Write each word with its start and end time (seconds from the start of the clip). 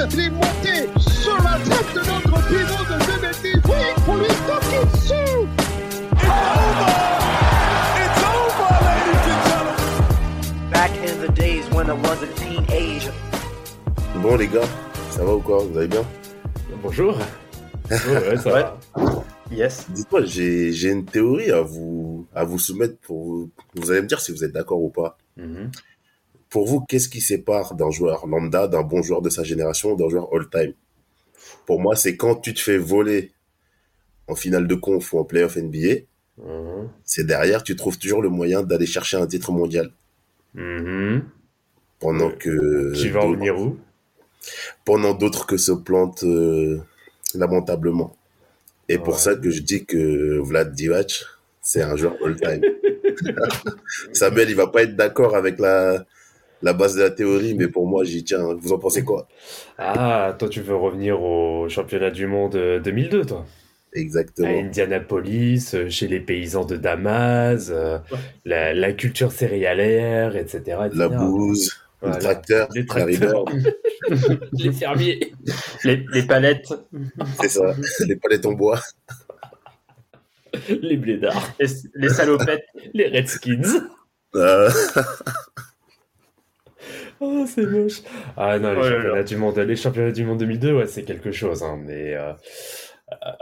Sa 0.00 0.06
tête, 0.06 0.14
il 0.14 0.20
est 0.20 0.30
monté 0.30 0.88
sur 0.98 1.36
la 1.36 1.58
tête 1.58 1.94
de 1.94 2.00
notre 2.00 2.48
pivot 2.48 2.84
de 2.84 2.96
2 3.06 3.20
mètres 3.20 3.42
10. 3.42 3.52
Oui, 3.68 4.02
pour 4.04 4.16
lui 4.16 4.26
toquer 4.46 4.82
dessus. 4.92 5.48
It's 6.12 6.24
over! 6.24 6.90
It's 8.00 8.22
over, 8.24 8.70
ladies 8.86 9.26
and 9.28 9.40
gentlemen! 9.50 10.70
Back 10.70 10.90
in 11.04 11.20
the 11.20 11.32
days 11.34 11.64
when 11.72 11.90
I 11.90 11.92
was 11.92 12.22
a 12.22 12.28
teenager. 12.36 13.12
Bon 14.22 14.36
les 14.36 14.48
gars, 14.48 14.68
ça 15.10 15.24
va 15.24 15.34
ou 15.34 15.40
quoi? 15.40 15.64
Vous 15.64 15.76
allez 15.76 15.88
bien? 15.88 16.04
Bonjour. 16.82 17.16
Bonjour, 17.90 18.12
ouais, 18.14 18.36
ça 18.36 18.50
va. 18.50 18.78
Yes. 19.50 19.86
Dites-moi, 19.90 20.22
j'ai 20.24 20.72
j'ai 20.72 20.90
une 20.90 21.04
théorie 21.04 21.50
à 21.50 21.60
vous 21.60 22.26
à 22.34 22.44
vous 22.44 22.58
soumettre 22.58 22.96
pour 23.00 23.24
vous. 23.24 23.50
Vous 23.74 23.90
allez 23.90 24.02
me 24.02 24.06
dire 24.06 24.20
si 24.20 24.32
vous 24.32 24.44
êtes 24.44 24.52
d'accord 24.52 24.80
ou 24.82 24.90
pas. 24.90 25.18
Mhm. 25.36 25.70
Pour 26.50 26.66
vous, 26.66 26.80
qu'est-ce 26.80 27.08
qui 27.08 27.20
sépare 27.20 27.74
d'un 27.74 27.90
joueur 27.90 28.26
lambda, 28.26 28.66
d'un 28.66 28.82
bon 28.82 29.02
joueur 29.02 29.22
de 29.22 29.30
sa 29.30 29.44
génération, 29.44 29.94
d'un 29.94 30.08
joueur 30.08 30.28
all-time? 30.34 30.74
Pour 31.66 31.80
moi, 31.80 31.94
c'est 31.96 32.16
quand 32.16 32.34
tu 32.36 32.52
te 32.54 32.60
fais 32.60 32.76
voler 32.76 33.30
en 34.26 34.34
finale 34.34 34.66
de 34.66 34.74
conf 34.74 35.12
ou 35.12 35.18
en 35.18 35.24
playoff 35.24 35.56
NBA, 35.56 36.02
Mhm. 36.38 36.88
c'est 37.04 37.24
derrière, 37.26 37.62
tu 37.62 37.76
trouves 37.76 37.98
toujours 37.98 38.22
le 38.22 38.28
moyen 38.30 38.62
d'aller 38.62 38.86
chercher 38.86 39.16
un 39.18 39.26
titre 39.26 39.52
mondial. 39.52 39.92
Mhm. 40.54 41.22
Pendant 42.00 42.28
Ouais. 42.28 42.36
que 42.38 42.94
Tu 43.00 43.10
vas 43.10 43.20
en 43.24 43.32
venir 43.32 43.58
où? 43.60 43.76
Pendant 44.84 45.12
d'autres 45.14 45.46
que 45.46 45.56
se 45.58 45.72
plantent 45.72 46.24
euh, 46.24 46.78
lamentablement. 47.34 48.16
Et 48.88 48.98
pour 48.98 49.20
ça 49.20 49.34
que 49.36 49.50
je 49.50 49.60
dis 49.60 49.84
que 49.84 50.38
Vlad 50.40 50.72
Divac, 50.72 51.24
c'est 51.62 51.82
un 51.82 51.94
joueur 51.94 52.16
all-time. 52.24 52.62
Samuel, 54.14 54.48
il 54.50 54.56
va 54.56 54.66
pas 54.66 54.82
être 54.82 54.96
d'accord 54.96 55.36
avec 55.36 55.58
la, 55.60 56.04
la 56.62 56.72
base 56.72 56.96
de 56.96 57.02
la 57.02 57.10
théorie, 57.10 57.54
mais 57.54 57.68
pour 57.68 57.86
moi, 57.86 58.04
j'y 58.04 58.22
tiens. 58.24 58.54
Vous 58.60 58.72
en 58.72 58.78
pensez 58.78 59.04
quoi? 59.04 59.28
Ah, 59.78 60.34
toi, 60.38 60.48
tu 60.48 60.60
veux 60.60 60.76
revenir 60.76 61.22
au 61.22 61.68
championnat 61.68 62.10
du 62.10 62.26
monde 62.26 62.54
euh, 62.56 62.80
2002, 62.80 63.24
toi? 63.24 63.46
À 63.94 63.98
Exactement. 63.98 64.48
Indianapolis, 64.48 65.74
euh, 65.74 65.88
chez 65.88 66.06
les 66.06 66.20
paysans 66.20 66.64
de 66.64 66.76
Damas, 66.76 67.70
euh, 67.70 67.98
la, 68.44 68.72
la 68.74 68.92
culture 68.92 69.32
céréalière, 69.32 70.36
etc. 70.36 70.58
etc. 70.58 70.78
La 70.94 71.08
bouse, 71.08 71.76
Voilà. 72.00 72.16
le 72.16 72.22
tracteur, 72.22 72.68
Les 72.74 72.86
tracteurs. 72.86 73.44
les 74.52 74.72
fermiers. 74.72 75.32
Les, 75.84 76.04
les 76.12 76.22
palettes, 76.22 76.72
c'est 77.40 77.48
ça, 77.48 77.74
les 78.06 78.16
palettes 78.16 78.46
en 78.46 78.52
bois. 78.52 78.80
les 80.68 80.96
blédards. 80.96 81.50
les, 81.58 81.66
les 81.94 82.08
salopettes. 82.10 82.64
Les 82.94 83.08
Redskins. 83.08 83.88
Euh, 84.36 84.70
Oh, 87.20 87.44
c'est 87.46 87.66
moche. 87.66 88.00
Ah 88.36 88.58
non, 88.58 88.72
les 88.72 88.82
championnats 88.82 89.22
du 89.22 89.36
monde, 89.36 89.58
les 89.58 89.76
championnats 89.76 90.10
du 90.12 90.24
monde 90.24 90.38
2002, 90.38 90.74
ouais, 90.76 90.86
c'est 90.86 91.02
quelque 91.02 91.32
chose, 91.32 91.62
hein, 91.62 91.78
mais 91.84 92.14
euh, 92.14 92.32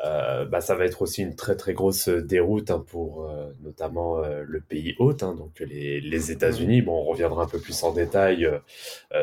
euh, 0.05 0.45
bah, 0.47 0.61
ça 0.61 0.75
va 0.75 0.85
être 0.85 1.01
aussi 1.03 1.23
une 1.23 1.37
très 1.37 1.55
très 1.55 1.75
grosse 1.75 2.09
déroute 2.09 2.71
hein, 2.73 2.85
pour 2.91 3.27
euh, 3.31 3.53
notamment 3.63 4.19
le 4.19 4.61
pays 4.61 4.97
hôte, 4.99 5.23
hein, 5.23 5.35
donc 5.39 5.61
les, 5.61 6.01
les 6.01 6.31
États-Unis. 6.33 6.83
Bon, 6.83 7.03
on 7.03 7.05
reviendra 7.05 7.45
un 7.45 7.47
peu 7.47 7.61
plus 7.61 7.81
en 7.85 7.93
détail. 7.93 8.51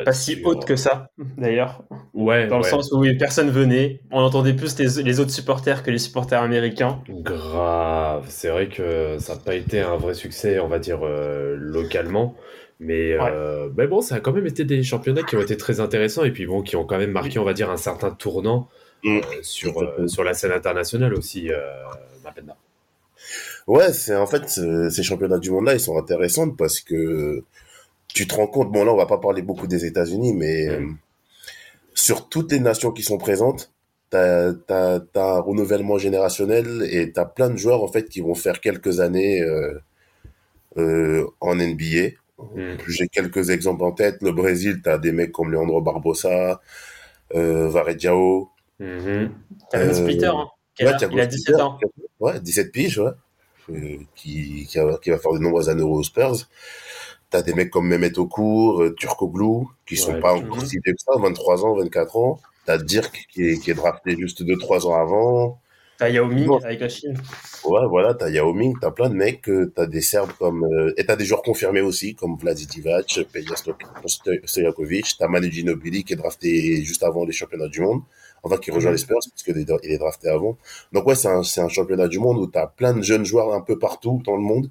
Pas 0.04 0.12
si 0.12 0.36
sur- 0.36 0.46
haute 0.46 0.64
que 0.64 0.76
ça, 0.76 1.10
d'ailleurs. 1.36 1.82
Ouais, 2.14 2.46
Dans 2.46 2.56
le 2.56 2.62
sens 2.62 2.90
où 2.92 3.04
personne 3.18 3.50
venait. 3.50 4.00
On 4.10 4.20
entendait 4.20 4.54
plus 4.54 4.78
les, 4.78 5.02
les 5.02 5.20
autres 5.20 5.32
supporters 5.32 5.82
que 5.82 5.90
les 5.90 5.98
supporters 5.98 6.40
américains. 6.40 7.02
Grave, 7.10 8.24
c'est 8.28 8.48
vrai 8.48 8.68
que 8.68 9.18
ça 9.18 9.34
n'a 9.34 9.40
pas 9.40 9.54
été 9.54 9.80
un 9.80 9.96
vrai 9.96 10.14
succès, 10.14 10.60
on 10.60 10.68
va 10.68 10.78
dire, 10.78 11.00
localement. 11.04 12.34
Mais, 12.78 13.12
euh, 13.18 13.70
mais 13.76 13.86
bon, 13.86 14.00
ça 14.02 14.16
a 14.16 14.20
quand 14.20 14.32
même 14.32 14.46
été 14.46 14.64
des 14.64 14.82
championnats 14.82 15.22
qui 15.22 15.34
ont 15.36 15.40
été 15.40 15.56
très 15.56 15.80
intéressants 15.80 16.24
et 16.24 16.30
puis 16.30 16.46
bon, 16.46 16.62
qui 16.62 16.76
ont 16.76 16.84
quand 16.84 16.98
même 16.98 17.10
marqué, 17.12 17.38
on 17.38 17.44
va 17.44 17.54
dire, 17.54 17.70
un 17.70 17.76
certain 17.78 18.10
tournant 18.10 18.68
Mm. 19.02 19.18
euh, 19.18 19.20
sur, 19.42 19.82
euh, 19.82 20.06
sur 20.08 20.24
la 20.24 20.32
scène 20.34 20.52
internationale 20.52 21.14
aussi, 21.14 21.50
euh, 21.52 21.58
Mapenda. 22.24 22.56
Ouais, 23.66 23.92
c'est 23.92 24.14
en 24.16 24.26
fait 24.26 24.48
ce- 24.48 24.88
ces 24.90 25.02
championnats 25.02 25.38
du 25.38 25.50
monde 25.50 25.66
là, 25.66 25.74
ils 25.74 25.80
sont 25.80 25.96
intéressants 25.98 26.50
parce 26.50 26.80
que 26.80 27.42
tu 28.08 28.26
te 28.26 28.34
rends 28.34 28.46
compte. 28.46 28.72
Bon 28.72 28.84
là, 28.84 28.92
on 28.92 28.96
va 28.96 29.06
pas 29.06 29.18
parler 29.18 29.42
beaucoup 29.42 29.66
des 29.66 29.84
États-Unis, 29.84 30.32
mais 30.34 30.68
euh, 30.68 30.86
sur 31.94 32.28
toutes 32.28 32.52
les 32.52 32.60
nations 32.60 32.90
qui 32.92 33.02
sont 33.02 33.18
présentes, 33.18 33.72
t'as 34.10 34.52
t'as 34.54 35.00
t'as 35.00 35.36
un 35.36 35.40
renouvellement 35.40 35.98
générationnel 35.98 36.86
et 36.90 37.12
t'as 37.12 37.24
plein 37.26 37.50
de 37.50 37.56
joueurs 37.56 37.82
en 37.82 37.88
fait 37.88 38.08
qui 38.08 38.20
vont 38.20 38.34
faire 38.34 38.60
quelques 38.60 39.00
années 39.00 39.42
euh, 39.42 39.78
euh, 40.78 41.26
en 41.40 41.56
NBA. 41.56 42.10
Mm. 42.38 42.76
J'ai 42.88 43.08
quelques 43.08 43.50
exemples 43.50 43.84
en 43.84 43.92
tête. 43.92 44.18
Le 44.22 44.32
Brésil, 44.32 44.80
t'as 44.82 44.98
des 44.98 45.12
mecs 45.12 45.32
comme 45.32 45.50
Leandro 45.52 45.80
Barbosa, 45.80 46.60
euh, 47.34 47.68
Varejao. 47.68 48.50
Mhm. 48.80 49.32
Kevin 49.70 49.88
Euh, 49.90 49.94
Splitter, 49.94 50.26
hein, 50.26 50.48
Ouais, 50.80 50.94
il 51.10 51.20
a 51.20 51.26
17 51.26 51.56
Splitter. 51.56 51.62
ans. 51.62 51.78
Ouais, 52.20 52.40
17 52.40 52.72
piges, 52.72 52.98
ouais. 52.98 53.10
Euh, 53.70 53.98
qui, 54.14 54.66
qui, 54.68 54.78
va, 54.78 54.98
qui 55.02 55.10
va 55.10 55.18
faire 55.18 55.32
de 55.32 55.38
nombreuses 55.38 55.68
années 55.70 55.82
aux 55.82 56.02
Spurs. 56.02 56.36
T'as 57.30 57.42
des 57.42 57.54
mecs 57.54 57.70
comme 57.70 57.88
Mehmet 57.88 58.18
Okur, 58.18 58.82
euh, 58.82 58.94
Turkoglu, 58.94 59.66
qui 59.86 59.96
sont 59.96 60.14
Ouais, 60.14 60.20
pas 60.20 60.34
mhm. 60.36 60.46
encore 60.46 60.62
si 60.66 60.78
vieux 60.84 60.94
que 60.94 61.00
ça, 61.02 61.12
23 61.20 61.64
ans, 61.64 61.74
24 61.76 62.16
ans. 62.16 62.40
T'as 62.66 62.78
Dirk 62.78 63.26
qui 63.32 63.44
est, 63.50 63.58
qui 63.60 63.70
est 63.70 63.74
drafté 63.74 64.16
juste 64.18 64.42
2-3 64.44 64.86
ans 64.86 64.94
avant. 64.94 65.60
T'as 65.98 66.10
Yao 66.10 66.26
Ming 66.26 66.58
avec 66.62 66.80
la 66.80 66.88
Chine. 66.88 67.14
Ouais, 67.64 67.86
voilà, 67.88 68.14
t'as 68.14 68.28
Yao 68.28 68.52
Ming, 68.52 68.74
t'as 68.80 68.90
plein 68.90 69.08
de 69.08 69.14
mecs, 69.14 69.48
euh, 69.48 69.72
t'as 69.74 69.86
des 69.86 70.02
Serbes 70.02 70.32
comme, 70.38 70.64
euh, 70.64 70.92
et 70.96 71.06
t'as 71.06 71.16
des 71.16 71.24
joueurs 71.24 71.42
confirmés 71.42 71.80
aussi, 71.80 72.14
comme 72.14 72.36
Vladi 72.36 72.66
Divac, 72.66 73.20
Peja 73.32 73.54
Stoj- 73.54 74.40
Stojakovic, 74.44 75.16
t'as 75.18 75.26
Manu 75.28 75.50
Ginobili 75.50 76.04
qui 76.04 76.12
est 76.12 76.16
drafté 76.16 76.82
juste 76.84 77.02
avant 77.02 77.24
les 77.24 77.32
championnats 77.32 77.68
du 77.68 77.80
monde, 77.80 78.02
enfin 78.42 78.58
qui 78.58 78.70
rejoint 78.70 78.92
les 78.92 78.98
Spurs, 78.98 79.18
parce 79.30 79.42
qu'il 79.42 79.56
est, 79.58 79.66
il 79.84 79.90
est 79.90 79.98
drafté 79.98 80.28
avant. 80.28 80.58
Donc 80.92 81.06
ouais, 81.06 81.14
c'est 81.14 81.28
un, 81.28 81.40
un 81.40 81.68
championnat 81.68 82.08
du 82.08 82.18
monde 82.18 82.38
où 82.38 82.46
t'as 82.46 82.66
plein 82.66 82.92
de 82.94 83.02
jeunes 83.02 83.24
joueurs 83.24 83.54
un 83.54 83.60
peu 83.62 83.78
partout 83.78 84.22
dans 84.24 84.36
le 84.36 84.42
monde, 84.42 84.70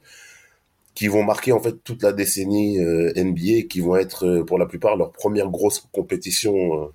qui 0.94 1.08
vont 1.08 1.24
marquer 1.24 1.52
en 1.52 1.60
fait 1.60 1.84
toute 1.84 2.04
la 2.04 2.14
décennie 2.14 2.80
euh, 2.80 3.12
NBA, 3.16 3.64
qui 3.70 3.82
vont 3.82 3.96
être 3.98 4.26
euh, 4.26 4.44
pour 4.46 4.58
la 4.60 4.66
plupart 4.66 4.96
leur 4.96 5.12
première 5.12 5.50
grosse 5.50 5.86
compétition 5.92 6.92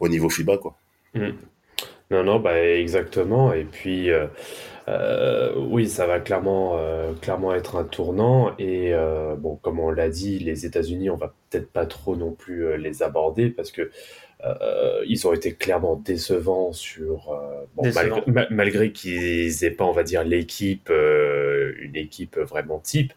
au 0.00 0.08
niveau 0.08 0.28
FIBA, 0.30 0.58
quoi. 0.58 0.76
Non, 2.10 2.24
non, 2.24 2.40
bah 2.40 2.58
exactement. 2.64 3.52
Et 3.52 3.64
puis, 3.64 4.10
euh, 4.10 4.26
euh, 4.88 5.52
oui, 5.56 5.88
ça 5.88 6.06
va 6.06 6.20
clairement, 6.20 6.78
euh, 6.78 7.12
clairement 7.20 7.54
être 7.54 7.76
un 7.76 7.84
tournant. 7.84 8.54
Et 8.58 8.92
bon, 9.38 9.56
comme 9.56 9.78
on 9.78 9.90
l'a 9.90 10.08
dit, 10.08 10.38
les 10.38 10.64
États-Unis, 10.64 11.10
on 11.10 11.16
va 11.16 11.34
peut-être 11.50 11.70
pas 11.70 11.86
trop 11.86 12.16
non 12.16 12.32
plus 12.32 12.78
les 12.78 13.02
aborder 13.02 13.50
parce 13.50 13.70
que 13.72 13.90
ils 15.06 15.26
ont 15.26 15.32
été 15.34 15.54
clairement 15.54 15.96
décevants 15.96 16.72
sur, 16.72 17.38
bon, 17.76 17.82
malgré, 17.94 18.22
ma- 18.26 18.48
malgré 18.50 18.92
qu'ils 18.92 19.64
aient 19.64 19.70
pas, 19.70 19.84
on 19.84 19.92
va 19.92 20.02
dire, 20.02 20.24
l'équipe, 20.24 20.90
une 20.90 21.96
équipe 21.96 22.38
vraiment 22.38 22.78
type. 22.78 23.12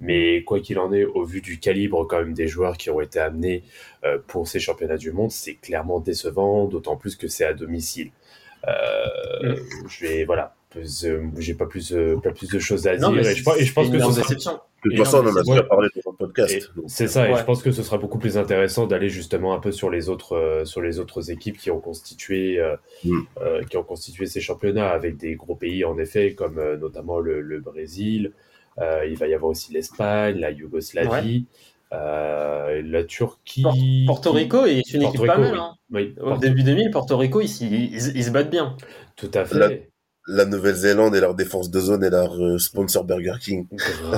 Mais 0.00 0.42
quoi 0.42 0.60
qu'il 0.60 0.78
en 0.80 0.92
est, 0.92 1.04
au 1.04 1.24
vu 1.24 1.40
du 1.40 1.58
calibre 1.60 2.06
quand 2.06 2.18
même 2.18 2.34
des 2.34 2.48
joueurs 2.48 2.76
qui 2.76 2.90
ont 2.90 3.00
été 3.00 3.20
amenés 3.20 3.62
pour 4.26 4.48
ces 4.48 4.60
championnats 4.60 4.98
du 4.98 5.12
monde, 5.12 5.30
c'est 5.30 5.54
clairement 5.54 6.00
décevant, 6.00 6.66
d'autant 6.66 6.96
plus 6.96 7.16
que 7.16 7.28
c'est 7.28 7.44
à 7.46 7.54
domicile. 7.54 8.10
Euh, 8.68 9.56
Je 9.88 10.06
vais 10.06 10.24
voilà, 10.24 10.54
euh, 10.76 11.22
j'ai 11.38 11.54
pas 11.54 11.66
plus, 11.66 11.92
euh, 11.92 12.16
pas 12.22 12.30
plus 12.30 12.48
de 12.50 12.58
choses 12.58 12.86
à 12.86 12.96
dire 12.96 13.18
et 13.18 13.34
je, 13.34 13.42
pense- 13.44 13.58
et 13.60 13.64
je 13.64 13.72
pense 13.72 13.86
c'est 13.86 14.22
que 14.22 14.28
ce 14.34 14.38
sera. 14.38 14.66
De 14.84 14.90
toute 14.90 14.98
façon, 14.98 15.24
on 15.24 15.28
en 15.30 15.36
a 15.36 15.42
déjà 15.42 15.62
parlé 15.62 15.88
dans 16.04 16.10
le 16.10 16.16
podcast. 16.18 16.70
c'est 16.88 17.08
ça, 17.08 17.30
et 17.30 17.34
je 17.36 17.42
pense 17.44 17.62
que 17.62 17.72
ce 17.72 17.82
sera 17.82 17.96
beaucoup 17.96 18.18
plus 18.18 18.36
intéressant 18.36 18.86
d'aller 18.86 19.08
justement 19.08 19.54
un 19.54 19.58
peu 19.58 19.72
sur 19.72 19.88
les 19.88 20.10
autres, 20.10 20.34
euh, 20.36 20.64
sur 20.66 20.82
les 20.82 20.98
autres 20.98 21.30
équipes 21.30 21.56
qui 21.56 21.70
ont 21.70 21.80
constitué, 21.80 22.60
euh, 22.60 22.76
Mm. 23.02 23.20
euh, 23.40 23.62
qui 23.64 23.76
ont 23.78 23.82
constitué 23.82 24.26
ces 24.26 24.40
championnats 24.42 24.90
avec 24.90 25.16
des 25.16 25.36
gros 25.36 25.54
pays 25.54 25.84
en 25.86 25.96
effet, 25.98 26.34
comme 26.34 26.58
euh, 26.58 26.76
notamment 26.76 27.18
le, 27.18 27.40
le 27.40 27.60
Brésil. 27.60 28.32
Euh, 28.78 29.06
il 29.08 29.16
va 29.16 29.26
y 29.28 29.34
avoir 29.34 29.52
aussi 29.52 29.72
l'Espagne, 29.72 30.36
la 30.38 30.50
Yougoslavie, 30.50 31.46
euh, 31.94 32.82
la 32.84 33.04
Turquie. 33.04 33.62
Por- 33.62 33.74
Porto 34.06 34.32
Rico 34.32 34.64
est 34.66 34.82
une 34.92 35.02
Porto 35.02 35.16
équipe 35.18 35.26
pas 35.26 35.38
mal. 35.38 35.52
oui. 35.52 35.58
hein. 35.60 35.74
Oui, 35.92 36.14
Au 36.20 36.24
Porto- 36.30 36.40
début 36.40 36.62
2000, 36.62 36.90
Porto 36.90 37.16
Rico, 37.16 37.40
ils, 37.40 37.48
ils- 37.62 38.16
ils 38.16 38.24
se 38.24 38.30
battent 38.30 38.50
bien. 38.50 38.76
tout 39.16 39.30
à 39.34 39.44
fait. 39.44 39.58
La- 39.58 39.70
la 40.26 40.46
Nouvelle-Zélande 40.46 41.14
et 41.14 41.20
leur 41.20 41.34
défense 41.34 41.70
de 41.70 41.78
zone 41.80 42.02
et 42.02 42.08
leur 42.08 42.42
euh, 42.42 42.56
sponsor 42.58 43.04
Burger 43.04 43.34
King. 43.42 43.66
Grave. 43.70 44.10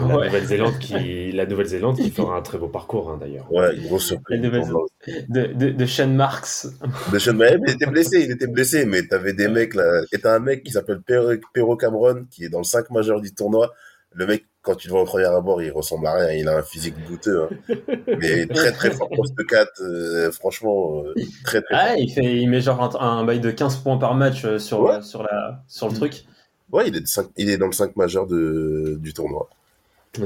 La 0.08 0.16
Ouais. 0.16 0.24
Nouvelle-Zélande 0.26 0.78
qui, 0.78 1.30
la 1.32 1.44
Nouvelle-Zélande 1.44 1.96
qui 1.98 2.10
fera 2.18 2.38
un 2.38 2.40
très 2.42 2.56
beau 2.56 2.68
parcours 2.68 3.10
hein, 3.10 3.18
d'ailleurs. 3.20 3.52
Ouais, 3.52 3.76
grosse 3.82 4.06
surprise. 4.06 4.40
De, 4.40 5.46
de, 5.52 5.70
de 5.72 5.86
Sean 5.86 6.08
Marks. 6.08 6.66
De 7.12 7.18
Sean 7.18 7.34
Maher, 7.34 7.58
mais 7.60 7.72
il 7.72 7.74
était 7.74 7.86
blessé, 7.86 8.22
il 8.24 8.30
était 8.30 8.46
blessé, 8.46 8.86
mais 8.86 9.02
t'avais 9.06 9.34
des 9.34 9.48
mecs 9.48 9.74
là. 9.74 10.00
Et 10.10 10.18
t'as 10.18 10.34
un 10.34 10.38
mec 10.38 10.62
qui 10.64 10.72
s'appelle 10.72 11.00
Pero 11.06 11.76
Cameron, 11.76 12.24
qui 12.30 12.44
est 12.44 12.48
dans 12.48 12.58
le 12.60 12.64
5 12.64 12.88
majeur 12.90 13.20
du 13.20 13.34
tournoi. 13.34 13.72
Le 14.14 14.26
mec, 14.26 14.46
quand 14.66 14.74
tu 14.74 14.88
le 14.88 14.92
vois 14.92 15.02
au 15.02 15.06
premier 15.06 15.24
abord, 15.26 15.62
il 15.62 15.70
ressemble 15.70 16.06
à 16.08 16.14
rien. 16.14 16.32
Il 16.32 16.48
a 16.48 16.56
un 16.58 16.62
physique 16.62 16.94
douteux, 17.08 17.44
hein. 17.44 17.48
mais 18.20 18.46
très 18.48 18.72
très 18.72 18.90
fort 18.90 19.08
poste 19.08 19.34
4. 19.46 19.80
euh, 19.80 20.30
franchement, 20.32 21.02
euh, 21.04 21.14
très 21.44 21.62
très 21.62 21.74
Ah, 21.74 21.96
il, 21.96 22.12
fait, 22.12 22.36
il 22.36 22.48
met 22.50 22.60
genre 22.60 22.82
un, 22.82 23.20
un 23.20 23.24
bail 23.24 23.40
de 23.40 23.50
15 23.50 23.76
points 23.76 23.96
par 23.96 24.14
match 24.14 24.44
euh, 24.44 24.58
sur, 24.58 24.80
Ouais. 24.82 25.00
sur, 25.02 25.22
la, 25.22 25.62
sur 25.68 25.88
le 25.88 25.94
truc. 25.94 26.24
Ouais, 26.72 26.88
il 26.88 26.96
est, 26.96 27.20
il 27.36 27.58
dans 27.58 27.66
le 27.66 27.72
5 27.72 27.94
majeur 27.96 28.26
de, 28.26 28.96
du 29.00 29.14
tournoi. 29.14 29.48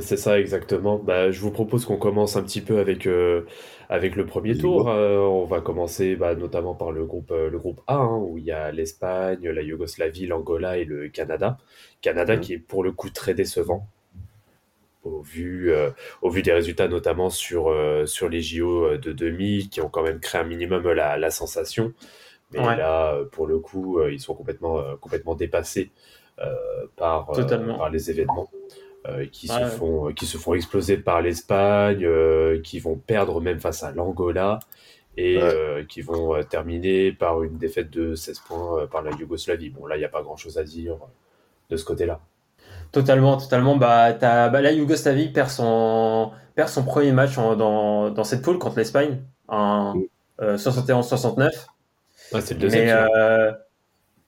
C'est 0.01 0.17
ça 0.17 0.39
exactement. 0.39 0.99
Bah, 0.99 1.33
je 1.33 1.41
vous 1.41 1.51
propose 1.51 1.85
qu'on 1.85 1.97
commence 1.97 2.37
un 2.37 2.43
petit 2.45 2.61
peu 2.61 2.79
avec, 2.79 3.07
euh, 3.09 3.45
avec 3.89 4.15
le 4.15 4.25
premier 4.25 4.57
tour. 4.57 4.89
Euh, 4.89 5.19
on 5.19 5.47
va 5.47 5.61
commencer 5.61 6.15
bah, 6.15 6.37
notamment 6.37 6.75
par 6.75 6.93
le 6.93 7.05
groupe, 7.05 7.33
euh, 7.33 7.51
le 7.51 7.59
groupe 7.59 7.81
A, 7.89 7.97
hein, 7.97 8.17
où 8.19 8.39
il 8.39 8.45
y 8.45 8.53
a 8.53 8.71
l'Espagne, 8.71 9.49
la 9.49 9.63
Yougoslavie, 9.63 10.27
l'Angola 10.29 10.79
et 10.79 10.85
le 10.85 11.09
Canada. 11.09 11.59
Canada 12.03 12.37
Mhm. 12.37 12.41
qui 12.41 12.53
est 12.55 12.59
pour 12.59 12.85
le 12.85 12.93
coup 12.93 13.11
très 13.11 13.35
décevant. 13.35 13.89
Au 15.05 15.21
vu, 15.23 15.73
euh, 15.73 15.91
au 16.23 16.31
vu 16.31 16.43
des 16.43 16.53
résultats, 16.53 16.89
notamment 16.89 17.31
sur, 17.31 17.69
euh, 17.69 18.05
sur 18.07 18.29
les 18.29 18.43
JO 18.43 18.97
de 18.99 19.13
2000, 19.13 19.71
qui 19.71 19.81
ont 19.81 19.89
quand 19.89 20.03
même 20.03 20.21
créé 20.21 20.41
un 20.43 20.45
minimum 20.45 20.91
la, 20.93 21.17
la 21.17 21.31
sensation. 21.31 21.93
Mais 22.53 22.61
Ouais. 22.61 22.77
là, 22.77 23.15
euh, 23.15 23.25
pour 23.27 23.47
le 23.47 23.59
coup, 23.59 23.99
euh, 24.01 24.13
ils 24.13 24.21
sont 24.21 24.35
complètement, 24.35 24.79
euh, 24.81 24.97
complètement 24.97 25.35
dépassés 25.35 25.91
euh, 26.41 26.55
par, 26.97 27.31
euh, 27.31 27.77
par 27.79 27.91
les 27.91 28.11
événements 28.11 28.51
euh, 29.09 29.27
qui, 29.27 29.49
se 29.49 29.55
Ouais. 29.55 29.65
font, 29.65 30.13
qui 30.13 30.27
se 30.27 30.39
font 30.39 30.55
exploser 30.55 30.99
par 30.99 31.23
l'Espagne, 31.23 32.05
euh, 32.05 32.61
qui 32.63 32.79
vont 32.81 32.97
perdre 32.97 33.41
même 33.41 33.61
face 33.61 33.83
à 33.83 33.93
l'Angola 33.93 34.59
et 35.17 35.37
Ouais. 35.41 35.55
euh, 35.55 35.85
qui 35.85 36.03
vont 36.03 36.35
euh, 36.35 36.43
terminer 36.43 37.13
par 37.13 37.43
une 37.43 37.59
défaite 37.59 37.91
de 37.91 38.15
16 38.15 38.41
points 38.41 38.81
euh, 38.83 38.87
par 38.87 39.03
la 39.03 39.13
Yougoslavie. 39.13 39.71
Bon, 39.71 39.87
là, 39.87 39.97
il 39.97 40.01
n'y 40.01 40.05
a 40.05 40.09
pas 40.11 40.23
grand-chose 40.23 40.59
à 40.59 40.65
dire 40.65 40.95
euh, 40.95 41.07
de 41.71 41.77
ce 41.77 41.85
côté-là. 41.85 42.21
Totalement, 42.93 43.37
totalement. 43.37 43.77
Bah, 43.77 44.13
bah, 44.13 44.61
la 44.61 44.73
Yougoslavie 44.73 45.29
perd 45.29 45.49
son, 45.51 46.31
perd 46.55 46.69
son 46.69 46.83
premier 46.85 47.13
match 47.13 47.39
en- 47.39 47.55
dans, 47.57 48.11
dans 48.11 48.25
cette 48.25 48.43
poule 48.43 48.59
contre 48.59 48.79
l'Espagne 48.79 49.19
en 49.49 49.95
euh, 50.43 50.57
71-69. 50.57 51.67
Ouais, 52.33 52.41
c'est 52.41 52.55
le 52.55 52.61
deuxième. 52.61 52.85
Mais, 52.87 52.93
euh, 52.93 53.53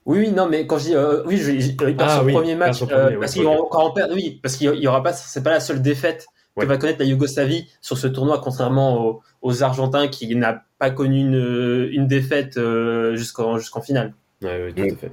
oui, 0.05 0.19
oui, 0.19 0.31
non, 0.31 0.47
mais 0.47 0.67
quand 0.67 0.77
je 0.77 0.83
dis, 0.85 0.95
euh, 0.95 1.23
oui, 1.25 1.37
je, 1.37 1.51
je- 1.59 1.67
il 1.69 1.75
perd 1.77 2.01
Ah 2.03 2.19
son 2.19 2.25
oui, 2.25 2.33
premier 2.33 2.55
match, 2.55 2.79
son 2.79 2.85
euh, 2.89 3.03
premier, 3.03 3.15
ouais, 3.15 3.19
parce 3.19 3.33
qu'il 3.33 3.45
ok. 3.45 3.69
quand 3.71 3.89
on 3.89 3.93
perd, 3.93 4.11
oui, 4.13 4.39
parce 4.41 4.55
qu'il 4.57 4.73
y 4.75 4.87
aura 4.87 5.01
pas, 5.03 5.13
c'est 5.13 5.43
pas 5.43 5.51
la 5.51 5.59
seule 5.59 5.81
défaite 5.81 6.25
Ouais. 6.55 6.65
que 6.65 6.69
va 6.69 6.77
connaître 6.77 6.99
la 6.99 7.05
Yougoslavie 7.05 7.67
sur 7.81 7.97
ce 7.97 8.05
tournoi, 8.05 8.39
contrairement 8.39 9.03
aux, 9.03 9.21
aux 9.41 9.63
Argentins 9.63 10.07
qui 10.07 10.35
n'a 10.35 10.61
pas 10.77 10.91
connu 10.91 11.19
une, 11.21 11.89
une 11.91 12.05
défaite 12.07 12.57
euh, 12.57 13.15
jusqu'en, 13.15 13.57
jusqu'en 13.57 13.81
finale. 13.81 14.13
Ouais, 14.43 14.65
ouais, 14.65 14.71
tout 14.71 14.83
Oui. 14.83 14.91
à 14.91 14.95
fait. 14.95 15.11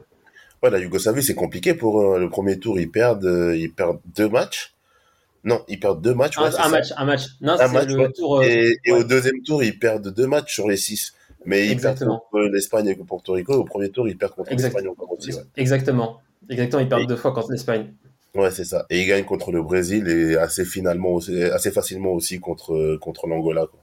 Ouais, 0.62 0.70
la 0.70 0.78
Yougoslavie, 0.78 1.22
c'est 1.22 1.34
compliqué 1.34 1.74
pour 1.74 2.00
eux. 2.02 2.20
Le 2.20 2.28
premier 2.28 2.58
tour, 2.58 2.78
ils 2.78 2.90
perdent, 2.90 3.24
euh, 3.24 3.56
ils 3.56 3.72
perdent 3.72 4.00
deux 4.16 4.28
matchs. 4.28 4.74
Non, 5.42 5.64
ils 5.68 5.80
perdent 5.80 6.02
deux 6.02 6.14
matchs. 6.14 6.36
ouais, 6.38 6.44
un, 6.44 6.50
c'est 6.50 6.60
un 6.60 6.68
match, 6.68 6.88
un 6.96 7.04
match. 7.06 7.22
Non, 7.40 7.56
c'est 7.58 7.86
le 7.86 7.96
ouais. 7.98 8.12
tour. 8.12 8.38
euh, 8.40 8.42
Et, 8.44 8.76
et 8.84 8.92
ouais. 8.92 8.98
au 9.00 9.04
deuxième 9.04 9.42
tour, 9.42 9.64
ils 9.64 9.78
perdent 9.78 10.12
deux 10.14 10.26
matchs 10.26 10.52
sur 10.54 10.68
les 10.68 10.76
six. 10.76 11.14
Mais 11.46 11.64
ils 11.66 11.72
Exactement. 11.72 12.18
perdent 12.30 12.44
contre 12.44 12.54
l'Espagne 12.54 12.88
et 12.88 12.94
Porto 12.96 13.32
Rico. 13.32 13.54
Au 13.54 13.64
premier 13.64 13.90
tour, 13.90 14.06
ils 14.06 14.18
perdent 14.18 14.34
contre 14.34 14.50
l'Espagne 14.52 14.88
encore 14.88 15.10
aussi. 15.12 15.32
Ouais, 15.32 15.40
Exactement. 15.56 16.20
Exactement, 16.50 16.82
ils 16.82 16.88
perdent 16.88 17.02
Et- 17.02 17.06
deux 17.06 17.16
fois 17.16 17.32
contre 17.32 17.50
l'Espagne. 17.52 17.94
ouais 18.34 18.50
c'est 18.50 18.64
ça. 18.64 18.84
Et 18.90 19.00
ils 19.00 19.06
gagnent 19.06 19.24
contre 19.24 19.50
le 19.52 19.62
Brésil 19.62 20.06
et 20.08 20.36
assez 20.36 20.64
finalement, 20.66 21.12
aussi, 21.14 21.42
assez 21.44 21.70
facilement 21.70 22.10
aussi 22.12 22.38
contre, 22.40 22.96
contre 23.00 23.26
l'Angola. 23.26 23.66
quoi. 23.66 23.80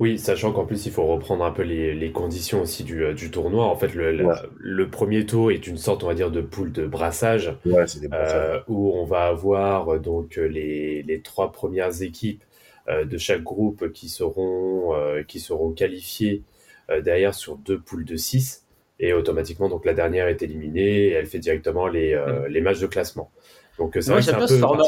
Oui, 0.00 0.18
sachant 0.18 0.52
qu'en 0.52 0.64
plus, 0.64 0.86
il 0.86 0.92
faut 0.92 1.06
reprendre 1.06 1.44
un 1.44 1.50
peu 1.50 1.62
les, 1.62 1.94
les 1.94 2.12
conditions 2.12 2.62
aussi 2.62 2.84
du, 2.84 3.04
euh, 3.04 3.14
du 3.14 3.30
tournoi. 3.30 3.64
En 3.66 3.76
fait, 3.76 3.94
le, 3.94 4.12
la- 4.12 4.24
Ouais. 4.24 4.34
le 4.58 4.88
premier 4.90 5.26
tour 5.26 5.50
est 5.50 5.66
une 5.66 5.76
sorte, 5.78 6.02
on 6.04 6.06
va 6.08 6.14
dire, 6.14 6.30
de 6.30 6.40
poule 6.40 6.72
de 6.72 6.86
brassage. 6.86 7.54
Ouais, 7.64 7.84
des 8.00 8.08
euh, 8.12 8.60
où 8.68 8.92
on 8.94 9.04
va 9.04 9.26
avoir 9.26 9.94
euh, 9.94 9.98
donc 9.98 10.36
les, 10.36 11.02
les 11.02 11.20
trois 11.20 11.52
premières 11.52 12.02
équipes 12.02 12.42
euh, 12.88 13.04
de 13.04 13.18
chaque 13.18 13.42
groupe 13.42 13.92
qui 13.92 14.08
seront, 14.08 14.94
euh, 14.94 15.22
qui 15.22 15.38
seront 15.40 15.70
qualifiées 15.72 16.42
euh, 16.90 17.00
derrière 17.00 17.34
sur 17.34 17.56
deux 17.56 17.78
poules 17.78 18.04
de 18.04 18.16
6 18.16 18.64
et 18.98 19.12
automatiquement 19.12 19.68
donc 19.68 19.84
la 19.84 19.94
dernière 19.94 20.28
est 20.28 20.42
éliminée 20.42 21.04
et 21.08 21.10
elle 21.12 21.26
fait 21.26 21.38
directement 21.38 21.86
les, 21.88 22.12
euh, 22.14 22.48
les 22.48 22.60
matchs 22.60 22.80
de 22.80 22.86
classement. 22.86 23.30
Donc 23.78 23.96
c'est 24.00 24.10
un 24.10 24.38
peu 24.40 24.54
format. 24.60 24.82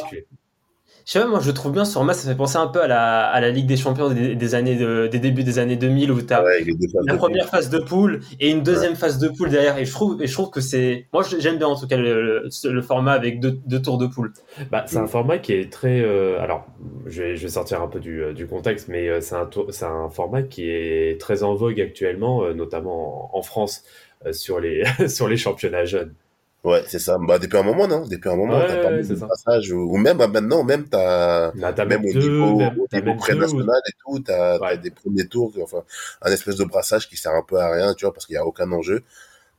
Je 1.04 1.12
sais 1.12 1.20
pas, 1.20 1.26
moi 1.26 1.40
je 1.40 1.48
le 1.48 1.54
trouve 1.54 1.72
bien 1.72 1.84
ce 1.84 1.92
format, 1.92 2.14
ça 2.14 2.28
fait 2.28 2.36
penser 2.36 2.56
un 2.58 2.66
peu 2.68 2.80
à 2.82 2.86
la, 2.86 3.24
à 3.26 3.40
la 3.40 3.50
Ligue 3.50 3.66
des 3.66 3.76
Champions 3.76 4.08
des, 4.10 4.34
des 4.34 4.54
années 4.54 4.76
de- 4.76 5.08
des 5.10 5.18
débuts 5.18 5.42
des 5.44 5.58
années 5.58 5.76
2000 5.76 6.10
où 6.12 6.22
tu 6.22 6.32
as 6.32 6.42
Ouais, 6.44 6.64
la 7.06 7.14
première 7.18 7.48
phase 7.48 7.70
de 7.70 7.78
poule 7.78 8.20
et 8.40 8.50
une 8.50 8.62
deuxième 8.62 8.94
phase 8.94 9.18
de 9.18 9.28
poule 9.28 9.50
derrière. 9.50 9.78
Et 9.78 9.84
je 9.84 9.92
trouve, 9.92 10.22
et 10.22 10.26
je 10.26 10.32
trouve 10.32 10.50
que 10.50 10.60
c'est. 10.60 11.06
Moi 11.12 11.22
j'aime 11.38 11.58
bien 11.58 11.66
en 11.68 11.76
tout 11.76 11.86
cas 11.86 11.96
le, 11.96 12.22
le- 12.22 12.70
le 12.72 12.82
format 12.82 13.12
avec 13.12 13.40
deux, 13.40 13.58
deux 13.66 13.82
tours 13.82 13.98
de 13.98 14.06
poule. 14.06 14.32
Bah, 14.70 14.84
c'est 14.86 14.96
un 14.98 15.06
format 15.06 15.38
qui 15.38 15.52
est 15.54 15.72
très. 15.72 16.00
euh, 16.00 16.40
alors, 16.40 16.66
je 17.06 17.22
vais, 17.22 17.36
je 17.36 17.42
vais 17.42 17.48
sortir 17.48 17.82
un 17.82 17.88
peu 17.88 17.98
du, 18.00 18.22
euh, 18.22 18.32
du 18.32 18.46
contexte, 18.46 18.88
mais 18.88 19.08
euh, 19.08 19.20
c'est 19.20 19.34
un, 19.34 19.48
un 19.88 20.08
format 20.10 20.42
qui 20.42 20.68
est 20.70 21.20
très 21.20 21.42
en 21.42 21.54
vogue 21.54 21.80
actuellement, 21.80 22.48
notamment 22.54 23.34
en, 23.34 23.38
en 23.38 23.42
France, 23.42 23.82
sur, 24.30 24.60
les, 24.60 24.84
sur 25.08 25.26
les 25.28 25.36
championnats 25.36 25.84
jeunes. 25.84 26.14
Ouais, 26.64 26.84
c'est 26.86 27.00
ça. 27.00 27.18
Bah, 27.18 27.38
depuis 27.40 27.56
un 27.58 27.64
moment, 27.64 27.88
non? 27.88 28.06
Depuis 28.06 28.28
un 28.28 28.36
moment, 28.36 28.58
Ouais, 28.58 28.66
t'as 28.66 28.76
pas 28.76 28.90
mal 28.90 29.04
de 29.06 29.14
passages. 29.16 29.72
Ou 29.72 29.96
même 29.96 30.16
bah, 30.18 30.28
maintenant, 30.28 30.62
même 30.62 30.88
t'as. 30.88 31.52
Bah, 31.54 31.72
Même 31.84 32.04
au 32.04 32.12
deux, 32.12 32.20
niveau, 32.20 32.76
au 32.80 32.86
niveau 32.96 33.14
ou- 33.14 33.16
pré-national 33.16 33.80
et 33.88 33.92
tout, 33.98 34.20
t'as 34.20 34.58
Ouais. 34.60 34.78
des 34.78 34.90
premiers 34.92 35.26
tours, 35.26 35.52
enfin, 35.60 35.82
un 36.22 36.30
espèce 36.32 36.56
de 36.56 36.64
brassage 36.64 37.08
qui 37.08 37.16
sert 37.16 37.34
un 37.34 37.42
peu 37.42 37.56
à 37.58 37.68
rien, 37.70 37.94
tu 37.94 38.04
vois, 38.04 38.12
parce 38.14 38.26
qu'il 38.26 38.34
y 38.34 38.38
a 38.38 38.46
aucun 38.46 38.70
enjeu. 38.72 39.02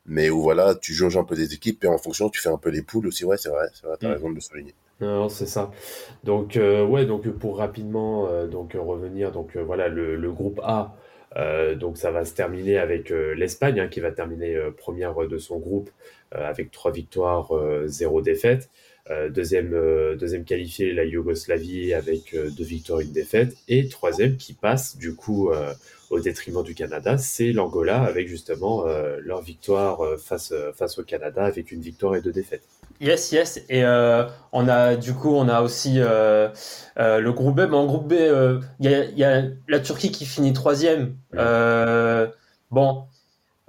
Mais 0.07 0.29
où 0.31 0.41
voilà, 0.41 0.75
tu 0.75 0.93
jauges 0.93 1.17
un 1.17 1.23
peu 1.25 1.35
des 1.35 1.53
équipes 1.53 1.83
et 1.85 1.87
en 1.87 1.97
fonction, 1.99 2.29
tu 2.29 2.41
fais 2.41 2.49
un 2.49 2.57
peu 2.57 2.69
les 2.71 2.83
poules 2.83 3.07
aussi. 3.07 3.25
Ouais, 3.25 3.37
c'est 3.37 3.49
vrai, 3.49 3.67
c'est 3.73 3.87
vrai, 3.87 3.97
t'as 3.99 4.09
Mm. 4.09 4.13
raison 4.13 4.29
de 4.29 4.35
le 4.35 4.41
souligner. 4.41 4.75
Non, 5.01 5.29
c'est 5.29 5.47
ça. 5.47 5.71
Donc, 6.23 6.57
euh, 6.57 6.85
ouais, 6.85 7.05
donc 7.05 7.29
pour 7.39 7.57
rapidement 7.57 8.27
euh, 8.29 8.47
donc, 8.47 8.73
revenir, 8.75 9.31
donc 9.31 9.55
euh, 9.57 9.63
voilà, 9.63 9.89
le, 9.89 10.15
le 10.17 10.31
groupe 10.31 10.59
A, 10.63 10.95
donc 11.75 11.97
ça 11.97 12.11
va 12.11 12.25
se 12.25 12.33
terminer 12.35 12.77
avec 12.77 13.09
l'Espagne, 13.09 13.79
hein, 13.79 13.87
qui 13.89 13.99
va 14.01 14.11
terminer 14.11 14.55
première 14.77 15.15
de 15.15 15.37
son 15.39 15.59
groupe 15.59 15.89
avec 16.33 16.71
trois 16.71 16.91
victoires, 16.91 17.55
euh, 17.55 17.87
zéro 17.87 18.21
défaite. 18.21 18.69
Euh, 19.11 19.29
deuxième, 19.29 19.73
euh, 19.73 20.15
deuxième 20.15 20.45
qualifié, 20.45 20.93
la 20.93 21.03
Yougoslavie, 21.03 21.93
avec 21.93 22.33
euh, 22.33 22.49
deux 22.49 22.63
victoires, 22.63 23.01
une 23.01 23.11
défaite. 23.11 23.53
Et 23.67 23.89
troisième 23.89 24.37
qui 24.37 24.53
passe, 24.53 24.97
du 24.97 25.13
coup, 25.13 25.51
euh, 25.51 25.73
au 26.09 26.21
détriment 26.21 26.63
du 26.63 26.73
Canada, 26.73 27.17
c'est 27.17 27.51
l'Angola, 27.51 28.01
avec 28.01 28.29
justement 28.29 28.87
euh, 28.87 29.17
leur 29.21 29.41
victoire 29.41 30.05
euh, 30.05 30.15
face, 30.15 30.53
euh, 30.53 30.71
face 30.71 30.99
au 30.99 31.03
Canada, 31.03 31.43
avec 31.43 31.73
une 31.73 31.81
victoire 31.81 32.15
et 32.15 32.21
deux 32.21 32.31
défaites. 32.31 32.63
Yes, 33.01 33.33
yes. 33.33 33.61
Et 33.67 33.83
euh, 33.83 34.23
on 34.53 34.69
a 34.69 34.95
du 34.95 35.13
coup 35.13 35.35
on 35.35 35.49
a 35.49 35.61
aussi 35.61 35.95
euh, 35.97 36.47
euh, 36.97 37.19
le 37.19 37.33
groupe 37.33 37.55
B. 37.57 37.61
Mais 37.69 37.75
en 37.75 37.85
groupe 37.85 38.07
B, 38.07 38.13
euh, 38.13 38.61
il 38.79 38.89
y, 38.89 38.93
a, 38.93 39.03
y 39.03 39.23
a 39.25 39.43
la 39.67 39.79
Turquie 39.81 40.11
qui 40.11 40.25
finit 40.25 40.53
troisième. 40.53 41.17
Euh, 41.35 42.27
bon. 42.71 43.03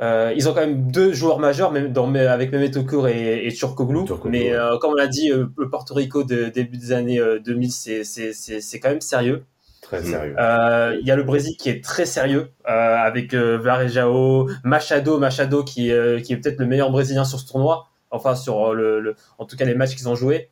Euh, 0.03 0.33
ils 0.37 0.49
ont 0.49 0.55
quand 0.55 0.61
même 0.61 0.91
deux 0.91 1.13
joueurs 1.13 1.39
majeurs, 1.39 1.71
même 1.71 1.93
dans, 1.93 2.07
mais 2.09 2.27
avec 2.27 2.51
Mehmet 2.53 2.77
Okur 2.77 3.07
et, 3.07 3.47
et 3.47 3.53
Turkoglu. 3.53 4.05
Turkoglu, 4.05 4.31
mais 4.39 4.51
ouais. 4.51 4.57
euh, 4.57 4.77
comme 4.79 4.91
on 4.91 4.95
l'a 4.97 5.07
dit, 5.07 5.31
euh, 5.31 5.47
le 5.57 5.71
Porto 5.71 5.95
Rico 5.95 6.25
de 6.25 6.47
début 6.47 6.77
des 6.79 6.93
années 6.93 7.21
euh, 7.21 7.39
2000, 7.39 7.71
c'est 7.71 8.03
c'est- 8.05 8.33
c'est- 8.33 8.61
c'est 8.61 8.81
quand 8.81 8.89
même 8.89 9.01
sérieux. 9.01 9.45
Très 9.83 10.01
Mm. 10.01 10.05
sérieux. 10.05 10.35
Euh, 10.39 10.97
Il 11.01 11.07
y 11.07 11.11
a 11.13 11.17
le 11.17 11.23
Brésil 11.23 11.57
qui 11.57 11.69
est 11.69 11.85
très 11.85 12.07
sérieux, 12.07 12.49
euh, 12.69 12.71
avec 12.97 13.35
euh, 13.35 13.57
Varejao, 13.59 14.49
Machado, 14.65 15.19
Machado 15.19 15.63
qui, 15.63 15.93
euh, 15.93 16.21
qui 16.21 16.33
est 16.33 16.39
peut-être 16.39 16.59
le 16.59 16.67
meilleur 16.67 16.91
Brésilien 16.91 17.25
sur 17.25 17.39
ce 17.39 17.47
tournoi, 17.47 17.87
enfin 18.11 18.35
sur 18.35 18.71
euh, 18.71 18.75
le, 18.75 19.01
le- 19.01 19.15
en 19.39 19.45
tout 19.45 19.57
cas 19.57 19.65
les 19.65 19.75
matchs 19.75 19.95
qu'ils 19.95 20.09
ont 20.09 20.15
joués. 20.17 20.49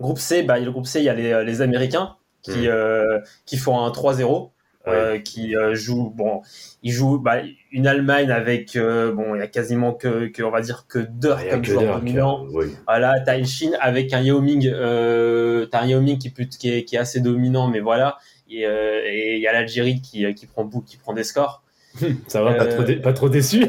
Groupe 0.00 0.18
C, 0.18 0.42
bah, 0.42 0.58
il 0.58 0.60
y 0.60 0.64
a 0.64 0.66
le 0.66 0.72
groupe 0.72 0.86
C, 0.86 1.00
il 1.00 1.04
y 1.04 1.08
a 1.08 1.14
les, 1.14 1.44
les 1.44 1.62
Américains 1.62 2.16
qui, 2.42 2.50
Mm. 2.50 2.66
euh, 2.66 3.18
qui 3.46 3.56
font 3.56 3.82
un 3.84 3.90
3-0. 3.90 4.50
Euh, 4.88 5.18
qui 5.18 5.56
euh, 5.56 5.74
jouent 5.74 6.10
bon 6.14 6.42
ils 6.82 6.92
jouent 6.92 7.18
bah, 7.18 7.36
une 7.72 7.86
Allemagne 7.86 8.30
avec 8.30 8.76
euh, 8.76 9.12
bon 9.12 9.34
il 9.34 9.38
y 9.38 9.42
a 9.42 9.46
quasiment 9.46 9.92
que, 9.92 10.26
que 10.28 10.42
on 10.42 10.50
va 10.50 10.60
dire 10.60 10.86
que 10.88 10.98
Dirk 10.98 11.40
Il 11.42 11.46
y 11.46 11.48
a 11.48 11.52
comme 11.52 11.62
que 11.62 11.72
joueur 11.72 11.98
dominant 11.98 12.44
oui. 12.52 12.66
voilà, 12.86 13.14
t'as 13.24 13.38
une 13.38 13.46
Chine 13.46 13.76
avec 13.80 14.12
un 14.12 14.20
Yao 14.20 14.40
Ming, 14.40 14.70
t'as 14.70 15.80
un 15.82 15.86
Yao 15.86 16.00
Ming 16.00 16.18
qui, 16.18 16.32
est, 16.70 16.84
qui 16.84 16.96
est 16.96 16.98
assez 16.98 17.20
dominant, 17.20 17.68
mais 17.68 17.80
voilà. 17.80 18.18
Et 18.50 18.64
euh, 18.66 19.02
il 19.10 19.40
y 19.40 19.46
a 19.46 19.52
l'Algérie 19.52 20.00
qui, 20.00 20.32
qui 20.34 20.46
prend 20.46 20.64
bout, 20.64 20.80
qui 20.80 20.96
prend 20.96 21.12
des 21.12 21.24
scores. 21.24 21.62
Ça 22.28 22.42
va, 22.42 22.54
pas, 22.54 22.66
trop 22.66 22.82
dé- 22.82 22.96
pas 22.96 23.12
trop 23.12 23.28
déçu? 23.28 23.66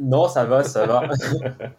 Non, 0.00 0.26
ça 0.28 0.44
va, 0.44 0.64
ça 0.64 0.86
va. 0.86 1.02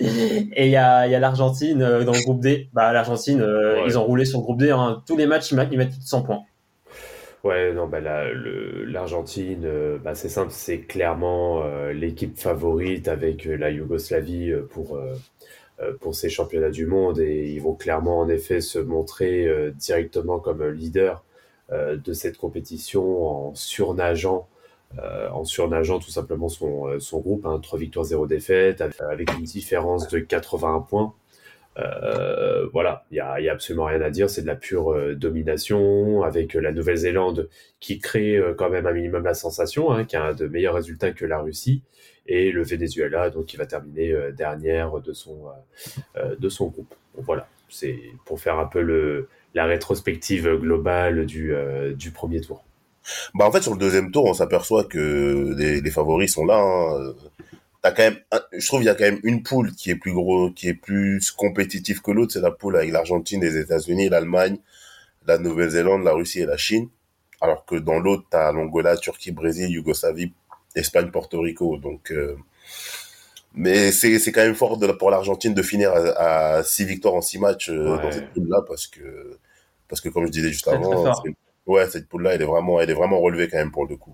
Et 0.00 0.64
il 0.66 0.70
y 0.70 0.76
a, 0.76 1.06
il 1.06 1.12
y 1.12 1.14
a 1.14 1.20
l'Argentine 1.20 1.78
dans 1.78 2.12
le 2.12 2.22
groupe 2.24 2.40
D. 2.40 2.68
Bah, 2.72 2.92
l'Argentine, 2.92 3.40
Ouais. 3.42 3.84
ils 3.86 3.96
ont 3.96 4.02
roulé 4.04 4.24
sur 4.24 4.38
le 4.40 4.44
groupe 4.44 4.58
D. 4.58 4.70
hein. 4.70 5.02
Tous 5.06 5.16
les 5.16 5.26
matchs, 5.26 5.52
ils 5.52 5.56
mettent, 5.56 5.68
ils 5.70 5.78
mettent 5.78 5.90
plus 5.90 6.00
de 6.00 6.04
100 6.04 6.22
points. 6.22 6.42
Ouais, 7.44 7.72
non, 7.74 7.86
bah, 7.86 8.00
la- 8.00 8.32
l'Argentine, 8.32 9.64
euh, 9.66 9.98
bah, 9.98 10.14
c'est 10.14 10.30
simple, 10.30 10.50
c'est 10.50 10.80
clairement 10.80 11.62
euh, 11.62 11.92
l'équipe 11.92 12.38
favorite 12.38 13.06
avec 13.08 13.46
euh, 13.46 13.56
la 13.56 13.70
Yougoslavie 13.70 14.52
pour, 14.70 14.98
pour 16.00 16.14
ces 16.14 16.28
championnats 16.30 16.70
du 16.70 16.86
monde 16.86 17.18
et 17.18 17.50
ils 17.52 17.60
vont 17.60 17.74
clairement 17.74 18.20
en 18.20 18.28
effet 18.28 18.60
se 18.60 18.78
montrer 18.78 19.48
directement 19.76 20.38
comme 20.38 20.64
leader 20.68 21.24
de 21.72 22.12
cette 22.12 22.38
compétition 22.38 23.48
en 23.50 23.54
surnageant, 23.54 24.48
en 25.32 25.44
surnageant 25.44 25.98
tout 25.98 26.10
simplement 26.10 26.48
son, 26.48 27.00
son 27.00 27.20
groupe, 27.20 27.46
hein, 27.46 27.58
3 27.62 27.78
victoires, 27.78 28.04
0 28.04 28.26
défaites, 28.26 28.80
avec 28.80 29.00
avec 29.00 29.32
une 29.38 29.44
différence 29.44 30.08
de 30.08 30.18
81 30.20 30.80
points. 30.80 31.14
Euh, 31.76 32.68
voilà, 32.72 33.04
il 33.10 33.16
y 33.16 33.20
a, 33.20 33.40
y 33.40 33.48
a 33.48 33.52
absolument 33.52 33.86
rien 33.86 34.00
à 34.00 34.10
dire, 34.10 34.30
c'est 34.30 34.42
de 34.42 34.46
la 34.46 34.54
pure 34.54 34.92
euh, 34.92 35.14
domination 35.14 36.22
avec 36.22 36.54
euh, 36.54 36.60
la 36.60 36.72
Nouvelle-Zélande 36.72 37.48
qui 37.80 37.98
crée 37.98 38.40
quand 38.56 38.70
même 38.70 38.86
un 38.86 38.92
minimum 38.92 39.24
la 39.24 39.34
sensation, 39.34 39.90
hein, 39.90 40.04
qui 40.04 40.16
a 40.16 40.32
de 40.34 40.46
meilleurs 40.46 40.74
résultats 40.74 41.10
que 41.12 41.24
la 41.26 41.40
Russie, 41.40 41.82
et 42.26 42.52
le 42.52 42.62
Venezuela, 42.62 43.28
donc 43.28 43.46
qui 43.46 43.56
va 43.56 43.66
terminer 43.66 44.14
dernière 44.32 45.00
de 45.00 45.12
son 45.12 45.42
de 46.16 46.48
son 46.48 46.68
groupe. 46.68 46.94
Voilà, 47.18 47.46
c'est 47.68 47.98
pour 48.24 48.40
faire 48.40 48.58
un 48.58 48.64
peu 48.64 48.80
le 48.80 49.28
la 49.54 49.66
rétrospective 49.66 50.56
globale 50.56 51.26
du 51.26 51.52
du 51.94 52.10
premier 52.10 52.40
tour. 52.40 52.64
Bah 53.34 53.44
en 53.44 53.52
fait 53.52 53.60
sur 53.60 53.72
le 53.72 53.78
deuxième 53.78 54.10
tour, 54.10 54.24
on 54.24 54.32
s'aperçoit 54.32 54.84
que 54.84 55.54
les, 55.58 55.82
les 55.82 55.90
favoris 55.90 56.32
sont 56.32 56.46
là. 56.46 56.58
hein. 56.58 57.14
T'as 57.84 57.92
quand 57.92 58.02
même, 58.02 58.18
je 58.56 58.66
trouve 58.66 58.80
il 58.82 58.86
y 58.86 58.88
a 58.88 58.94
quand 58.94 59.04
même 59.04 59.20
une 59.24 59.42
poule 59.42 59.72
qui 59.74 59.90
est 59.90 59.94
plus 59.94 60.14
gros, 60.14 60.50
qui 60.50 60.68
est 60.68 60.74
plus 60.74 61.30
compétitive 61.30 62.00
que 62.00 62.10
l'autre, 62.12 62.32
c'est 62.32 62.40
la 62.40 62.50
poule 62.50 62.76
avec 62.76 62.90
l'Argentine, 62.90 63.42
les 63.42 63.58
États-Unis, 63.58 64.08
l'Allemagne, 64.08 64.56
la 65.26 65.36
Nouvelle-Zélande, 65.36 66.02
la 66.02 66.12
Russie 66.14 66.40
et 66.40 66.46
la 66.46 66.56
Chine. 66.56 66.88
Alors 67.42 67.66
que 67.66 67.74
dans 67.76 67.98
l'autre, 67.98 68.24
t'as 68.30 68.52
l'Angola, 68.52 68.96
Turquie, 68.96 69.32
Brésil, 69.32 69.68
Yougoslavie, 69.70 70.32
Espagne, 70.74 71.10
Porto 71.10 71.40
Rico. 71.40 71.76
Donc, 71.76 72.10
euh, 72.10 72.36
mais 73.54 73.92
c'est 73.92 74.18
c'est 74.18 74.32
quand 74.32 74.42
même 74.42 74.54
fort 74.54 74.78
de, 74.78 74.86
pour 74.92 75.10
l'Argentine 75.10 75.54
de 75.54 75.62
finir 75.62 75.92
à, 75.92 76.56
à 76.58 76.62
six 76.64 76.84
victoires 76.86 77.14
en 77.14 77.20
six 77.20 77.38
matchs 77.38 77.68
euh, 77.70 77.96
Ouais. 77.96 78.02
dans 78.02 78.10
cette 78.12 78.30
poule-là 78.32 78.62
parce 78.66 78.86
que 78.86 79.38
parce 79.88 80.00
que 80.00 80.08
comme 80.08 80.26
je 80.26 80.32
disais 80.32 80.48
juste 80.50 80.68
avant, 80.68 81.12
c'est- 81.22 81.34
ouais 81.66 81.88
cette 81.90 82.08
poule-là, 82.08 82.34
elle 82.34 82.42
est 82.42 82.46
vraiment 82.46 82.80
elle 82.80 82.90
est 82.90 82.94
vraiment 82.94 83.20
relevée 83.20 83.48
quand 83.48 83.58
même 83.58 83.70
pour 83.72 83.86
le 83.86 83.96
coup. 83.96 84.12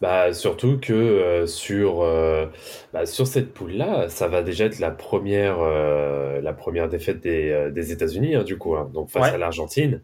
Bah, 0.00 0.32
surtout 0.32 0.78
que 0.80 0.92
euh, 0.92 1.46
sur, 1.46 2.02
euh, 2.02 2.46
bah, 2.92 3.06
sur 3.06 3.26
cette 3.28 3.52
poule-là, 3.54 4.08
ça 4.08 4.26
va 4.26 4.42
déjà 4.42 4.64
être 4.64 4.80
la 4.80 4.90
première, 4.90 5.58
euh, 5.60 6.40
la 6.40 6.52
première 6.52 6.88
défaite 6.88 7.20
des, 7.20 7.50
euh, 7.50 7.70
des 7.70 7.92
États-Unis, 7.92 8.34
hein, 8.34 8.42
du 8.42 8.58
coup, 8.58 8.74
hein, 8.74 8.90
donc 8.92 9.10
face 9.10 9.22
Ouais. 9.22 9.34
à 9.34 9.38
l'Argentine. 9.38 10.00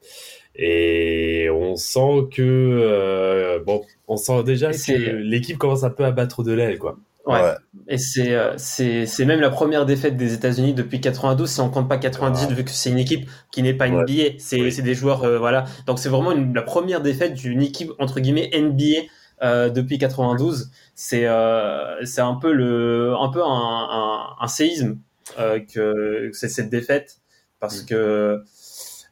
Et 0.54 1.48
on 1.52 1.76
sent 1.76 2.28
que, 2.32 2.42
euh, 2.42 3.58
bon, 3.64 3.82
on 4.06 4.16
sent 4.16 4.42
déjà 4.44 4.68
Et 4.68 4.72
que 4.72 4.78
c'est- 4.78 5.12
l'équipe 5.14 5.58
commence 5.58 5.84
un 5.84 5.90
peu 5.90 6.04
à 6.04 6.10
battre 6.12 6.42
de 6.42 6.52
l'aile, 6.52 6.78
quoi. 6.78 6.96
Ouais. 7.26 7.42
Ouais. 7.42 7.52
Et 7.88 7.98
c'est 7.98 8.34
euh, 8.34 8.54
c'est 8.56 9.04
c'est 9.04 9.26
même 9.26 9.40
la 9.40 9.50
première 9.50 9.84
défaite 9.84 10.16
des 10.16 10.32
États-Unis 10.32 10.72
depuis 10.72 10.98
92 11.00 11.50
si 11.50 11.60
on 11.60 11.68
compte 11.68 11.86
pas 11.88 11.98
98 11.98 12.48
Ah. 12.50 12.54
vu 12.54 12.64
que 12.64 12.70
c'est 12.70 12.88
une 12.90 12.98
équipe 12.98 13.28
qui 13.50 13.62
n'est 13.62 13.74
pas 13.74 13.86
Ouais. 13.88 14.02
NBA, 14.04 14.36
c'est 14.38 14.62
Oui. 14.62 14.72
c'est 14.72 14.80
des 14.80 14.94
joueurs 14.94 15.24
euh, 15.24 15.38
voilà. 15.38 15.64
Donc 15.86 15.98
c'est 15.98 16.08
vraiment 16.08 16.32
une- 16.32 16.54
la 16.54 16.62
première 16.62 17.02
défaite 17.02 17.34
d'une 17.34 17.60
équipe 17.60 17.90
entre 17.98 18.20
guillemets 18.20 18.48
NBA 18.54 19.02
euh, 19.42 19.70
depuis 19.70 19.98
92. 19.98 20.70
C'est 20.94 21.26
euh, 21.26 22.04
c'est 22.04 22.20
un 22.20 22.34
peu 22.34 22.52
le 22.52 23.14
un 23.18 23.28
peu 23.30 23.42
un, 23.42 23.46
un, 23.48 24.26
un 24.40 24.48
séisme 24.48 24.98
euh, 25.38 25.60
que, 25.60 26.28
que 26.30 26.36
c'est 26.36 26.48
cette 26.48 26.70
défaite. 26.70 27.18
Parce 27.60 27.82
que 27.82 28.42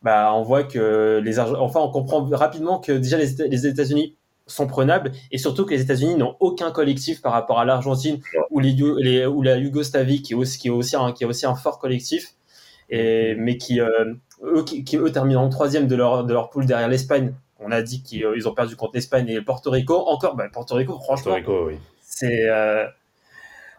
bah 0.02 0.33
on 0.35 0.42
voit 0.42 0.64
que 0.64 1.21
les 1.25 1.38
Arge- 1.38 1.56
enfin 1.59 1.80
on 1.80 1.90
comprend 1.90 2.25
rapidement 2.30 2.78
que 2.80 2.92
déjà 2.92 3.16
les, 3.18 3.26
les 3.49 3.66
États-Unis 3.66 4.16
sont 4.47 4.66
prenables 4.68 5.12
et 5.33 5.38
surtout 5.38 5.64
que 5.66 5.71
les 5.75 5.80
États-Unis 5.83 6.14
n'ont 6.14 6.37
aucun 6.40 6.71
collectif 6.71 7.21
par 7.23 7.33
rapport 7.33 7.59
à 7.59 7.64
l'Argentine 7.64 8.21
ou 8.50 8.61
les, 8.61 8.76
les 9.00 9.26
ou 9.26 9.42
la 9.42 9.56
Yougoslavie 9.56 10.23
qui 10.23 10.35
est 10.35 10.37
aussi 10.37 10.59
qui 10.59 10.68
est 10.68 10.71
aussi 10.71 10.95
un, 10.97 11.12
qui 11.12 11.25
est 11.25 11.26
aussi 11.26 11.47
un 11.47 11.54
fort 11.56 11.78
collectif. 11.78 12.35
Et 12.90 13.35
mais 13.37 13.59
qui 13.59 13.80
euh, 13.80 14.14
eux 14.45 14.64
qui, 14.64 14.85
qui, 14.85 14.97
eux 14.97 15.11
termineront 15.12 15.49
troisième 15.49 15.88
de 15.88 15.97
leur 15.97 16.25
de 16.25 16.33
leur 16.33 16.50
poule 16.50 16.66
derrière 16.66 16.88
l'Espagne 16.88 17.35
on 17.60 17.70
a 17.72 17.82
dit 17.82 18.02
qu'ils 18.02 18.25
euh, 18.25 18.46
ont 18.48 18.54
perdu 18.54 18.76
contre 18.76 18.94
l'Espagne 18.94 19.28
et 19.28 19.34
le 19.34 19.44
Porto 19.44 19.70
Rico 19.70 19.94
encore 20.08 20.36
bah, 20.36 20.46
Porto 20.52 20.75
Rico 20.75 20.92
Porto 20.92 21.04
franchement 21.04 21.34
Rico, 21.34 21.66
oui. 21.68 21.75
c'est 22.02 22.48
euh, 22.48 22.86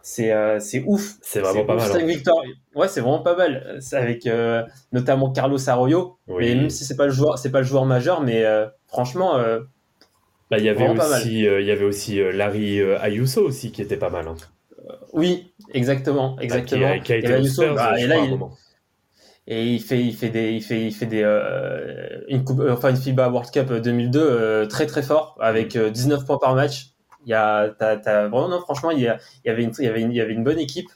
c'est 0.02 0.32
euh, 0.32 0.58
c'est 0.60 0.82
ouf 0.86 1.14
C'est 1.22 1.40
vraiment 1.40 1.64
pas 1.64 1.74
ouf, 1.76 1.82
mal, 1.82 1.92
cinq 1.92 2.02
hein. 2.02 2.06
victoires 2.06 2.42
ouais 2.74 2.88
c'est 2.88 3.00
vraiment 3.00 3.20
pas 3.22 3.36
mal 3.36 3.78
avec 3.92 4.26
euh, 4.26 4.62
notamment 4.92 5.30
Carlos 5.30 5.58
Arroyo 5.68 6.18
Oui. 6.28 6.46
mais 6.46 6.54
même 6.54 6.70
si 6.70 6.84
c'est 6.84 6.96
pas 6.96 7.06
le 7.06 7.12
joueur 7.12 7.38
c'est 7.38 7.50
pas 7.50 7.58
le 7.58 7.64
joueur 7.66 7.84
majeur 7.84 8.20
mais 8.22 8.44
franchement 8.86 9.38
Bah, 10.50 10.58
il 10.58 10.64
y 10.64 10.68
avait 10.70 10.88
aussi, 10.88 11.40
il 11.40 11.64
y 11.66 11.70
avait 11.70 11.84
aussi 11.84 12.20
Larry 12.32 12.80
Ayuso 12.80 13.42
aussi 13.46 13.70
qui 13.70 13.82
était 13.82 13.98
pas 13.98 14.08
mal. 14.10 14.26
Hein. 14.28 14.36
oui 15.12 15.52
exactement 15.74 16.38
exactement 16.40 16.94
Qui, 16.98 17.02
qui 17.02 17.12
a 17.12 17.16
Et 17.16 17.18
été 17.20 17.34
aux 17.34 17.38
Youssou, 17.40 17.62
Spurs, 17.62 17.74
bah, 17.74 18.00
et 18.00 18.06
là, 18.06 18.16
il- 18.18 18.30
moment. 18.30 18.52
Et 19.50 19.64
il 19.66 19.80
fait 19.82 20.00
il 20.00 20.14
fait 20.14 20.28
des 20.28 20.52
il 20.52 20.62
fait 20.62 20.80
il 20.82 20.92
fait 20.94 21.06
des 21.06 21.22
euh, 21.24 22.20
une 22.28 22.44
coupe 22.44 22.60
euh, 22.60 22.72
enfin 22.74 22.90
une 22.90 22.96
FIBA 22.96 23.28
World 23.30 23.50
Cup 23.50 23.72
2002 23.72 24.20
euh, 24.20 24.66
très 24.66 24.86
très 24.86 25.02
fort 25.02 25.36
avec 25.40 25.74
Mm. 25.74 25.78
euh, 25.78 25.90
19 25.90 26.24
points 26.26 26.38
par 26.38 26.54
match 26.54 26.88
il 27.24 27.30
y 27.30 27.34
a 27.34 27.68
t'as, 27.78 27.96
t'as- 27.96 28.28
vraiment 28.28 28.48
non 28.48 28.60
franchement 28.60 28.90
il 28.92 29.00
y, 29.00 29.08
a, 29.08 29.18
il 29.44 29.48
y 29.48 29.50
avait 29.50 29.64
une 29.64 29.72
il 29.78 29.84
y 29.84 29.88
avait 29.88 30.02
une, 30.02 30.12
il 30.12 30.16
y 30.16 30.20
avait 30.20 30.34
une 30.34 30.44
bonne 30.44 30.60
équipe 30.60 30.88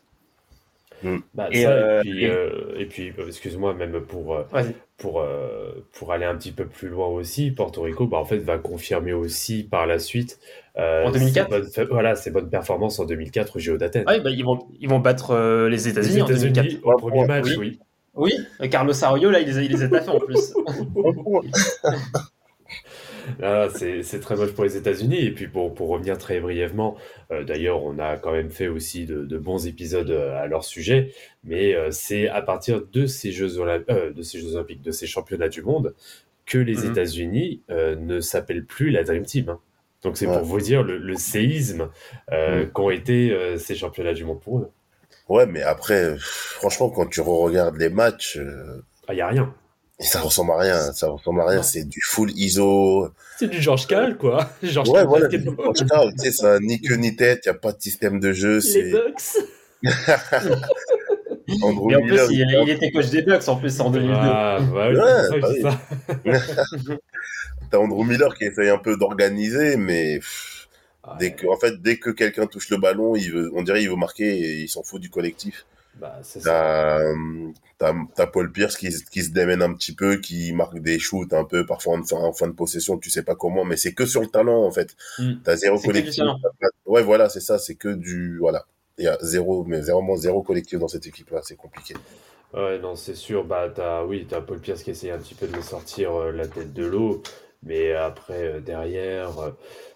Bah, 1.35 1.49
Et, 1.51 1.63
ça, 1.65 1.71
euh, 1.71 1.99
et 1.99 2.03
puis, 2.03 2.25
et- 2.25 2.31
euh, 2.31 2.75
et 2.79 2.87
puis 2.87 3.13
euh, 3.19 3.27
excuse-moi, 3.27 3.75
même 3.75 4.01
pour, 4.03 4.37
euh, 4.37 4.45
Vas-y. 4.53 4.75
pour, 4.99 5.21
euh, 5.21 5.85
pour 5.95 6.13
aller 6.13 6.25
un 6.27 6.37
petit 6.37 6.53
peu 6.53 6.65
plus 6.67 6.89
loin 6.89 7.09
aussi, 7.09 7.51
Porto 7.51 7.83
Rico 7.83 8.07
bah, 8.07 8.19
en 8.19 8.25
fait, 8.25 8.39
va 8.39 8.57
confirmer 8.59 9.13
aussi 9.13 9.65
par 9.65 9.87
la 9.87 9.99
suite 9.99 10.39
euh, 10.77 11.05
En 11.05 11.11
2004? 11.11 11.51
ses 11.51 11.85
bonnes, 11.85 11.89
voilà, 11.91 12.15
ses 12.15 12.31
bonnes 12.31 12.49
performances 12.51 13.01
en 13.01 13.05
2004 13.05 13.57
au 13.57 13.59
JO 13.59 13.79
d'Athènes. 13.79 14.07
ouais, 14.07 14.21
bah, 14.21 14.31
ils 14.31 14.45
vont 14.45 14.61
ils 14.79 14.89
vont 14.89 15.01
battre 15.01 15.33
euh, 15.33 15.65
les 15.69 15.77
Les 15.77 15.89
États-Unis 15.89 16.23
en 16.23 16.27
2004 16.27 16.67
États-Unis 16.67 16.81
au 16.85 16.97
premier 16.97 17.27
match, 17.27 17.47
Oui. 17.47 17.57
oui. 17.59 17.79
Oui 18.15 18.33
Carlos 18.71 18.93
Arroyo 19.05 19.31
là 19.31 19.41
il 19.41 19.47
les 19.49 19.59
a, 19.59 19.63
il 19.63 19.71
les 19.73 19.83
a 19.83 19.89
taffés 19.89 20.11
en 20.11 20.19
plus 20.21 20.53
Ah, 23.43 23.69
c'est 23.71 24.21
très 24.21 24.37
moche 24.37 24.53
pour 24.53 24.65
les 24.65 24.77
États-Unis. 24.77 25.25
Et 25.25 25.31
puis 25.31 25.47
pour, 25.47 25.75
pour 25.75 25.89
revenir 25.89 26.19
très 26.19 26.41
brièvement, 26.41 26.97
euh, 27.31 27.45
d'ailleurs, 27.45 27.83
on 27.83 27.99
a 27.99 28.17
quand 28.17 28.33
même 28.33 28.51
fait 28.51 28.69
aussi 28.69 29.07
de, 29.07 29.25
de 29.25 29.39
bons 29.39 29.67
épisodes 29.67 30.11
euh, 30.11 30.43
à 30.43 30.47
leur 30.47 30.65
sujet, 30.65 31.13
mais 31.45 31.75
euh, 31.75 31.91
c'est 31.91 32.29
à 32.29 32.43
partir 32.43 32.83
de 32.93 33.07
ces 33.07 33.31
Jeux, 33.33 33.59
Olymp- 33.59 33.85
euh, 33.91 34.13
de 34.13 34.23
ces 34.23 34.41
Jeux 34.41 34.55
Olympiques, 34.57 34.83
de 34.83 34.91
ces 34.91 35.07
championnats 35.07 35.49
du 35.49 35.63
monde, 35.63 35.95
que 36.47 36.59
les 36.59 36.79
Mhm. 36.85 36.91
États-Unis 36.91 37.61
euh, 37.71 37.95
ne 37.97 38.21
s'appellent 38.21 38.65
plus 38.65 38.91
la 38.91 39.05
Dream 39.05 39.25
Team. 39.25 39.49
hein. 39.51 39.61
Donc 40.03 40.17
c'est 40.17 40.27
Ouais. 40.27 40.33
pour 40.37 40.43
vous 40.45 40.61
dire 40.61 40.83
le, 40.83 40.99
le 40.99 41.15
séisme 41.15 41.91
euh, 42.33 42.65
Mhm. 42.65 42.71
qu'ont 42.73 42.91
été 42.91 43.31
euh, 43.31 43.57
ces 43.57 43.75
championnats 43.77 44.15
du 44.15 44.25
monde 44.25 44.41
pour 44.41 44.59
eux. 44.61 44.71
Ouais, 45.29 45.47
mais 45.47 45.63
après, 45.63 46.03
euh, 46.03 46.17
franchement, 46.19 46.91
quand 46.91 47.07
tu 47.07 47.21
re-regardes 47.21 47.77
les 47.77 47.89
matchs, 47.89 48.37
euh, 48.39 48.83
Ah, 49.09 49.13
il 49.13 49.17
n'y 49.17 49.23
a 49.23 49.29
rien. 49.29 49.55
ça 50.01 50.21
ressemble 50.21 50.53
à 50.53 50.59
rien. 50.59 50.93
Ça 50.93 51.09
ressemble 51.09 51.41
à 51.43 51.47
rien. 51.47 51.63
C'est 51.63 51.85
du 51.89 52.01
full 52.03 52.31
ISO. 52.33 53.09
C'est 53.39 53.49
du 53.49 53.61
Georges 53.63 53.87
Cal, 53.87 54.17
quoi. 54.19 54.51
Georges 54.63 54.89
Ouais, 54.91 54.99
Cal 55.01 55.07
voilà. 55.07 55.29
basketball. 55.29 55.57
Quand 55.91 56.11
tu 56.11 56.19
sais, 56.19 56.33
ça 56.33 56.55
a 56.55 56.59
ni 56.59 56.81
queue 56.81 56.97
ni 56.97 57.15
tête. 57.17 57.43
Il 57.47 57.49
n'y 57.51 57.57
a 57.57 57.59
pas 57.59 57.73
de 57.73 57.81
système 57.81 58.21
de 58.21 58.33
jeu. 58.33 58.57
Les 58.57 58.61
C'est 58.61 58.91
Bucks. 58.91 59.23
Andrew 61.63 61.91
et 61.91 61.97
en 61.97 62.01
plus 62.01 62.29
Miller, 62.29 62.63
il, 62.63 62.71
était 62.71 62.91
coach 62.93 63.11
des 63.11 63.23
Bucks 63.23 63.49
en 63.49 63.57
plus 63.57 63.81
en 63.81 63.91
2002 63.91 64.15
Ah, 64.17 64.59
bah 64.73 64.89
oui, 64.91 64.97
Ouais, 64.97 65.41
bah 65.41 65.79
oui. 66.25 66.33
T'as 67.71 67.79
Andrew 67.79 68.05
Miller 68.05 68.35
qui 68.37 68.45
essaye 68.45 68.69
un 68.71 68.79
peu 68.79 68.97
d'organiser, 68.97 69.77
mais 69.77 70.21
dès 71.19 71.35
que, 71.35 71.47
en 71.47 71.57
fait, 71.57 71.81
dès 71.81 71.99
que 71.99 72.11
quelqu'un 72.11 72.47
touche 72.47 72.71
le 72.71 72.77
ballon, 72.77 73.17
il 73.17 73.33
veut, 73.33 73.51
on 73.55 73.63
dirait 73.63 73.83
il 73.83 73.89
veut 73.91 73.97
marquer 73.97 74.39
et 74.39 74.61
il 74.61 74.69
s'en 74.69 74.83
fout 74.83 75.01
du 75.01 75.11
collectif. 75.11 75.67
bah, 75.97 76.19
c'est 76.23 76.41
ça. 76.41 77.01
T'as, 77.79 78.27
Paul 78.27 78.53
Pierce 78.53 78.77
qui, 78.77 78.89
qui 79.11 79.23
se 79.23 79.31
démène 79.31 79.63
un 79.63 79.73
petit 79.75 79.95
peu, 79.95 80.17
qui 80.17 80.53
marque 80.53 80.79
des 80.79 80.99
shoots 81.01 81.33
un 81.33 81.45
peu, 81.45 81.67
parfois 81.67 81.99
en 81.99 82.05
fin, 82.05 82.17
en 82.17 82.33
fin 82.33 82.47
de 82.47 82.53
possession, 82.53 82.97
tu 82.99 83.11
sais 83.11 83.25
pas 83.25 83.35
comment, 83.35 83.65
mais 83.65 83.77
c'est 83.77 83.93
que 83.93 84.07
sur 84.07 84.21
le 84.21 84.29
talent, 84.29 84.65
en 84.65 84.71
fait. 84.71 84.95
Mm. 85.19 85.33
T'as 85.43 85.57
zéro 85.57 85.79
collectif. 85.81 86.25
Ouais, 86.87 87.03
voilà, 87.03 87.29
c'est 87.29 87.41
ça, 87.41 87.59
c'est 87.59 87.75
que 87.75 87.89
du, 87.89 88.39
voilà. 88.39 88.65
Il 88.99 89.05
y 89.05 89.09
a 89.09 89.19
zéro, 89.21 89.65
mais 89.65 89.81
vraiment 89.81 90.17
zéro 90.17 90.43
collectif 90.43 90.79
dans 90.79 90.89
cette 90.89 91.07
équipe-là, 91.07 91.41
c'est 91.43 91.57
compliqué. 91.57 91.95
Ouais, 92.53 92.79
non, 92.79 92.95
c'est 92.95 93.15
sûr. 93.15 93.45
Bah, 93.45 93.71
t'as, 93.75 94.05
oui, 94.05 94.27
t'as 94.29 94.43
Paul 94.43 94.61
Pierce 94.61 94.83
qui 94.83 94.91
essaye 94.91 95.11
un 95.11 95.19
petit 95.19 95.35
peu 95.35 95.47
de 95.47 95.57
me 95.57 95.63
sortir 95.63 96.15
euh, 96.15 96.33
la 96.33 96.47
tête 96.47 96.73
de 96.75 96.85
l'eau, 96.85 97.23
mais 97.63 97.93
après, 97.95 98.45
euh, 98.45 98.61
derrière, 98.61 99.39
euh, 99.39 99.51
les 99.51 99.92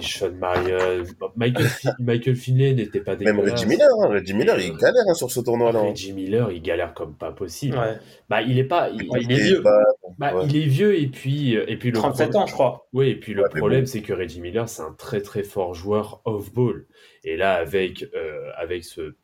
Sean 0.00 0.32
Marion, 0.32 1.04
bon, 1.18 1.30
Michael, 1.36 1.66
Michael 2.00 2.36
Finlay 2.36 2.74
n'était 2.74 3.00
pas 3.00 3.16
Même 3.16 3.36
dégueulasse. 3.36 3.52
Reggie 3.52 3.66
Miller, 3.66 3.88
hein, 4.02 4.08
Reggie 4.08 4.34
Miller, 4.34 4.58
il 4.60 4.72
euh, 4.72 4.76
galère 4.76 5.02
hein, 5.08 5.14
sur 5.14 5.30
ce 5.30 5.40
tournoi-là. 5.40 5.80
hein. 5.80 5.90
Reggie 5.90 6.12
Miller, 6.12 6.50
il 6.50 6.62
galère 6.62 6.94
comme 6.94 7.14
pas 7.14 7.32
possible. 7.32 7.76
ouais. 7.76 7.96
Bah, 8.28 8.42
il 8.42 8.58
est 8.58 8.64
pas, 8.64 8.90
il, 8.90 9.02
est 9.02 9.32
Et 9.32 9.42
vieux. 9.42 9.60
bah, 9.60 9.70
bah, 10.18 10.34
ouais. 10.36 10.46
il 10.48 10.56
est 10.56 10.66
vieux 10.66 10.98
et 10.98 11.06
puis, 11.08 11.56
euh, 11.56 11.64
et 11.68 11.76
puis 11.76 11.90
le 11.90 11.98
37 11.98 12.30
problème- 12.30 12.42
ans 12.42 12.46
je 12.46 12.52
crois 12.52 12.88
Oui, 12.92 13.08
et 13.08 13.16
puis 13.16 13.34
le 13.34 13.42
Ouais, 13.42 13.48
problème, 13.50 13.80
bon. 13.82 13.86
c'est 13.86 14.02
que 14.02 14.12
Reggie 14.12 14.40
Miller, 14.40 14.68
c'est 14.68 14.82
un 14.82 14.92
très 14.92 15.20
très 15.20 15.42
fort 15.44 15.74
joueur 15.74 16.20
off-ball. 16.24 16.86
Et 17.24 17.36
là, 17.36 17.54
avec, 17.54 18.08
euh, 18.14 18.50
avec 18.56 18.84
ce, 18.84 19.14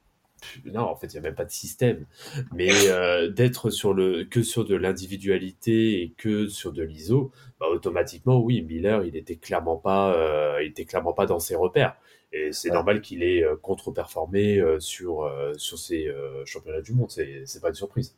non, 0.65 0.81
en 0.83 0.97
fait, 0.97 1.09
il 1.09 1.13
n'y 1.13 1.19
a 1.19 1.23
même 1.23 1.35
pas 1.35 1.45
de 1.45 1.51
système. 1.51 2.07
Mais 2.55 2.71
euh, 2.89 3.29
d'être 3.29 3.69
sur 3.71 3.93
le 3.93 4.25
que 4.25 4.43
sur 4.43 4.65
de 4.65 4.75
l'individualité 4.75 6.01
et 6.03 6.15
que 6.17 6.47
sur 6.49 6.73
de 6.73 6.83
l'ISO, 6.83 7.31
bah, 7.61 7.67
automatiquement, 7.71 8.41
oui, 8.41 8.63
Miller, 8.63 9.05
il 9.05 9.15
était 9.17 9.37
clairement 9.37 9.77
pas, 9.77 10.15
euh, 10.15 10.63
il 10.63 10.71
était 10.71 10.85
clairement 10.87 11.13
pas 11.13 11.27
dans 11.27 11.39
ses 11.39 11.55
repères. 11.55 11.97
Et 12.33 12.53
c'est 12.53 12.69
Ouais. 12.69 12.75
normal 12.75 13.01
qu'il 13.03 13.23
ait 13.23 13.43
euh, 13.45 13.57
contre-performé 13.57 14.59
euh, 14.61 14.79
sur 14.81 15.31
sur 15.57 15.79
ces 15.79 16.09
championnats 16.47 16.81
du 16.81 16.93
monde. 16.93 17.11
C'est 17.11 17.43
c'est 17.47 17.61
pas 17.61 17.69
une 17.69 17.75
surprise. 17.75 18.15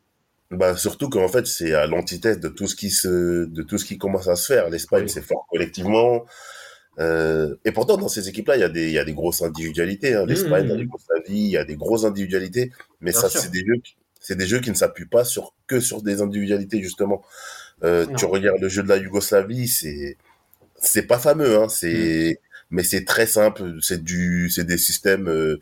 Bah, 0.51 0.77
surtout 0.77 1.09
qu'en 1.09 1.29
fait, 1.29 1.47
c'est 1.47 1.73
à 1.73 1.87
l'antithèse 1.87 2.39
de 2.39 2.49
tout 2.49 2.67
ce 2.67 2.77
qui 2.77 2.91
se, 2.91 3.47
de 3.47 3.63
tout 3.63 3.79
ce 3.79 3.87
qui 3.87 3.97
commence 3.97 4.29
à 4.29 4.37
se 4.37 4.53
faire. 4.53 4.69
L'Espagne, 4.69 5.05
Oui. 5.05 5.09
c'est 5.09 5.23
fort 5.23 5.47
collectivement. 5.51 6.27
Euh, 6.99 7.57
et 7.65 7.73
pourtant, 7.73 7.97
dans 7.97 8.09
ces 8.09 8.29
équipes-là, 8.29 8.57
il 8.57 8.61
y 8.61 8.65
a 8.65 8.69
des, 8.69 8.89
il 8.89 8.93
y 8.93 8.99
a 8.99 9.05
des 9.07 9.15
grosses 9.15 9.41
individualités. 9.41 10.13
Hein. 10.15 10.27
L'Espagne, 10.27 10.67
Mmh, 10.69 10.83
mmh. 10.85 11.21
Il 11.29 11.49
y 11.49 11.57
a 11.57 11.65
des 11.65 11.77
grosses 11.77 12.05
individualités. 12.05 12.71
Mais 13.01 13.13
Bien 13.13 13.21
ça, 13.21 13.29
sûr. 13.31 13.41
c'est 13.41 13.51
des 13.51 13.61
jeux, 13.61 13.81
qui- 13.83 13.97
c'est 14.21 14.37
des 14.37 14.47
jeux 14.47 14.61
qui 14.61 14.69
ne 14.69 14.75
s'appuient 14.75 15.07
pas 15.09 15.25
sur, 15.25 15.55
que 15.67 15.81
sur 15.81 16.03
des 16.03 16.21
individualités, 16.21 16.83
justement. 16.83 17.23
Euh, 17.85 18.07
tu 18.17 18.25
regardes 18.27 18.61
le 18.61 18.69
jeu 18.69 18.83
de 18.83 18.89
la 18.89 18.97
Yougoslavie, 18.97 19.69
c'est, 19.69 20.17
c'est 20.77 21.03
pas 21.07 21.19
fameux, 21.19 21.59
hein. 21.59 21.69
C'est, 21.69 22.39
Mmh. 22.41 22.75
mais 22.77 22.83
c'est 22.85 23.05
très 23.05 23.27
simple. 23.27 23.75
C'est 23.83 24.03
du, 24.03 24.49
c'est 24.51 24.65
des 24.65 24.79
systèmes, 24.79 25.29
euh, 25.29 25.61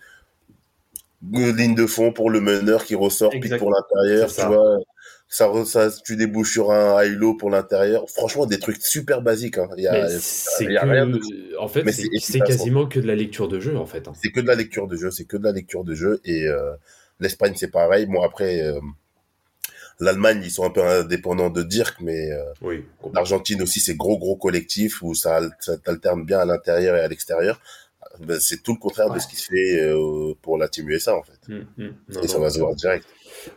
de 1.22 1.52
ligne 1.52 1.74
de 1.74 1.86
fond 1.86 2.12
pour 2.12 2.30
le 2.30 2.40
meneur 2.40 2.84
qui 2.84 2.94
ressort, 2.94 3.30
pique 3.30 3.56
pour 3.58 3.70
l'intérieur, 3.72 4.28
tu 4.28 4.34
ça. 4.34 4.48
vois. 4.48 4.78
Ça, 5.32 5.48
ça, 5.64 5.90
tu 6.04 6.16
débouches 6.16 6.50
sur 6.52 6.72
un 6.72 7.04
high-low 7.04 7.34
pour 7.34 7.50
l'intérieur. 7.50 8.04
Franchement, 8.10 8.46
des 8.46 8.58
trucs 8.58 8.82
super 8.82 9.22
basiques, 9.22 9.58
hein. 9.58 9.68
Y 9.76 9.86
a, 9.86 10.08
y 10.60 10.78
rien 10.78 11.06
de- 11.06 11.20
en 11.58 11.68
fait, 11.68 11.88
c'est 11.92 12.08
efficace, 12.12 12.48
quasiment 12.48 12.86
que 12.86 12.98
de 12.98 13.06
la 13.06 13.14
lecture 13.14 13.46
de 13.46 13.60
jeu, 13.60 13.76
en 13.76 13.86
fait. 13.86 14.08
hein. 14.08 14.12
c'est 14.20 14.32
que 14.32 14.40
de 14.40 14.46
la 14.48 14.56
lecture 14.56 14.88
de 14.88 14.96
jeu, 14.96 15.10
c'est 15.12 15.24
que 15.24 15.36
de 15.36 15.44
la 15.44 15.52
lecture 15.52 15.84
de 15.84 15.94
jeu. 15.94 16.20
Et 16.24 16.46
euh, 16.48 16.72
l'Espagne, 17.20 17.52
c'est 17.56 17.70
pareil. 17.70 18.06
Bon, 18.06 18.22
après, 18.22 18.60
l'Allemagne, 20.00 20.40
ils 20.44 20.50
sont 20.50 20.64
un 20.64 20.70
peu 20.70 20.82
indépendants 20.84 21.50
de 21.50 21.62
Dirk, 21.62 21.96
mais 22.00 22.30
euh, 22.32 22.42
Oui. 22.62 22.84
l'Argentine 23.12 23.62
aussi, 23.62 23.80
c'est 23.80 23.96
gros, 23.96 24.18
gros 24.18 24.36
collectif 24.36 25.02
où 25.02 25.14
ça, 25.14 25.40
ça 25.60 25.76
alterne 25.86 26.24
bien 26.24 26.40
à 26.40 26.44
l'intérieur 26.44 26.96
et 26.96 27.00
à 27.00 27.08
l'extérieur. 27.08 27.60
Ben, 28.20 28.38
c'est 28.40 28.62
tout 28.62 28.72
le 28.74 28.78
contraire 28.78 29.10
de 29.10 29.18
ce 29.18 29.28
qui 29.28 29.36
se 29.36 29.46
fait 29.46 29.80
euh, 29.80 30.34
pour 30.42 30.58
la 30.58 30.68
Team 30.68 30.88
USA, 30.90 31.16
en 31.16 31.22
fait. 31.22 31.38
Hum, 31.48 31.64
hum. 31.78 31.94
Non, 32.08 32.20
et 32.22 32.28
ça 32.28 32.38
non, 32.38 32.44
va 32.44 32.50
se 32.50 32.58
voir 32.58 32.74
direct. 32.74 33.06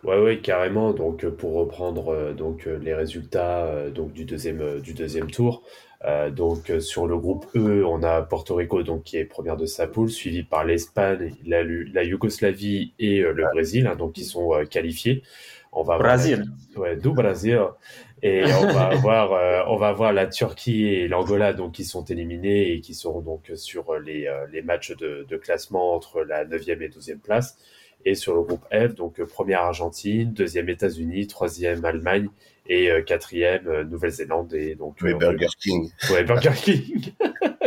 Ouais, 0.03 0.19
ouais, 0.21 0.39
carrément. 0.41 0.93
Donc, 0.93 1.23
euh, 1.25 1.31
pour 1.31 1.53
reprendre 1.53 2.33
donc 2.33 2.65
les 2.65 2.93
résultats 2.93 3.89
donc 3.89 4.13
du 4.13 4.25
deuxième 4.25 4.79
du 4.79 4.93
deuxième 4.93 5.29
tour. 5.31 5.63
euh, 6.05 6.29
donc 6.29 6.69
euh, 6.69 6.79
sur 6.79 7.07
le 7.07 7.17
groupe 7.17 7.45
E, 7.55 7.83
on 7.85 8.03
a 8.03 8.21
Porto 8.21 8.55
Rico 8.55 8.83
donc 8.83 9.03
qui 9.03 9.17
est 9.17 9.25
première 9.25 9.57
de 9.57 9.65
sa 9.65 9.87
poule, 9.87 10.09
suivi 10.11 10.43
par 10.43 10.63
l'Espagne, 10.65 11.33
la, 11.45 11.63
la 11.63 12.03
Yougoslavie 12.03 12.93
et 12.99 13.19
euh, 13.21 13.31
le 13.33 13.45
Brésil, 13.53 13.87
hein, 13.87 13.95
donc 13.95 14.13
qui 14.13 14.25
sont 14.25 14.51
qualifiés. 14.69 15.23
On 15.75 15.83
va 15.83 15.97
Brésil. 15.97 16.45
ouais, 16.75 16.95
du 16.95 17.09
Brésil. 17.09 17.59
Et 18.21 18.43
on 18.45 18.67
va 18.73 18.85
avoir, 18.87 19.33
euh, 19.33 19.63
on 19.67 19.75
va 19.75 19.87
avoir 19.89 20.13
la 20.13 20.27
Turquie 20.27 20.85
et 20.85 21.07
l'Angola 21.07 21.53
donc 21.53 21.73
qui 21.73 21.83
sont 21.83 22.05
éliminés 22.05 22.71
et 22.71 22.79
qui 22.79 22.93
seront 22.93 23.21
donc 23.21 23.51
sur 23.55 23.99
les, 23.99 24.27
euh, 24.27 24.45
les 24.51 24.61
matchs 24.61 24.95
de, 24.95 25.25
de 25.27 25.37
classement 25.37 25.93
entre 25.95 26.21
la 26.21 26.45
9e 26.45 26.81
et 26.81 26.89
12e 26.89 27.19
place. 27.19 27.57
Et 28.05 28.15
sur 28.15 28.35
le 28.35 28.41
groupe 28.41 28.65
F, 28.71 28.95
donc 28.95 29.21
première 29.23 29.61
Argentine, 29.61 30.33
deuxième 30.33 30.69
États-Unis, 30.69 31.27
troisième 31.27 31.83
Allemagne 31.85 32.27
et 32.67 32.89
euh, 32.89 33.01
quatrième 33.01 33.67
euh, 33.67 33.83
Nouvelle-Zélande 33.83 34.53
et 34.53 34.75
donc 34.75 35.03
euh, 35.03 35.13
Burger 35.13 35.47
King. 35.61 35.89
Ouais, 36.11 36.23
Burger 36.23 36.51
King. 36.55 37.11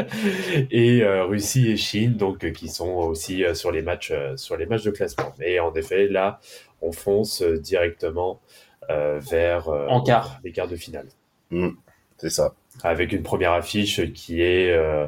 et 0.71 1.03
euh, 1.03 1.25
Russie 1.25 1.71
et 1.71 1.77
Chine, 1.77 2.15
donc 2.15 2.45
euh, 2.45 2.51
qui 2.51 2.69
sont 2.69 2.89
aussi 2.95 3.45
euh, 3.45 3.55
sur 3.55 3.73
les 3.73 3.83
matchs 3.83 4.11
euh, 4.13 4.37
sur 4.37 4.57
les 4.57 4.67
matchs 4.67 4.85
de 4.85 4.91
classement. 4.91 5.35
Mais 5.39 5.59
en 5.59 5.75
effet, 5.75 6.09
là, 6.09 6.41
on 6.83 6.93
fonce 6.93 7.43
euh, 7.43 7.59
directement 7.59 8.41
euh, 8.91 9.19
vers 9.21 9.69
euh, 9.69 9.87
En 9.89 10.03
quart. 10.03 10.41
les 10.45 10.53
quarts 10.53 10.69
de 10.69 10.77
finale, 10.77 11.07
C'est 12.19 12.31
ça. 12.31 12.55
avec 12.83 13.13
une 13.13 13.23
première 13.23 13.53
affiche 13.53 14.13
qui 14.13 14.43
est 14.43 14.71
euh, 14.73 15.07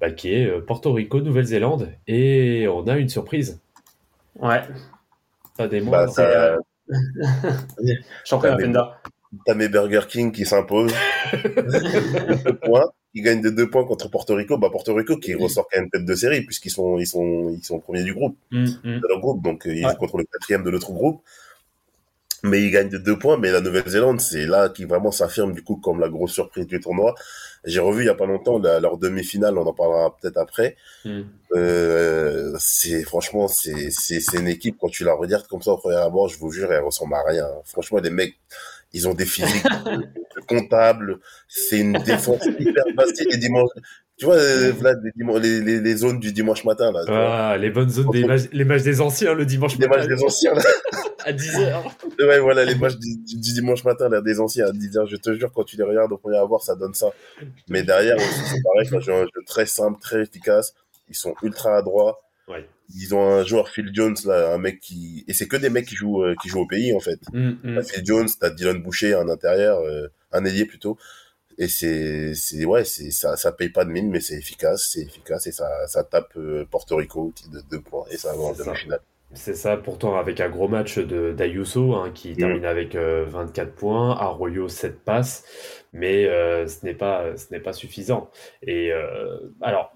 bah, 0.00 0.10
qui 0.10 0.32
est 0.34 0.50
Porto 0.62 0.92
Rico, 0.92 1.20
Nouvelle-Zélande, 1.20 1.92
et 2.06 2.66
on 2.68 2.86
a 2.86 2.96
une 2.96 3.08
surprise. 3.08 3.60
Ouais. 4.36 4.62
Pas 5.56 5.66
des 5.68 5.80
Bah, 5.80 6.06
moindres. 6.06 6.14
t'as, 6.14 6.56
Je 8.24 8.34
t'as 9.46 9.54
mes 9.54 9.68
Burger 9.68 10.02
King 10.08 10.32
qui 10.32 10.44
s'impose. 10.44 10.92
deux 12.44 12.56
points. 12.58 12.90
Ils 13.14 13.22
gagnent 13.22 13.40
de 13.40 13.50
deux 13.50 13.68
points 13.70 13.84
contre 13.84 14.08
Porto 14.10 14.34
Rico. 14.34 14.58
Bah, 14.58 14.68
Porto 14.70 14.94
Rico 14.94 15.16
qui 15.16 15.34
ressort 15.34 15.66
quand 15.72 15.80
même 15.80 15.90
tête 15.90 16.04
de 16.04 16.14
série 16.14 16.42
puisqu'ils 16.42 16.70
sont, 16.70 16.98
ils 16.98 17.06
sont, 17.06 17.50
ils 17.50 17.64
sont 17.64 17.80
premiers 17.80 18.04
du 18.04 18.14
groupe. 18.14 18.36
Hum. 18.52 18.66
de 18.84 19.06
leur 19.08 19.20
groupe, 19.20 19.42
donc 19.42 19.66
euh, 19.66 19.74
ils 19.74 19.84
Ouais. 19.84 19.92
jouent 19.92 19.98
contre 19.98 20.18
le 20.18 20.24
quatrième 20.24 20.62
de 20.64 20.70
l'autre 20.70 20.92
groupe. 20.92 21.22
Mais 22.44 22.62
ils 22.62 22.70
gagnent 22.70 22.88
de 22.88 22.98
deux 22.98 23.18
points, 23.18 23.36
mais 23.36 23.50
la 23.50 23.60
Nouvelle-Zélande, 23.60 24.20
c'est 24.20 24.46
là 24.46 24.68
qui 24.68 24.84
vraiment 24.84 25.10
s'affirme 25.10 25.52
du 25.52 25.62
coup 25.64 25.74
comme 25.74 25.98
la 25.98 26.08
grosse 26.08 26.30
surprise 26.32 26.68
du 26.68 26.78
tournoi. 26.78 27.16
J'ai 27.64 27.80
revu 27.80 28.04
il 28.04 28.06
y 28.06 28.10
a 28.10 28.14
pas 28.14 28.26
longtemps 28.26 28.60
la- 28.60 28.78
leur 28.78 28.96
demi-finale, 28.96 29.58
on 29.58 29.66
en 29.66 29.72
parlera 29.72 30.14
peut-être 30.16 30.36
après. 30.36 30.76
Hum. 31.04 31.26
Euh, 31.56 32.54
c'est 32.60 33.02
franchement, 33.02 33.48
c'est 33.48 33.90
une 34.34 34.46
équipe 34.46 34.76
quand 34.80 34.88
tu 34.88 35.02
la 35.02 35.14
regardes 35.14 35.48
comme 35.48 35.62
ça 35.62 35.72
au 35.72 35.78
premier 35.78 35.96
abord, 35.96 36.28
je 36.28 36.38
vous 36.38 36.52
jure, 36.52 36.72
elle 36.72 36.84
ressemble 36.84 37.14
à 37.14 37.22
rien. 37.26 37.48
Franchement, 37.64 37.98
les 37.98 38.10
mecs, 38.10 38.34
ils 38.92 39.06
ont 39.08 39.14
des 39.14 39.26
physiques 39.26 39.64
de 39.64 40.40
comptables. 40.48 41.18
C'est 41.48 41.78
une 41.80 41.92
défense 42.04 42.44
hyper 42.58 42.84
basse. 42.96 43.10
Les 43.30 43.36
dimanches, 43.36 43.70
tu 44.16 44.24
vois, 44.24 44.36
euh, 44.36 44.72
Vlad, 44.72 44.98
les, 45.04 45.10
dimanches- 45.16 45.40
les, 45.42 45.60
les, 45.60 45.80
les 45.80 45.96
zones 45.96 46.18
du 46.20 46.32
dimanche 46.32 46.64
matin 46.64 46.90
là. 46.92 47.00
Ah, 47.08 47.56
les 47.58 47.70
bonnes 47.70 47.90
zones 47.90 48.10
des 48.10 48.24
matchs, 48.24 48.48
les 48.52 48.64
matchs 48.64 48.82
des 48.82 49.00
anciens 49.00 49.34
le 49.34 49.44
dimanche 49.46 49.78
Les 49.78 49.86
matin 49.86 50.00
matchs 50.06 50.08
des 50.08 50.24
anciens 50.24 50.54
là. 50.54 50.62
à 51.24 51.32
10h. 51.32 51.82
Ouais, 52.20 52.38
voilà, 52.38 52.64
les 52.64 52.74
matchs 52.74 52.96
du, 52.96 53.16
du- 53.18 53.36
du 53.38 53.52
dimanche 53.52 53.84
matin, 53.84 54.08
là, 54.08 54.20
des 54.22 54.40
anciens 54.40 54.66
à 54.66 54.70
10h, 54.72 55.06
je 55.08 55.16
te 55.16 55.34
jure, 55.34 55.52
quand 55.52 55.64
tu 55.64 55.76
les 55.76 55.82
regardes 55.84 56.10
au 56.12 56.16
premier 56.18 56.38
abord, 56.38 56.62
ça 56.64 56.74
donne 56.74 56.94
ça. 56.94 57.08
Mais 57.68 57.82
derrière 57.82 58.16
aussi, 58.16 58.40
c'est 58.46 58.62
pareil, 58.62 58.88
quand 58.90 59.12
un 59.12 59.22
jeu 59.24 59.30
très 59.46 59.66
simple, 59.66 60.00
très 60.00 60.22
efficace, 60.22 60.74
ils 61.08 61.14
sont 61.16 61.34
ultra 61.42 61.76
adroits. 61.76 62.20
Ouais. 62.48 62.66
Ils 62.94 63.14
ont 63.14 63.22
un 63.22 63.44
joueur, 63.44 63.68
Phil 63.68 63.90
Jones, 63.92 64.16
là, 64.24 64.54
un 64.54 64.58
mec 64.58 64.80
qui, 64.80 65.24
et 65.28 65.34
c'est 65.34 65.46
que 65.46 65.56
des 65.56 65.68
mecs 65.70 65.86
qui 65.86 65.94
jouent, 65.94 66.22
euh, 66.22 66.34
qui 66.40 66.48
jouent 66.48 66.60
au 66.62 66.66
pays, 66.66 66.94
en 66.94 67.00
fait. 67.00 67.20
Hum. 67.34 67.58
T'as 67.62 67.82
Phil 67.82 68.06
Jones, 68.06 68.28
t'as 68.40 68.50
Dylan 68.50 68.82
Boucher, 68.82 69.14
un 69.14 69.28
intérieur, 69.28 69.78
euh, 69.80 70.08
un 70.32 70.44
ailier 70.44 70.64
plutôt. 70.64 70.96
Et 71.58 71.68
c'est, 71.68 72.34
c'est, 72.34 72.64
ouais, 72.64 72.84
c'est, 72.84 73.10
ça, 73.10 73.36
ça 73.36 73.52
paye 73.52 73.68
pas 73.68 73.84
de 73.84 73.90
mine, 73.90 74.10
mais 74.10 74.20
c'est 74.20 74.36
efficace, 74.36 74.88
c'est 74.92 75.02
efficace, 75.02 75.46
et 75.48 75.52
ça, 75.52 75.68
ça 75.88 76.04
tape 76.04 76.36
euh, 76.36 76.64
Porto 76.70 76.96
Rico 76.96 77.32
de 77.52 77.60
deux 77.70 77.80
points, 77.80 78.04
et 78.10 78.16
ça 78.16 78.32
va 78.32 78.38
en 78.38 78.54
C'est 78.54 78.62
ça. 78.62 78.70
demi-finale. 78.70 79.00
C'est 79.34 79.54
ça, 79.54 79.76
pourtant 79.76 80.16
avec 80.16 80.40
un 80.40 80.48
gros 80.48 80.68
match 80.68 80.98
de 80.98 81.32
d'Ayuso 81.32 81.94
hein, 81.94 82.10
qui 82.14 82.34
termine 82.34 82.64
avec 82.64 82.94
euh, 82.94 83.26
24 83.28 83.74
points, 83.74 84.16
Arroyo 84.16 84.68
7 84.68 85.00
passes, 85.04 85.44
mais 85.92 86.26
euh, 86.26 86.66
ce 86.66 86.82
n'est 86.86 86.94
pas 86.94 87.36
ce 87.36 87.54
pas 87.56 87.74
suffisant. 87.74 88.30
Et 88.62 88.90
euh, 88.90 89.38
alors 89.60 89.92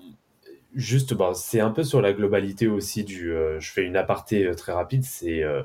juste, 0.75 1.15
bah, 1.15 1.33
c'est 1.35 1.61
un 1.61 1.71
peu 1.71 1.85
sur 1.85 2.01
la 2.01 2.13
globalité 2.13 2.67
aussi 2.69 3.05
du. 3.05 3.33
euh, 3.33 3.61
je 3.61 3.71
fais 3.73 3.83
une 3.85 3.97
aparté 3.97 4.47
euh, 4.47 4.55
très 4.55 4.73
rapide, 4.73 5.05
c'est 5.05 5.43
euh, 5.43 5.63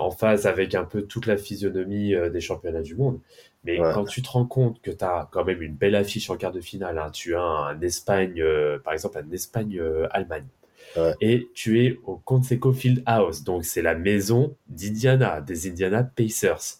en 0.00 0.10
phase 0.10 0.46
avec 0.46 0.74
un 0.74 0.84
peu 0.84 1.02
toute 1.02 1.26
la 1.26 1.36
physionomie 1.36 2.14
des 2.32 2.40
championnats 2.40 2.82
du 2.82 2.94
monde. 2.94 3.20
Mais 3.64 3.78
Ouais. 3.80 3.90
quand 3.92 4.04
tu 4.04 4.22
te 4.22 4.28
rends 4.30 4.46
compte 4.46 4.80
que 4.80 4.90
tu 4.90 5.04
as 5.04 5.28
quand 5.30 5.44
même 5.44 5.60
une 5.60 5.74
belle 5.74 5.94
affiche 5.94 6.30
en 6.30 6.36
quart 6.36 6.52
de 6.52 6.60
finale, 6.60 6.98
hein, 6.98 7.10
tu 7.10 7.34
as 7.36 7.42
un 7.42 7.78
Espagne, 7.82 8.42
par 8.82 8.94
exemple, 8.94 9.18
un 9.18 9.30
Espagne-Allemagne. 9.30 10.46
Ouais. 10.96 11.12
Et 11.20 11.48
tu 11.52 11.84
es 11.84 11.98
au 12.04 12.16
Conseco 12.16 12.72
Field 12.72 13.02
House, 13.04 13.44
donc 13.44 13.64
c'est 13.66 13.82
la 13.82 13.94
maison 13.94 14.56
d'Indiana, 14.68 15.42
des 15.42 15.68
Indiana 15.68 16.02
Pacers. 16.02 16.78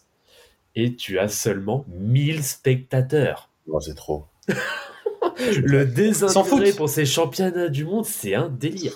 Et 0.75 0.95
tu 0.95 1.19
as 1.19 1.27
seulement 1.27 1.85
1000 1.89 2.43
spectateurs. 2.43 3.51
Non, 3.67 3.79
c'est 3.79 3.93
trop. 3.95 4.25
Le 5.63 5.85
désintérêt 5.85 6.73
pour 6.73 6.89
ces 6.89 7.05
championnats 7.05 7.69
du 7.69 7.85
monde, 7.85 8.05
c'est 8.05 8.35
un 8.35 8.49
délire. 8.49 8.95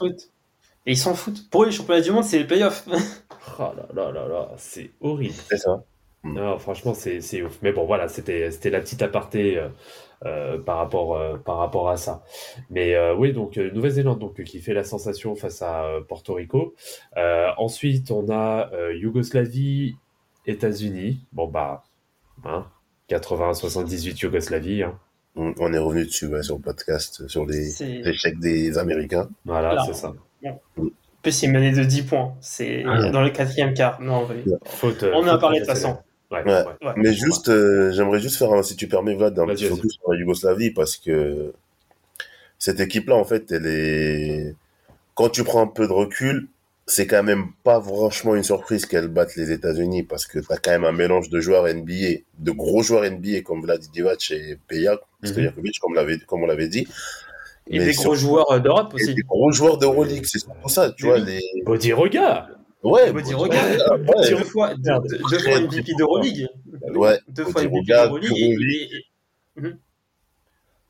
Et 0.85 0.91
ils 0.93 0.97
s'en 0.97 1.13
foutent. 1.15 1.49
Pour 1.49 1.63
eux, 1.63 1.67
les 1.67 1.71
championnats 1.71 2.01
du 2.01 2.11
monde, 2.11 2.23
c'est 2.23 2.39
les 2.39 2.47
playoffs. 2.47 2.87
Oh 3.59 3.73
là 3.75 3.85
là 3.93 4.11
là 4.11 4.27
là, 4.27 4.51
c'est 4.57 4.91
horrible. 5.01 5.33
C'est 5.49 5.57
ça. 5.57 5.83
Non, 6.23 6.57
franchement, 6.57 6.93
c'est 6.93 7.19
c'est 7.19 7.41
ouf. 7.43 7.59
Mais 7.61 7.73
bon, 7.73 7.85
voilà, 7.85 8.07
c'était 8.07 8.49
c'était 8.51 8.69
la 8.69 8.79
petite 8.79 9.01
aparté 9.01 9.57
euh, 9.57 9.67
euh, 10.25 10.57
par 10.59 10.77
rapport 10.77 11.17
euh, 11.17 11.37
par 11.37 11.57
rapport 11.57 11.89
à 11.89 11.97
ça. 11.97 12.23
Mais 12.69 12.95
euh, 12.95 13.13
oui, 13.13 13.33
donc 13.33 13.57
euh, 13.57 13.69
Nouvelle-Zélande 13.71 14.19
donc 14.19 14.41
qui 14.43 14.59
fait 14.61 14.73
la 14.73 14.85
sensation 14.85 15.35
face 15.35 15.61
à 15.61 15.83
euh, 15.83 16.01
Porto 16.01 16.33
Rico. 16.35 16.73
Euh, 17.17 17.49
ensuite, 17.57 18.11
on 18.11 18.29
a 18.29 18.71
euh, 18.73 18.95
Yougoslavie, 18.95 19.97
États-Unis. 20.45 21.19
Bon 21.33 21.47
bah, 21.47 21.83
hein, 22.45 22.65
80-78 23.09 24.21
Yougoslavie. 24.23 24.83
Hein. 24.83 24.97
On 25.35 25.53
on 25.59 25.73
est 25.73 25.77
revenu 25.79 26.05
dessus, 26.05 26.27
ouais, 26.27 26.43
sur 26.43 26.55
le 26.57 26.61
podcast, 26.61 27.27
sur 27.27 27.45
les 27.45 27.81
échecs 28.07 28.39
des 28.39 28.77
Américains. 28.77 29.29
Voilà, 29.45 29.83
c'est 29.85 29.95
ça. 29.95 30.13
En 30.45 30.59
plus, 31.23 31.31
c'est 31.31 31.45
une 31.47 31.53
menée 31.53 31.71
de 31.71 31.83
10 31.83 32.03
points. 32.03 32.35
C'est 32.41 32.83
Ah. 32.85 33.09
dans 33.09 33.21
le 33.21 33.29
quatrième 33.29 33.73
quart. 33.73 33.99
Non, 34.01 34.27
oui. 34.29 34.43
Faute. 34.65 35.03
euh, 35.03 35.11
On 35.15 35.23
en 35.23 35.27
a 35.27 35.37
parlé 35.37 35.59
de 35.61 35.65
toute 35.65 35.73
façon. 35.73 35.97
Ouais, 36.29 36.43
Ouais. 36.43 36.51
ouais. 36.51 36.65
Ouais. 36.87 36.93
Mais 36.97 37.13
juste, 37.13 37.47
euh, 37.49 37.91
j'aimerais 37.93 38.19
juste 38.19 38.37
faire, 38.37 38.51
un, 38.53 38.61
si 38.63 38.75
tu 38.75 38.87
permets, 38.87 39.15
Vlad, 39.15 39.37
un 39.39 39.45
petit 39.47 39.65
focus 39.65 39.93
sur 39.93 40.11
la 40.11 40.19
Yougoslavie 40.19 40.71
parce 40.71 40.97
que 40.97 41.53
cette 42.59 42.79
équipe-là, 42.79 43.15
en 43.15 43.23
fait, 43.23 43.51
elle 43.51 43.65
est. 43.67 44.55
Quand 45.15 45.29
tu 45.29 45.43
prends 45.43 45.61
un 45.61 45.67
peu 45.67 45.87
de 45.87 45.93
recul, 45.93 46.47
c'est 46.85 47.07
quand 47.07 47.23
même 47.23 47.45
pas 47.63 47.81
franchement 47.81 48.35
une 48.35 48.43
surprise 48.43 48.85
qu'elle 48.85 49.07
batte 49.07 49.35
les 49.35 49.51
États-Unis 49.51 50.03
parce 50.03 50.25
que 50.25 50.39
t'as 50.39 50.57
quand 50.57 50.71
même 50.71 50.83
un 50.85 50.91
mélange 50.91 51.29
de 51.29 51.39
joueurs 51.39 51.65
NBA, 51.67 52.19
de 52.39 52.51
gros 52.51 52.81
joueurs 52.83 53.03
NBA 53.09 53.41
comme 53.41 53.61
Vlad 53.61 53.81
Divac 53.93 54.31
et 54.31 54.57
Peja, 54.67 54.99
Mhm. 55.21 55.29
Stojakovic, 55.29 55.79
comme, 55.79 55.95
l'avait- 55.95 56.19
comme 56.19 56.43
on 56.43 56.45
l'avait 56.45 56.67
dit. 56.67 56.85
Et 57.69 57.79
Mais 57.79 57.85
des 57.85 57.93
sur- 57.93 58.03
gros 58.03 58.15
joueurs 58.15 58.61
d'Europe 58.61 58.91
et 58.91 59.03
aussi. 59.03 59.15
des 59.15 59.21
gros 59.21 59.51
joueurs 59.53 59.77
d'Euroleague, 59.77 60.25
c'est 60.25 60.45
pour 60.61 60.69
ça, 60.69 60.91
tu 60.91 61.05
vois, 61.05 61.19
les, 61.19 61.39
Body 61.65 61.93
Roga 61.93 62.49
ouais, 62.83 63.13
bon, 63.13 63.21
Roga, 63.37 63.57
ouais, 63.97 64.29
deux 64.29 64.43
fois, 64.43 64.73
deux, 64.75 64.91
deux- 65.07 65.17
deux 65.29 65.39
fois 65.39 65.59
MVP 65.61 65.93
d'Euroleague. 65.97 66.47
ouais, 66.95 67.19
Deux 67.29 67.45
fois 67.45 67.61
MVP 67.63 67.85
d'Euroleague. 67.87 68.89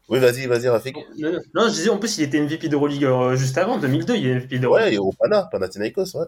Oui, 0.10 0.20
vas-y, 0.20 0.46
vas-y, 0.48 0.68
Rafik. 0.68 0.96
Non, 1.54 1.68
je 1.68 1.72
disais 1.74 1.90
en 1.90 1.98
plus 1.98 2.18
il 2.18 2.24
était 2.26 2.40
MVP 2.42 2.68
d'Euroleague 2.68 3.06
euh, 3.06 3.36
juste 3.36 3.58
avant, 3.58 3.78
2002, 3.78 4.16
il 4.16 4.28
est 4.28 4.36
MVP 4.36 4.60
d'Euroleague. 4.60 4.88
Ouais, 4.90 4.94
et 4.96 4.98
au 4.98 5.12
Pana, 5.18 5.48
Panathinaikos, 5.52 6.16
ouais. 6.16 6.26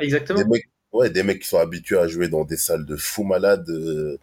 Exactement. 0.00 0.38
Des 0.38 0.44
mecs, 0.46 0.68
ouais, 0.92 1.10
des 1.10 1.22
mecs 1.22 1.42
qui 1.42 1.48
sont 1.48 1.58
habitués 1.58 1.98
à 1.98 2.06
jouer 2.06 2.28
dans 2.28 2.44
des 2.44 2.56
salles 2.56 2.86
de 2.86 2.96
fous 2.96 3.24
malades, 3.24 3.68
euh, 3.68 4.16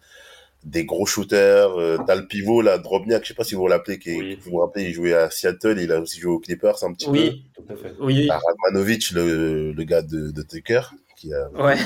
des 0.64 0.86
gros 0.86 1.04
shooters. 1.04 1.78
Euh, 1.78 1.98
T'as 2.06 2.14
le 2.14 2.26
pivot, 2.26 2.62
là, 2.62 2.78
Drobniak, 2.78 3.22
je 3.24 3.28
sais 3.28 3.34
pas 3.34 3.44
si 3.44 3.54
vous 3.54 3.60
vous 3.60 3.68
l'appelez, 3.68 3.98
qui 3.98 4.16
Oui. 4.16 4.38
vous 4.42 4.52
vous 4.52 4.56
rappelez, 4.58 4.84
il 4.86 4.94
jouait 4.94 5.12
à 5.12 5.28
Seattle, 5.30 5.78
il 5.78 5.92
a 5.92 6.00
aussi 6.00 6.18
joué 6.20 6.32
aux 6.32 6.38
Clippers 6.40 6.82
un 6.82 6.94
petit 6.94 7.04
peu. 7.04 7.12
Oui, 7.12 7.44
Tout 7.54 7.64
à 7.72 7.76
fait. 7.76 7.92
oui, 8.00 8.28
Radmanovic, 8.30 9.10
le, 9.10 9.72
le 9.72 9.84
gars 9.84 10.00
de, 10.02 10.30
de 10.30 10.42
Tucker, 10.42 10.80
qui 11.16 11.32
a 11.32 11.48
ouais. 11.50 11.76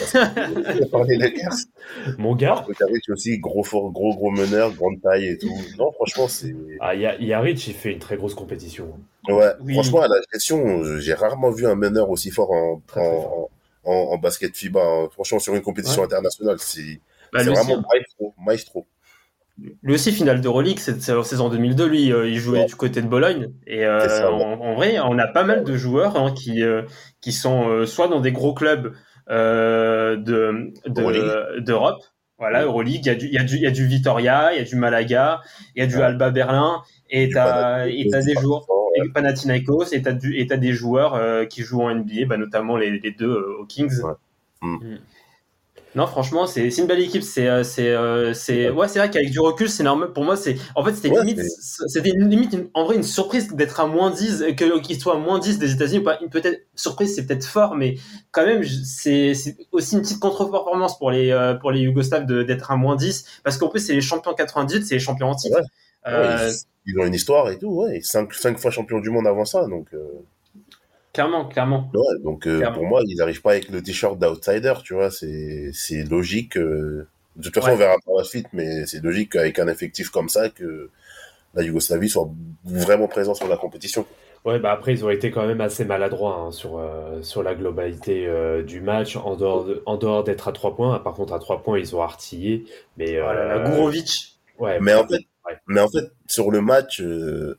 parlé 0.90 1.16
les 1.16 1.30
Lakers. 1.30 1.54
Mon 2.18 2.34
gars, 2.34 2.64
Tucker 2.66 2.84
aussi, 3.12 3.38
gros, 3.38 3.62
fort, 3.62 3.90
gros, 3.90 4.14
gros 4.14 4.30
meneur, 4.30 4.72
grande 4.72 5.00
taille 5.02 5.26
et 5.28 5.38
tout. 5.38 5.52
Non, 5.78 5.92
franchement, 5.92 6.28
c'est, 6.28 6.54
ah, 6.80 6.94
Ya- 6.94 7.18
Yaric, 7.20 7.66
il 7.66 7.74
fait 7.74 7.92
une 7.92 7.98
très 7.98 8.16
grosse 8.16 8.34
compétition. 8.34 8.98
ouais, 9.28 9.52
Oui. 9.60 9.74
franchement, 9.74 10.00
à 10.02 10.08
la 10.08 10.20
gestion, 10.32 10.82
euh, 10.82 10.98
j'ai 10.98 11.14
rarement 11.14 11.50
vu 11.50 11.66
un 11.66 11.74
meneur 11.74 12.10
aussi 12.10 12.30
fort 12.30 12.50
en, 12.50 12.80
Très, 12.86 13.00
très 13.00 13.08
en, 13.26 13.48
en, 13.84 13.92
en 13.92 14.18
basket 14.18 14.56
FIBA. 14.56 14.80
hein. 14.80 15.08
Franchement, 15.12 15.38
sur 15.38 15.54
une 15.54 15.62
compétition 15.62 16.02
internationale, 16.04 16.56
c'est, 16.58 17.00
Bah, 17.32 17.42
vraiment 17.42 17.82
maestro, 17.92 18.34
maestro. 18.44 18.86
lui 19.82 19.94
aussi, 19.94 20.12
finale 20.12 20.40
d'Euroleague, 20.40 20.78
c'est 20.78 21.00
c'est 21.02 21.14
la 21.14 21.24
saison 21.24 21.48
2002, 21.48 21.86
lui, 21.86 22.12
euh, 22.12 22.28
il 22.28 22.38
jouait 22.38 22.60
Ouais. 22.60 22.66
du 22.66 22.76
côté 22.76 23.02
de 23.02 23.08
Bologne. 23.08 23.52
Et 23.66 23.84
euh, 23.84 24.00
C'est 24.02 24.08
ça, 24.20 24.32
ouais. 24.32 24.42
en, 24.44 24.60
en 24.60 24.74
vrai, 24.74 24.98
on 25.00 25.18
a 25.18 25.26
pas 25.26 25.42
mal 25.44 25.64
de 25.64 25.76
joueurs 25.76 26.16
hein, 26.16 26.32
qui, 26.32 26.62
euh, 26.62 26.82
qui 27.20 27.32
sont 27.32 27.68
euh, 27.68 27.84
soit 27.86 28.08
dans 28.08 28.20
des 28.20 28.30
gros 28.32 28.54
clubs 28.54 28.94
euh, 29.30 30.16
de 30.16 30.72
de- 30.86 31.60
d'Europe. 31.60 32.02
Voilà, 32.38 32.62
Euroleague, 32.64 33.04
il 33.04 33.06
y, 33.06 33.10
a 33.10 33.14
du, 33.16 33.26
il, 33.26 33.32
y 33.32 33.38
a 33.38 33.42
du, 33.42 33.56
il 33.56 33.62
y 33.62 33.66
a 33.66 33.70
du 33.72 33.84
Vitoria, 33.86 34.52
il 34.54 34.58
y 34.58 34.60
a 34.60 34.64
du 34.64 34.76
Malaga, 34.76 35.40
il 35.74 35.80
y 35.80 35.82
a 35.82 35.88
du 35.88 35.96
Ouais. 35.96 36.02
Alba 36.02 36.30
Berlin, 36.30 36.82
et 37.10 37.30
t'as 37.30 37.88
et 37.88 38.08
Panathinaikos, 38.08 38.10
t'as 38.12 38.22
des 38.22 38.34
du 38.34 38.40
joueurs, 38.40 38.66
et 38.94 39.08
Panathinaikos, 39.12 39.84
et 39.92 40.02
t'as 40.02 40.12
du- 40.12 40.36
et 40.38 40.46
t'as 40.46 40.56
des 40.56 40.72
joueurs 40.72 41.14
euh, 41.16 41.46
qui 41.46 41.62
jouent 41.62 41.82
en 41.82 41.90
NBA, 41.90 42.26
bah, 42.26 42.36
notamment 42.36 42.76
les, 42.76 42.96
les 43.00 43.10
deux 43.10 43.26
euh, 43.28 43.56
aux 43.58 43.64
Kings. 43.66 43.90
Ouais. 44.02 44.12
Mm. 44.62 44.74
Mm. 44.76 44.98
Non, 45.94 46.06
franchement, 46.06 46.46
c'est 46.46 46.68
une 46.68 46.86
belle 46.86 47.00
équipe. 47.00 47.22
C'est 47.22 47.48
euh, 47.48 47.64
c'est 47.64 47.88
euh, 47.88 48.34
c'est 48.34 48.68
ouais, 48.68 48.88
c'est 48.88 48.98
vrai 48.98 49.10
qu'avec 49.10 49.30
du 49.30 49.40
recul, 49.40 49.70
c'est 49.70 49.82
normal. 49.82 50.12
Pour 50.12 50.22
moi, 50.22 50.36
c'est 50.36 50.56
en 50.74 50.84
fait 50.84 50.92
c'était 50.94 51.08
Ouais, 51.10 51.20
limite, 51.24 51.40
c'est- 51.40 51.88
c'était 51.88 52.10
une 52.10 52.28
limite 52.28 52.52
une- 52.52 52.68
en 52.74 52.84
vrai 52.84 52.96
une 52.96 53.02
surprise 53.02 53.48
d'être 53.54 53.80
à 53.80 53.86
moins 53.86 54.10
10 54.10 54.44
que 54.56 54.78
qu'il 54.80 55.00
soit 55.00 55.14
à 55.14 55.18
moins 55.18 55.38
10 55.38 55.58
des 55.58 55.72
États-Unis. 55.72 56.00
Pas 56.04 56.18
une 56.20 56.28
peut-être 56.28 56.60
surprise, 56.74 57.14
c'est 57.14 57.26
peut-être 57.26 57.46
fort, 57.46 57.74
mais 57.74 57.94
quand 58.32 58.44
même, 58.44 58.62
c'est 58.64 59.32
aussi 59.72 59.94
une 59.94 60.02
petite 60.02 60.20
contre-performance 60.20 60.98
pour 60.98 61.10
les 61.10 61.30
euh, 61.30 61.54
pour 61.54 61.70
les 61.72 61.80
Yougoslaves 61.80 62.26
d'être 62.26 62.70
à 62.70 62.76
moins 62.76 62.94
10 62.94 63.24
parce 63.42 63.56
qu'en 63.56 63.68
plus 63.68 63.80
c'est 63.80 63.94
les 63.94 64.02
champions 64.02 64.34
98, 64.34 64.84
c'est 64.84 64.94
les 64.94 65.00
champions 65.00 65.30
en 65.30 65.34
titre. 65.34 65.56
Ouais. 65.58 66.12
Euh, 66.12 66.50
ils, 66.86 66.92
ils 66.92 67.00
ont 67.00 67.06
une 67.06 67.14
histoire 67.14 67.50
et 67.50 67.58
tout, 67.58 67.68
ouais. 67.82 68.00
Cinq, 68.02 68.32
cinq 68.34 68.58
fois 68.58 68.70
champion 68.70 69.00
du 69.00 69.08
monde 69.10 69.26
avant 69.26 69.44
ça, 69.46 69.66
donc, 69.66 69.88
euh, 69.94 69.98
Clairement, 71.18 71.46
clairement. 71.48 71.90
ouais, 71.94 72.18
donc 72.22 72.46
euh, 72.46 72.58
Clairement. 72.58 72.76
pour 72.76 72.86
moi, 72.86 73.00
ils 73.04 73.16
n'arrivent 73.16 73.42
pas 73.42 73.50
avec 73.52 73.68
le 73.70 73.82
t-shirt 73.82 74.16
d'outsider, 74.20 74.74
tu 74.84 74.94
vois. 74.94 75.10
C'est, 75.10 75.70
c'est 75.72 76.04
logique. 76.04 76.56
euh, 76.56 77.08
de 77.34 77.42
toute 77.42 77.54
façon, 77.54 77.68
Ouais. 77.68 77.74
on 77.74 77.76
verra 77.76 77.96
par 78.06 78.14
la 78.16 78.22
suite, 78.24 78.46
mais 78.52 78.86
c'est 78.86 79.02
logique 79.02 79.32
qu'avec 79.32 79.58
un 79.58 79.66
effectif 79.68 80.10
comme 80.10 80.28
ça, 80.28 80.48
que 80.48 80.90
la 81.54 81.62
Yougoslavie 81.64 82.08
soit 82.08 82.28
vraiment 82.64 83.08
présent 83.08 83.34
sur 83.34 83.48
la 83.48 83.56
compétition. 83.56 84.06
Ouais, 84.44 84.60
bah 84.60 84.70
après, 84.70 84.92
ils 84.92 85.04
ont 85.04 85.10
été 85.10 85.32
quand 85.32 85.44
même 85.44 85.60
assez 85.60 85.84
maladroits 85.84 86.36
hein, 86.36 86.52
sur, 86.52 86.78
euh, 86.78 87.20
sur 87.22 87.42
la 87.42 87.56
globalité 87.56 88.26
euh, 88.28 88.62
du 88.62 88.80
match, 88.80 89.16
en 89.16 89.34
dehors 89.34 89.64
de- 89.64 89.82
en 89.86 89.96
dehors 89.96 90.22
d'être 90.22 90.46
à 90.46 90.52
3 90.52 90.76
points. 90.76 91.00
Par 91.00 91.14
contre, 91.14 91.32
à 91.32 91.40
3 91.40 91.62
points, 91.64 91.78
ils 91.80 91.96
ont 91.96 92.02
artillé. 92.02 92.64
Mais, 92.96 93.18
Oh 93.20 93.24
là 93.32 93.44
là, 93.44 93.56
euh, 93.56 93.68
Gourovic. 93.70 94.38
ouais, 94.60 94.78
Mais 94.80 94.94
en 94.94 95.06
fait, 95.06 95.18
ouais. 95.46 95.56
mais 95.66 95.80
en 95.80 95.88
fait, 95.88 96.12
sur 96.28 96.52
le 96.52 96.60
match, 96.60 97.00
euh, 97.00 97.58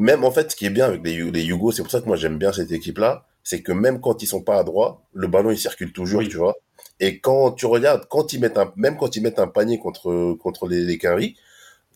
même 0.00 0.24
en 0.24 0.30
fait, 0.30 0.50
ce 0.50 0.56
qui 0.56 0.66
est 0.66 0.70
bien 0.70 0.86
avec 0.86 1.02
les, 1.04 1.30
les 1.30 1.42
Yougos, 1.42 1.72
c'est 1.72 1.82
pour 1.82 1.90
ça 1.92 2.00
que 2.00 2.06
moi 2.06 2.16
j'aime 2.16 2.38
bien 2.38 2.52
cette 2.52 2.72
équipe-là, 2.72 3.26
c'est 3.44 3.62
que 3.62 3.72
même 3.72 4.00
quand 4.00 4.22
ils 4.22 4.26
sont 4.26 4.42
pas 4.42 4.58
à 4.58 4.64
droite, 4.64 4.96
le 5.12 5.28
ballon 5.28 5.50
il 5.50 5.58
circule 5.58 5.92
toujours, 5.92 6.20
Oui. 6.20 6.28
tu 6.28 6.36
vois. 6.38 6.54
Et 7.00 7.18
quand 7.20 7.52
tu 7.52 7.66
regardes, 7.66 8.06
quand 8.08 8.32
ils 8.32 8.40
mettent 8.40 8.58
un, 8.58 8.72
même 8.76 8.96
quand 8.96 9.16
ils 9.16 9.22
mettent 9.22 9.38
un 9.38 9.46
panier 9.48 9.78
contre 9.78 10.34
contre 10.34 10.68
les, 10.68 10.80
les 10.84 10.98
Quinry, 10.98 11.36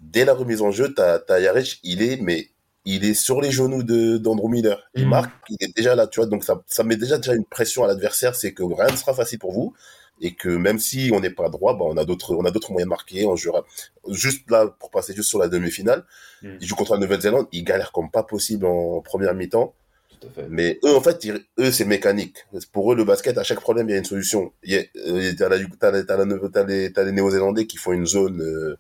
dès 0.00 0.24
la 0.24 0.34
remise 0.34 0.62
en 0.62 0.70
jeu, 0.70 0.92
t'as 0.94 1.18
t'as 1.18 1.40
Yarech, 1.40 1.80
il 1.82 2.02
est 2.02 2.18
mais 2.20 2.50
il 2.86 3.04
est 3.06 3.14
sur 3.14 3.40
les 3.40 3.50
genoux 3.50 3.82
de 3.82 4.18
d'Andrew 4.18 4.48
Miller. 4.50 4.78
Il 4.94 5.04
Mhm. 5.04 5.10
marque, 5.10 5.32
il 5.50 5.56
est 5.60 5.74
déjà 5.76 5.94
là, 5.94 6.06
tu 6.06 6.20
vois. 6.20 6.26
Donc 6.28 6.44
ça 6.44 6.62
ça 6.66 6.84
met 6.84 6.96
déjà 6.96 7.16
déjà 7.18 7.34
une 7.34 7.44
pression 7.46 7.84
à 7.84 7.88
l'adversaire, 7.88 8.34
c'est 8.34 8.52
que 8.54 8.62
rien 8.62 8.90
ne 8.92 8.96
sera 8.96 9.14
facile 9.14 9.38
pour 9.38 9.52
vous 9.52 9.74
et 10.20 10.34
que 10.34 10.48
même 10.48 10.78
si 10.78 11.10
on 11.12 11.20
n'est 11.20 11.30
pas 11.30 11.48
droit, 11.48 11.74
bah 11.76 11.84
on 11.86 11.96
a 11.96 12.04
d'autres 12.04 12.34
on 12.34 12.44
a 12.44 12.50
d'autres 12.50 12.70
moyens 12.72 12.86
de 12.86 12.90
marquer. 12.90 13.26
On 13.26 13.36
jouera 13.36 13.64
juste 14.08 14.50
là 14.50 14.66
pour 14.78 14.90
passer 14.90 15.14
juste 15.14 15.28
sur 15.28 15.38
la 15.38 15.48
demi-finale. 15.48 16.04
Mhm. 16.42 16.58
Ils 16.60 16.66
jouent 16.66 16.76
contre 16.76 16.94
la 16.94 17.00
Nouvelle-Zélande, 17.00 17.46
ils 17.52 17.64
galèrent 17.64 17.92
comme 17.92 18.10
pas 18.10 18.22
possible 18.22 18.64
en 18.66 19.00
première 19.00 19.34
mi-temps. 19.34 19.74
Tout 20.20 20.28
à 20.28 20.30
fait. 20.30 20.46
Mais 20.48 20.78
eux, 20.84 20.94
en 20.96 21.00
fait, 21.00 21.24
ils- 21.24 21.44
eux, 21.58 21.72
c'est 21.72 21.84
mécanique. 21.84 22.46
Pour 22.72 22.92
eux, 22.92 22.96
le 22.96 23.04
basket, 23.04 23.36
à 23.38 23.42
chaque 23.42 23.60
problème, 23.60 23.88
il 23.88 23.92
y 23.92 23.94
a 23.94 23.98
une 23.98 24.04
solution. 24.04 24.52
Il 24.62 24.72
y 24.72 24.76
a, 24.78 24.82
euh, 25.08 25.32
t'as 25.36 25.48
la- 25.48 25.58
t'as 25.80 25.90
la- 25.90 26.02
t'as 26.04 26.24
la- 26.24 26.48
t'as 26.48 26.64
les, 26.64 26.92
t'as 26.92 27.02
les 27.04 27.12
Néo-Zélandais 27.12 27.66
qui 27.66 27.76
font 27.76 27.92
une 27.92 28.06
zone, 28.06 28.40
euh, 28.40 28.76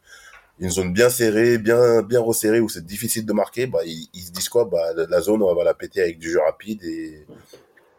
une 0.60 0.70
zone 0.70 0.92
bien 0.92 1.10
serrée, 1.10 1.58
bien, 1.58 2.00
bien 2.02 2.20
resserrée 2.20 2.60
où 2.60 2.68
c'est 2.68 2.86
difficile 2.86 3.26
de 3.26 3.32
marquer. 3.32 3.66
Bah, 3.66 3.80
ils, 3.84 4.08
ils 4.14 4.22
se 4.22 4.30
disent 4.30 4.48
quoi? 4.48 4.64
Bah, 4.66 4.92
la- 4.94 5.06
la 5.06 5.20
zone, 5.20 5.42
on 5.42 5.52
va 5.54 5.64
la 5.64 5.74
péter 5.74 6.00
avec 6.00 6.18
du 6.18 6.30
jeu 6.30 6.38
rapide 6.40 6.82
et, 6.84 7.26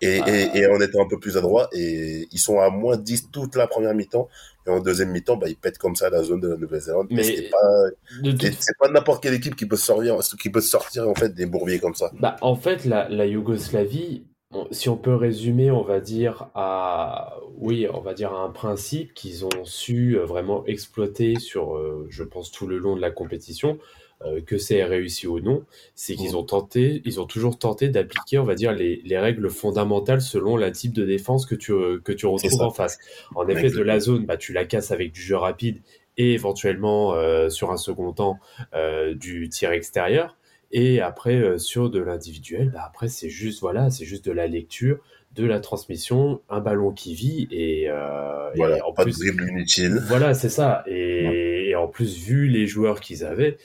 et, 0.05 0.21
Ah. 0.21 0.55
et, 0.55 0.59
et 0.59 0.67
en 0.67 0.79
étant 0.79 1.01
un 1.03 1.07
peu 1.07 1.19
plus 1.19 1.37
adroit. 1.37 1.67
Et 1.73 2.27
ils 2.31 2.39
sont 2.39 2.59
à 2.59 2.69
moins 2.69 2.97
10 2.97 3.31
toute 3.31 3.55
la 3.55 3.67
première 3.67 3.93
mi-temps. 3.93 4.27
Et 4.67 4.69
en 4.71 4.79
deuxième 4.79 5.11
mi-temps, 5.11 5.37
bah, 5.37 5.47
ils 5.49 5.55
pètent 5.55 5.77
comme 5.77 5.95
ça 5.95 6.09
la 6.09 6.23
zone 6.23 6.39
de 6.39 6.47
la 6.49 6.57
Nouvelle-Zélande. 6.57 7.07
Mais- 7.11 7.23
c'est 7.23 7.49
pas, 7.49 7.89
toute 8.23 8.57
pas 8.79 8.89
n'importe 8.89 9.21
quelle 9.21 9.33
équipe 9.35 9.55
qui 9.55 9.65
peut 9.67 9.75
sortir, 9.75 10.17
qui 10.41 10.49
peut 10.49 10.61
sortir, 10.61 11.07
en 11.07 11.13
fait, 11.15 11.33
des 11.35 11.45
bourbiers 11.45 11.79
comme 11.79 11.93
ça. 11.95 12.11
Bah, 12.19 12.35
en 12.41 12.55
fait, 12.55 12.85
la, 12.85 13.07
la 13.09 13.25
Yougoslavie, 13.27 14.23
on- 14.51 14.67
si 14.71 14.89
on 14.89 14.97
peut 14.97 15.13
résumer, 15.15 15.69
on 15.71 15.83
va 15.83 15.99
dire 15.99 16.47
à, 16.55 17.35
oui, 17.57 17.87
on 17.93 18.01
va 18.01 18.13
dire 18.13 18.33
à 18.33 18.39
un 18.43 18.49
principe 18.49 19.13
qu'ils 19.13 19.45
ont 19.45 19.65
su 19.65 20.17
euh, 20.17 20.25
vraiment 20.25 20.65
exploiter 20.65 21.35
sur, 21.39 21.75
euh, 21.75 22.07
je 22.09 22.23
pense, 22.23 22.51
tout 22.51 22.65
le 22.67 22.77
long 22.77 22.95
de 22.95 23.01
la 23.01 23.11
compétition, 23.11 23.77
euh, 24.25 24.41
que 24.41 24.57
c'est 24.57 24.83
réussi 24.83 25.27
ou 25.27 25.39
non, 25.39 25.63
c'est 25.95 26.15
qu'ils 26.15 26.35
ont 26.35 26.43
tenté, 26.43 27.01
ils 27.05 27.19
ont 27.19 27.25
toujours 27.25 27.57
tenté 27.59 27.89
d'appliquer, 27.89 28.39
on 28.39 28.43
va 28.43 28.55
dire, 28.55 28.73
les, 28.73 29.01
les 29.05 29.17
règles 29.17 29.49
fondamentales 29.49 30.21
selon 30.21 30.57
la 30.57 30.71
type 30.71 30.93
de 30.93 31.05
défense 31.05 31.45
que 31.45 31.55
tu, 31.55 31.73
que 32.03 32.11
tu 32.11 32.25
retrouves 32.25 32.61
en 32.61 32.71
face. 32.71 32.97
En 33.35 33.47
effet, 33.47 33.69
de 33.69 33.81
la 33.81 33.99
zone, 33.99 34.25
bah, 34.25 34.37
tu 34.37 34.53
la 34.53 34.65
casses 34.65 34.91
avec 34.91 35.11
du 35.11 35.21
jeu 35.21 35.35
rapide 35.37 35.81
et 36.17 36.33
éventuellement, 36.33 37.13
euh, 37.13 37.49
sur 37.49 37.71
un 37.71 37.77
second 37.77 38.13
temps, 38.13 38.39
euh, 38.73 39.13
du 39.13 39.49
tir 39.49 39.71
extérieur. 39.71 40.37
Et 40.71 40.99
après, 40.99 41.57
sur 41.59 41.89
de 41.89 41.99
l'individuel, 41.99 42.71
bah 42.73 42.83
après, 42.87 43.07
c'est 43.07 43.29
juste, 43.29 43.61
voilà, 43.61 43.89
c'est 43.91 44.03
juste 44.03 44.25
de 44.25 44.31
la 44.31 44.47
lecture, 44.47 44.97
de 45.35 45.45
la 45.45 45.59
transmission, 45.59 46.41
un 46.49 46.59
ballon 46.59 46.91
qui 46.91 47.13
vit 47.13 47.47
et, 47.51 47.85
euh, 47.89 48.51
et 48.53 48.57
Voilà, 48.57 48.85
en 48.87 48.93
pas 48.93 49.03
plus, 49.03 49.17
de 49.19 49.25
dribble 49.25 49.49
inutile. 49.49 50.01
voilà, 50.07 50.33
c'est 50.33 50.49
ça. 50.49 50.83
Et, 50.87 51.69
et 51.69 51.75
en 51.75 51.87
plus, 51.87 52.17
vu 52.17 52.47
les 52.47 52.67
joueurs 52.67 52.99
qu'ils 52.99 53.23
avaient, 53.25 53.57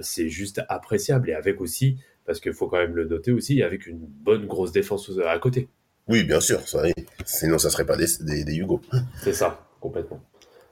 c'est 0.00 0.28
juste 0.28 0.62
appréciable. 0.68 1.30
Et 1.30 1.34
avec 1.34 1.60
aussi, 1.60 1.98
parce 2.26 2.40
qu'il 2.40 2.52
faut 2.52 2.68
quand 2.68 2.78
même 2.78 2.94
le 2.94 3.04
noter 3.06 3.32
aussi, 3.32 3.62
avec 3.62 3.86
une 3.86 3.98
bonne 3.98 4.46
grosse 4.46 4.72
défense 4.72 5.10
à 5.26 5.38
côté. 5.38 5.68
Oui, 6.08 6.24
bien 6.24 6.40
sûr, 6.40 6.60
ça, 6.66 6.82
sinon 7.26 7.58
ça 7.58 7.68
serait 7.68 7.84
pas 7.84 7.96
des, 7.96 8.06
des, 8.20 8.44
des 8.44 8.56
Hugo. 8.56 8.80
C'est 9.22 9.34
ça, 9.34 9.66
complètement. 9.80 10.20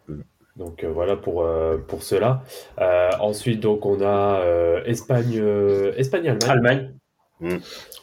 Mm. 0.08 0.20
Donc 0.56 0.82
euh, 0.82 0.88
voilà 0.90 1.16
pour, 1.16 1.42
euh, 1.44 1.76
pour 1.76 2.02
cela. 2.02 2.42
Euh, 2.80 3.10
ensuite, 3.20 3.60
donc 3.60 3.84
on 3.84 4.00
a 4.00 4.40
euh, 4.40 4.82
Espagne, 4.86 5.38
euh, 5.38 5.92
Espagne, 5.96 6.28
Allemagne. 6.28 6.50
Allemagne. 6.50 6.94
Mm. 7.40 7.56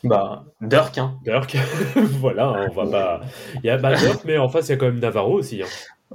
Bah, 0.03 0.45
Dirk, 0.62 0.97
hein. 0.99 1.17
Dirk, 1.23 1.58
voilà, 1.95 2.51
on 2.69 2.73
va 2.73 2.91
pas. 2.91 3.21
Il 3.56 3.65
y 3.65 3.69
a 3.71 3.77
bah, 3.77 3.95
Dirk, 3.95 4.23
mais 4.25 4.38
en 4.38 4.47
face, 4.49 4.67
il 4.67 4.73
y 4.73 4.75
a 4.75 4.77
quand 4.77 4.86
même 4.86 4.99
Navarro 4.99 5.34
aussi. 5.39 5.63
hein. 5.63 5.67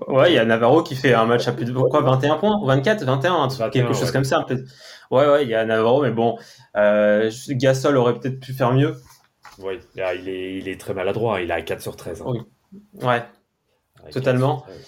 Ouais, 0.07 0.31
il 0.33 0.35
y 0.35 0.39
a 0.39 0.45
Navarro 0.45 0.83
qui 0.83 0.95
fait 0.95 1.13
un 1.15 1.25
match 1.27 1.49
à 1.49 1.53
plus 1.53 1.65
de 1.65 1.73
quoi 1.73 2.01
21 2.03 2.37
points 2.37 2.61
24 2.65 3.05
21 3.05 3.35
un 3.35 3.49
truc, 3.49 3.61
21, 3.61 3.71
quelque 3.71 3.95
chose 3.95 4.05
ouais. 4.07 4.13
comme 4.13 4.25
ça. 4.25 4.47
Ouais 5.11 5.27
ouais, 5.29 5.43
il 5.45 5.49
y 5.49 5.55
a 5.55 5.65
Navarro 5.65 6.03
mais 6.03 6.11
bon 6.11 6.37
euh, 6.77 7.31
Gasol 7.51 7.97
aurait 7.97 8.15
peut-être 8.15 8.39
pu 8.41 8.53
faire 8.53 8.73
mieux. 8.73 8.95
Là, 9.97 10.15
il, 10.15 10.29
est, 10.29 10.55
il 10.59 10.69
est 10.69 10.81
très 10.81 10.95
maladroit, 10.95 11.41
il 11.41 11.51
a 11.51 11.61
4 11.63 11.81
sur 11.83 11.97
13. 11.97 12.21
hein. 12.23 12.25
Oui. 12.29 12.41
Ouais, 12.95 13.07
Ouais, 13.07 13.23
4 14.05 14.13
totalement. 14.13 14.59
sur 14.59 14.67
13. 14.67 14.87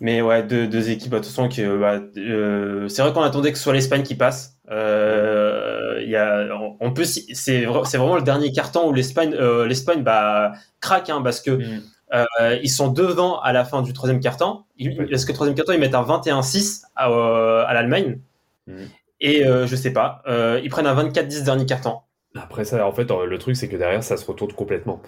mais 0.00 0.22
ouais, 0.22 0.42
deux, 0.42 0.66
deux 0.66 0.90
équipes 0.90 1.12
de 1.12 1.18
toute 1.18 1.26
façon 1.26 1.48
bah, 1.78 2.00
euh, 2.16 2.88
c'est 2.88 3.02
vrai 3.02 3.12
qu'on 3.12 3.22
attendait 3.22 3.52
que 3.52 3.58
ce 3.58 3.64
soit 3.64 3.72
l'Espagne 3.74 4.02
qui 4.02 4.16
passe. 4.16 4.56
Euh, 4.70 6.02
y 6.04 6.16
a, 6.16 6.48
on- 6.80 6.92
peut, 6.92 7.04
c'est 7.04 7.64
vraiment 7.64 8.16
le 8.16 8.22
dernier 8.22 8.50
carton 8.50 8.88
où 8.88 8.92
l'Espagne, 8.92 9.34
euh, 9.38 9.66
l'Espagne 9.66 10.02
bah, 10.02 10.52
craque, 10.80 11.10
hein, 11.10 11.20
parce 11.22 11.40
que 11.40 11.50
Mm. 11.52 11.82
Euh, 12.14 12.58
ils 12.62 12.68
sont 12.70 12.90
devant 12.92 13.40
à 13.40 13.52
la 13.52 13.64
fin 13.64 13.82
du 13.82 13.92
troisième 13.92 14.20
Ouais. 14.20 15.06
Parce 15.10 15.24
que 15.24 15.32
troisième 15.32 15.56
carton, 15.56 15.72
ils 15.72 15.80
mettent 15.80 15.94
un 15.94 16.02
21-6 16.02 16.82
à, 16.96 17.10
euh, 17.10 17.64
à 17.66 17.74
l'Allemagne. 17.74 18.20
Mm. 18.66 18.84
Et 19.20 19.46
euh, 19.46 19.66
je 19.66 19.76
sais 19.76 19.92
pas, 19.92 20.22
ils 20.62 20.68
prennent 20.70 20.86
un 20.86 20.94
24-10 20.94 21.44
dernier 21.44 21.66
carton. 21.66 21.98
Après 22.36 22.64
ça, 22.64 22.84
en 22.86 22.90
fait, 22.92 23.08
le 23.10 23.38
truc, 23.38 23.54
c'est 23.54 23.68
que 23.68 23.76
derrière, 23.76 24.02
ça 24.02 24.16
se 24.16 24.26
retourne 24.26 24.52
complètement. 24.52 25.00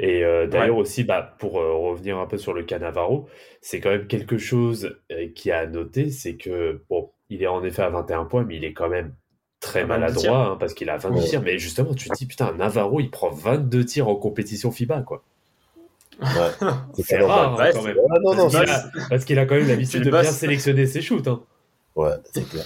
Et 0.00 0.24
euh, 0.24 0.48
d'ailleurs 0.48 0.76
aussi, 0.78 1.04
bah, 1.04 1.34
pour 1.38 1.60
euh, 1.60 1.72
revenir 1.74 2.18
un 2.18 2.26
peu 2.26 2.38
sur 2.38 2.52
le 2.52 2.64
cas 2.64 2.80
Navarro, 2.80 3.28
c'est 3.60 3.78
quand 3.80 3.90
même 3.90 4.08
quelque 4.08 4.36
chose 4.36 4.96
euh, 5.12 5.28
qui 5.32 5.52
a 5.52 5.60
à 5.60 5.66
noter, 5.66 6.10
c'est 6.10 6.36
que, 6.36 6.82
bon, 6.90 7.12
il 7.30 7.42
est 7.42 7.46
en 7.46 7.62
effet 7.62 7.82
à 7.82 7.88
21 7.90 8.24
points, 8.24 8.42
mais 8.44 8.56
il 8.56 8.64
est 8.64 8.72
quand 8.72 8.88
même 8.88 9.14
très 9.60 9.82
À 9.82 9.84
22 9.86 10.06
tirs. 10.16 10.32
maladroit, 10.32 10.52
hein, 10.54 10.56
parce 10.58 10.74
qu'il 10.74 10.90
a 10.90 10.96
22 10.96 11.20
Ouais. 11.20 11.24
tirs. 11.24 11.42
Mais 11.42 11.56
justement, 11.56 11.94
tu 11.94 12.08
te 12.08 12.14
dis, 12.16 12.26
putain, 12.26 12.52
Navarro, 12.54 12.98
il 12.98 13.10
prend 13.10 13.30
22 13.30 13.84
tirs 13.84 14.08
en 14.08 14.16
compétition 14.16 14.72
FIBA, 14.72 15.02
quoi. 15.02 15.22
Ouais. 16.20 16.26
C'est 17.02 17.18
rare, 17.18 17.50
normal. 17.50 17.60
hein, 17.60 17.64
Ouais, 17.64 17.72
quand 17.72 17.80
c'est- 17.82 17.88
même. 17.88 17.96
Ah, 18.10 18.18
non, 18.22 18.34
non, 18.34 18.50
Parce 18.50 18.64
qu'il 18.64 18.70
a, 18.72 19.08
parce 19.08 19.24
qu'il 19.24 19.38
a 19.38 19.46
quand 19.46 19.54
même 19.56 19.68
l'habitude 19.68 20.04
de 20.04 20.10
bien 20.10 20.22
sélectionner 20.24 20.86
ses 20.86 21.00
shoots, 21.02 21.26
hein. 21.26 21.42
ouais, 21.96 22.10
c'est 22.32 22.48
clair. 22.48 22.64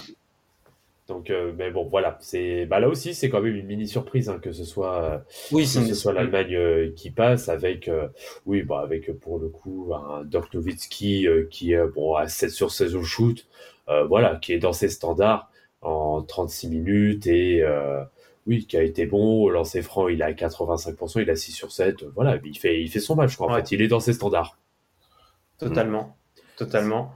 Donc, 1.09 1.31
euh, 1.31 1.53
mais 1.57 1.71
bon, 1.71 1.85
voilà. 1.89 2.19
C'est, 2.21 2.67
bah 2.67 2.81
là 2.81 2.89
aussi, 2.89 3.15
c'est 3.15 3.29
quand 3.29 3.41
même 3.41 3.55
une 3.55 3.67
mini 3.67 3.87
surprise, 3.87 4.29
hein, 4.29 4.41
que 4.43 4.51
ce 4.51 4.65
soit, 4.65 5.03
euh, 5.05 5.19
Oui, 5.53 5.63
que 5.63 5.69
ce 5.69 5.95
soit 5.95 6.13
l'Allemagne 6.13 6.55
euh, 6.57 6.91
qui 6.97 7.11
passe 7.13 7.49
avec, 7.49 7.87
euh, 7.87 8.09
oui, 8.45 8.63
bah 8.63 8.81
avec 8.83 9.13
pour 9.21 9.39
le 9.39 9.49
coup 9.49 9.93
un 9.95 10.25
Dirk 10.25 10.53
Nowitzki 10.53 11.29
euh, 11.29 11.47
qui 11.49 11.73
est 11.75 11.87
bon 11.95 12.17
à 12.17 12.27
7 12.27 12.51
sur 12.51 12.73
16 12.73 12.97
au 12.97 13.05
shoot, 13.05 13.47
euh, 13.89 14.05
voilà, 14.05 14.35
qui 14.43 14.53
est 14.53 14.59
dans 14.59 14.73
ses 14.73 14.89
standards 14.89 15.49
en 15.81 16.23
36 16.23 16.69
minutes 16.69 17.29
et 17.29 17.63
euh, 17.63 18.03
oui, 18.47 18.67
qui 18.67 18.77
a 18.77 18.83
été 18.83 19.07
bon 19.07 19.43
au 19.43 19.51
lancer 19.51 19.83
franc, 19.83 20.09
il 20.09 20.23
à 20.23 20.33
85%, 20.33 21.21
il 21.23 21.31
a 21.31 21.37
6 21.37 21.53
sur 21.53 21.73
7, 21.73 22.03
euh, 22.03 22.13
voilà, 22.15 22.39
il 22.45 22.57
fait, 22.59 22.81
il 22.83 22.89
fait 22.89 23.01
son 23.01 23.17
match, 23.17 23.37
quoi, 23.37 23.47
en 23.49 23.51
Ouais. 23.55 23.61
fait, 23.61 23.73
il 23.73 23.83
est 23.83 23.89
dans 23.89 24.01
ses 24.01 24.13
standards. 24.13 24.57
Totalement. 25.59 26.17
Totalement. 26.57 27.13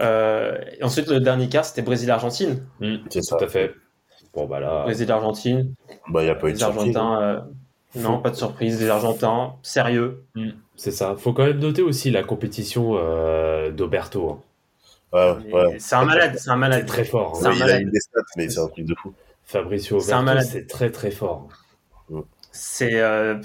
Euh, 0.00 0.58
et 0.78 0.82
ensuite, 0.84 1.08
le 1.08 1.20
dernier 1.20 1.48
quart, 1.48 1.64
c'était 1.64 1.82
Brésil-Argentine. 1.82 2.64
C'est 3.10 3.22
ça. 3.22 3.36
Tout 3.36 3.44
à 3.44 3.48
fait. 3.48 3.74
Bon, 4.34 4.46
bah 4.46 4.60
là, 4.60 4.84
Brésil-Argentine. 4.84 5.74
Bah, 6.08 6.22
il 6.22 6.24
n'y 6.24 6.30
a 6.30 6.34
pas 6.34 6.48
eu 6.48 6.52
de 6.52 6.58
surprise. 6.58 6.96
Euh, 6.96 7.40
non, 7.96 8.18
pas 8.20 8.30
de 8.30 8.36
surprise. 8.36 8.80
Les 8.80 8.88
Argentins, 8.88 9.54
sérieux. 9.62 10.24
hmm, 10.34 10.50
c'est 10.76 10.90
ça. 10.92 11.14
Faut 11.18 11.34
quand 11.34 11.44
même 11.44 11.58
noter 11.58 11.82
aussi 11.82 12.10
la 12.10 12.22
compétition 12.22 12.92
euh, 12.96 13.70
d'Oberto. 13.70 14.30
hein. 14.30 14.40
Ouais, 15.12 15.34
Mais 15.44 15.52
ouais. 15.52 15.76
C'est 15.78 15.94
un 15.94 16.06
malade, 16.06 16.38
c'est 16.38 16.48
un 16.48 16.54
C'est 16.54 16.58
malade. 16.58 16.86
très 16.86 17.04
fort. 17.04 17.32
hein. 17.34 17.38
C'est 17.40 17.46
un 17.48 17.50
a 17.50 17.54
malade. 17.58 17.90
des 17.90 18.00
stats, 18.00 18.20
mais 18.38 18.48
c'est 18.48 18.60
un 18.60 18.68
truc 18.68 18.86
de 18.86 18.94
fou. 18.94 19.12
Fabricio 19.44 20.00
C'est 20.00 20.66
très 20.66 20.90
très 20.90 21.10
fort. 21.10 21.48
C'est, 22.52 22.94
euh, 23.00 23.38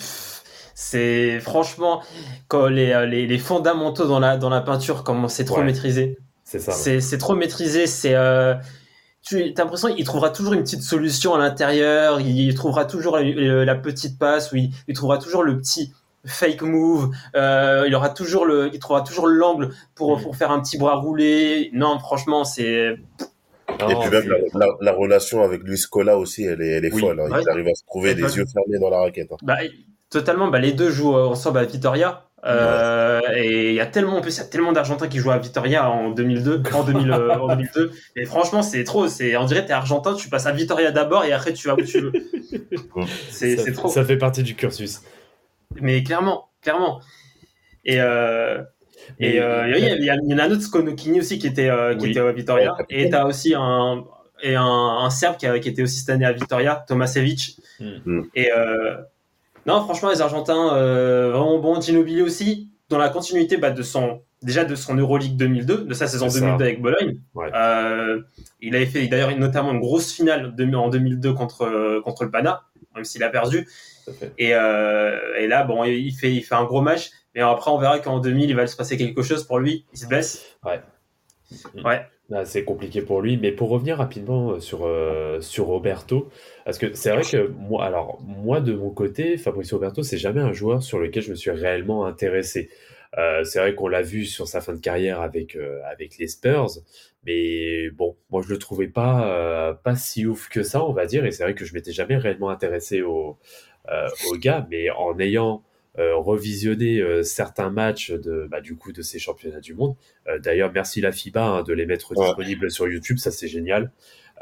c'est 0.76 1.40
franchement 1.40 2.02
quand 2.50 2.68
les, 2.68 2.92
euh, 2.92 3.06
les, 3.06 3.26
les 3.26 3.38
fondamentaux 3.40 4.06
dans 4.08 4.20
la 4.20 4.38
dans 4.38 4.50
la 4.50 4.62
peinture, 4.62 5.04
comment 5.04 5.28
c'est 5.28 5.46
trop 5.46 5.60
Ouais. 5.60 5.64
maîtrisé. 5.64 6.18
C'est 6.44 6.60
ça. 6.60 6.72
C'est 6.72 7.18
trop 7.18 7.36
maîtrisé. 7.36 7.88
C'est 7.88 8.16
euh, 8.16 8.56
tu 9.22 9.42
as 9.42 9.62
l'impression 9.62 9.94
qu'il 9.94 10.06
trouvera 10.06 10.30
toujours 10.30 10.54
une 10.54 10.62
petite 10.64 10.82
solution 10.84 11.34
à 11.36 11.38
l'intérieur. 11.40 12.22
Il 12.22 12.54
trouvera 12.56 12.86
toujours 12.86 13.18
la, 13.18 13.66
la 13.66 13.76
petite 13.76 14.18
passe 14.20 14.52
ou 14.52 14.58
il, 14.58 14.72
il 14.88 14.96
trouvera 14.96 15.18
toujours 15.18 15.44
le 15.44 15.58
petit 15.58 15.94
fake 16.26 16.62
move. 16.62 17.12
Euh, 17.36 17.86
il 17.88 17.96
aura 17.96 18.10
toujours 18.10 18.46
le, 18.46 18.70
il 18.74 18.80
trouvera 18.80 19.02
toujours 19.04 19.28
l'angle 19.28 19.70
pour 19.96 20.18
Mm. 20.20 20.22
pour 20.24 20.36
faire 20.36 20.52
un 20.52 20.62
petit 20.62 20.78
bras 20.78 20.96
roulé. 20.96 21.70
Non, 21.74 22.00
franchement, 22.00 22.44
c'est 22.46 22.98
Et 23.90 23.96
puis 23.96 24.10
même 24.10 24.28
la, 24.30 24.66
la- 24.66 24.74
la 24.82 24.92
relation 24.92 25.44
avec 25.44 25.62
Luis 25.64 25.82
Cola 25.90 26.18
aussi, 26.18 26.44
elle 26.44 26.62
est, 26.62 26.68
elle 26.70 26.86
est 26.86 26.94
Oui. 26.94 27.02
folle. 27.02 27.20
hein. 27.20 27.30
Ouais. 27.32 27.42
Il 27.42 27.50
arrive 27.50 27.68
à 27.68 27.76
se 27.76 27.84
trouver 27.86 28.14
les 28.16 28.22
yeux 28.38 28.46
fermés 28.52 28.80
dans 28.80 28.90
la 28.90 29.00
raquette. 29.02 29.32
hein. 29.32 29.38
Bah, 29.44 29.58
totalement. 30.10 30.48
Bah, 30.50 30.60
les 30.60 30.72
deux 30.74 30.90
jouent 30.90 31.16
euh, 31.18 31.26
ensemble 31.26 31.60
à 31.60 31.66
Vitoria. 31.66 32.24
Euh, 32.46 33.20
Et 33.36 33.70
il 33.70 33.74
y 33.76 33.80
a 33.80 33.88
tellement, 33.88 34.18
en 34.18 34.22
plus, 34.22 34.36
il 34.36 34.40
y 34.40 34.44
a 34.44 34.46
tellement 34.46 34.72
d'Argentins 34.72 35.08
qui 35.08 35.18
jouent 35.18 35.32
à 35.32 35.40
Vitoria 35.40 35.90
en 35.90 36.12
2002, 36.12 36.62
en, 36.74 36.84
2000, 36.84 37.12
euh, 37.12 37.34
en 37.36 37.48
2002. 37.48 37.92
Et 38.16 38.26
franchement, 38.26 38.62
c'est 38.62 38.84
trop. 38.84 39.08
C'est, 39.08 39.36
on 39.38 39.46
dirait, 39.46 39.66
t'es 39.66 39.74
Argentin, 39.74 40.14
tu 40.14 40.30
passes 40.30 40.46
à 40.46 40.52
Vitoria 40.52 40.92
d'abord 40.92 41.26
et 41.26 41.34
après 41.34 41.52
tu 41.54 41.68
vas 41.68 41.74
où 41.74 41.82
tu 41.82 42.00
veux. 42.00 42.12
c'est, 43.32 43.58
ça, 43.58 43.64
c'est 43.64 43.72
trop. 43.74 43.90
ça 43.90 44.06
fait 44.06 44.18
partie 44.18 44.44
du 44.44 44.56
cursus. 44.56 45.02
Mais 45.82 46.04
clairement, 46.04 46.50
clairement. 46.62 47.02
Et, 47.86 48.00
euh, 48.00 48.62
Et 49.20 49.40
euh, 49.42 49.68
il 49.78 49.84
y, 49.84 49.88
a- 49.90 49.96
il 49.96 50.04
y 50.30 50.34
en 50.34 50.38
a 50.38 50.44
un 50.44 50.52
autre, 50.52 50.62
Skonokini 50.62 51.20
aussi, 51.20 51.40
qui 51.40 51.48
était, 51.48 51.70
euh, 51.70 51.96
qui 51.96 52.04
Oui. 52.06 52.12
était 52.12 52.20
à 52.20 52.32
Vitoria. 52.32 52.76
Ouais, 52.76 52.86
et 52.90 53.10
t'as 53.10 53.26
aussi 53.26 53.54
un, 53.56 54.04
et 54.44 54.56
un, 54.56 54.64
un 54.64 55.10
Serbe 55.10 55.38
qui, 55.38 55.48
a- 55.48 55.58
qui 55.60 55.70
était 55.70 55.82
aussi 55.82 56.00
cette 56.00 56.10
année 56.10 56.26
à 56.26 56.32
Vitoria, 56.34 56.84
Tomasevic. 56.88 57.58
Mm. 57.80 57.86
Mm. 58.06 58.24
Et 58.36 58.52
euh, 58.56 58.96
non, 59.66 59.82
franchement, 59.84 60.10
les 60.12 60.22
Argentins, 60.22 60.76
euh, 60.76 61.32
vraiment 61.32 61.58
bons. 61.60 61.82
Ginobili 61.82 62.22
aussi, 62.22 62.70
dans 62.90 62.98
la 63.00 63.10
continuité 63.10 63.58
bah, 63.58 63.72
de 63.72 63.82
son, 63.82 64.22
déjà 64.44 64.64
de 64.66 64.76
son 64.76 64.96
Euroleague 64.96 65.36
2002, 65.36 65.86
de 65.86 65.94
sa 65.94 66.08
saison 66.08 66.30
C'est 66.30 66.40
2002 66.42 66.58
ça. 66.64 66.64
avec 66.66 66.82
Bologne. 66.82 67.18
Ouais. 67.34 67.50
Euh, 67.56 68.22
il 68.62 68.76
avait 68.76 68.86
fait 68.86 69.08
d'ailleurs 69.08 69.36
notamment 69.38 69.72
une 69.72 69.80
grosse 69.80 70.12
finale 70.14 70.56
de- 70.56 70.76
en 70.76 70.90
2002 70.90 71.34
contre, 71.34 72.02
contre 72.04 72.24
le 72.24 72.30
Pana, 72.32 72.62
même 72.96 73.04
s'il 73.04 73.24
a 73.24 73.30
perdu. 73.30 73.68
Et, 74.38 74.54
euh, 74.54 75.18
et 75.38 75.48
là, 75.48 75.64
bon, 75.64 75.84
il 75.84 76.12
fait, 76.14 76.32
il 76.32 76.42
fait 76.44 76.56
un 76.56 76.64
gros 76.64 76.82
match. 76.82 77.10
Mais 77.38 77.44
après, 77.44 77.70
on 77.70 77.78
verra 77.78 78.00
qu'en 78.00 78.20
2000, 78.20 78.50
il 78.50 78.56
va 78.56 78.66
se 78.66 78.76
passer 78.76 78.98
quelque 78.98 79.22
chose 79.22 79.44
pour 79.44 79.60
lui. 79.60 79.86
Il 79.94 80.00
se 80.00 80.08
blesse. 80.08 80.58
Ouais. 80.66 82.02
Là, 82.30 82.46
c'est 82.46 82.64
compliqué 82.64 83.04
pour 83.04 83.22
lui, 83.22 83.38
mais 83.38 83.52
pour 83.52 83.70
revenir 83.70 83.98
rapidement 83.98 84.54
euh, 84.54 84.60
sur, 84.60 84.86
euh, 84.86 85.40
sur 85.40 85.68
Roberto, 85.68 86.30
parce 86.66 86.80
que 86.80 86.94
c'est 86.94 87.12
vrai 87.12 87.22
que 87.22 87.48
moi, 87.48 87.86
alors, 87.86 88.20
moi 88.26 88.60
de 88.60 88.74
mon 88.74 88.90
côté, 88.90 89.38
Fabricio 89.38 89.78
Roberto, 89.78 90.02
c'est 90.02 90.18
jamais 90.18 90.42
un 90.42 90.52
joueur 90.52 90.82
sur 90.82 90.98
lequel 90.98 91.24
je 91.24 91.30
me 91.30 91.36
suis 91.36 91.52
réellement 91.52 92.06
intéressé. 92.06 92.70
Euh, 93.18 93.44
c'est 93.46 93.60
vrai 93.60 93.76
qu'on 93.76 93.88
l'a 93.88 94.02
vu 94.02 94.26
sur 94.26 94.48
sa 94.48 94.60
fin 94.60 94.74
de 94.74 94.82
carrière 94.82 95.22
avec, 95.22 95.56
euh, 95.56 95.80
avec 95.90 96.18
les 96.18 96.28
Spurs, 96.28 96.72
mais 97.24 97.92
bon, 97.92 98.18
moi 98.30 98.42
je 98.46 98.50
le 98.50 98.58
trouvais 98.58 98.88
pas, 98.88 99.80
pas 99.84 99.96
si 99.96 100.26
ouf 100.26 100.50
que 100.50 100.64
ça, 100.64 100.84
on 100.84 100.92
va 100.92 101.06
dire, 101.06 101.24
et 101.24 101.32
c'est 101.32 101.44
vrai 101.44 101.54
que 101.54 101.64
je 101.64 101.74
m'étais 101.74 101.94
jamais 101.94 102.18
réellement 102.18 102.50
intéressé 102.50 103.04
au, 103.04 103.38
au 104.30 104.38
gars, 104.38 104.68
mais 104.70 104.90
en 104.90 105.18
ayant 105.20 105.64
euh, 106.00 106.16
revisionné 106.16 107.00
euh, 107.00 107.24
certains 107.24 107.70
matchs 107.70 108.12
de, 108.12 108.48
bah, 108.50 108.62
du 108.62 108.76
coup, 108.76 108.92
de 108.92 109.02
ces 109.02 109.20
championnats 109.20 109.60
du 109.60 109.74
monde, 109.74 109.96
euh, 110.28 110.38
D'ailleurs, 110.40 110.72
merci 110.74 111.02
la 111.02 111.12
FIBA 111.12 111.44
hein, 111.44 111.64
de 111.64 111.74
les 111.74 111.86
mettre 111.86 112.16
Ouais. 112.16 112.26
disponibles 112.26 112.70
sur 112.72 112.88
YouTube, 112.88 113.18
ça 113.18 113.32
c'est 113.32 113.48
génial. 113.48 113.92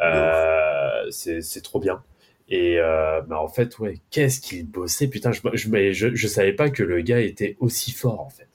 Euh, 0.04 1.10
c'est 1.12 1.42
c'est 1.42 1.62
trop 1.62 1.80
bien. 1.80 2.04
Et 2.50 2.78
euh, 2.80 3.22
bah, 3.22 3.40
en 3.40 3.48
fait, 3.48 3.80
ouais, 3.80 3.96
qu'est-ce 4.12 4.40
qu'il 4.42 4.68
bossait, 4.70 5.08
putain, 5.08 5.32
je, 5.32 5.42
je, 5.54 5.70
mais 5.70 5.94
je, 5.94 6.14
je 6.14 6.28
savais 6.28 6.54
pas 6.54 6.70
que 6.70 6.84
le 6.84 7.02
gars 7.02 7.20
était 7.22 7.56
aussi 7.60 7.92
fort 7.92 8.22
en 8.22 8.30
fait. 8.30 8.48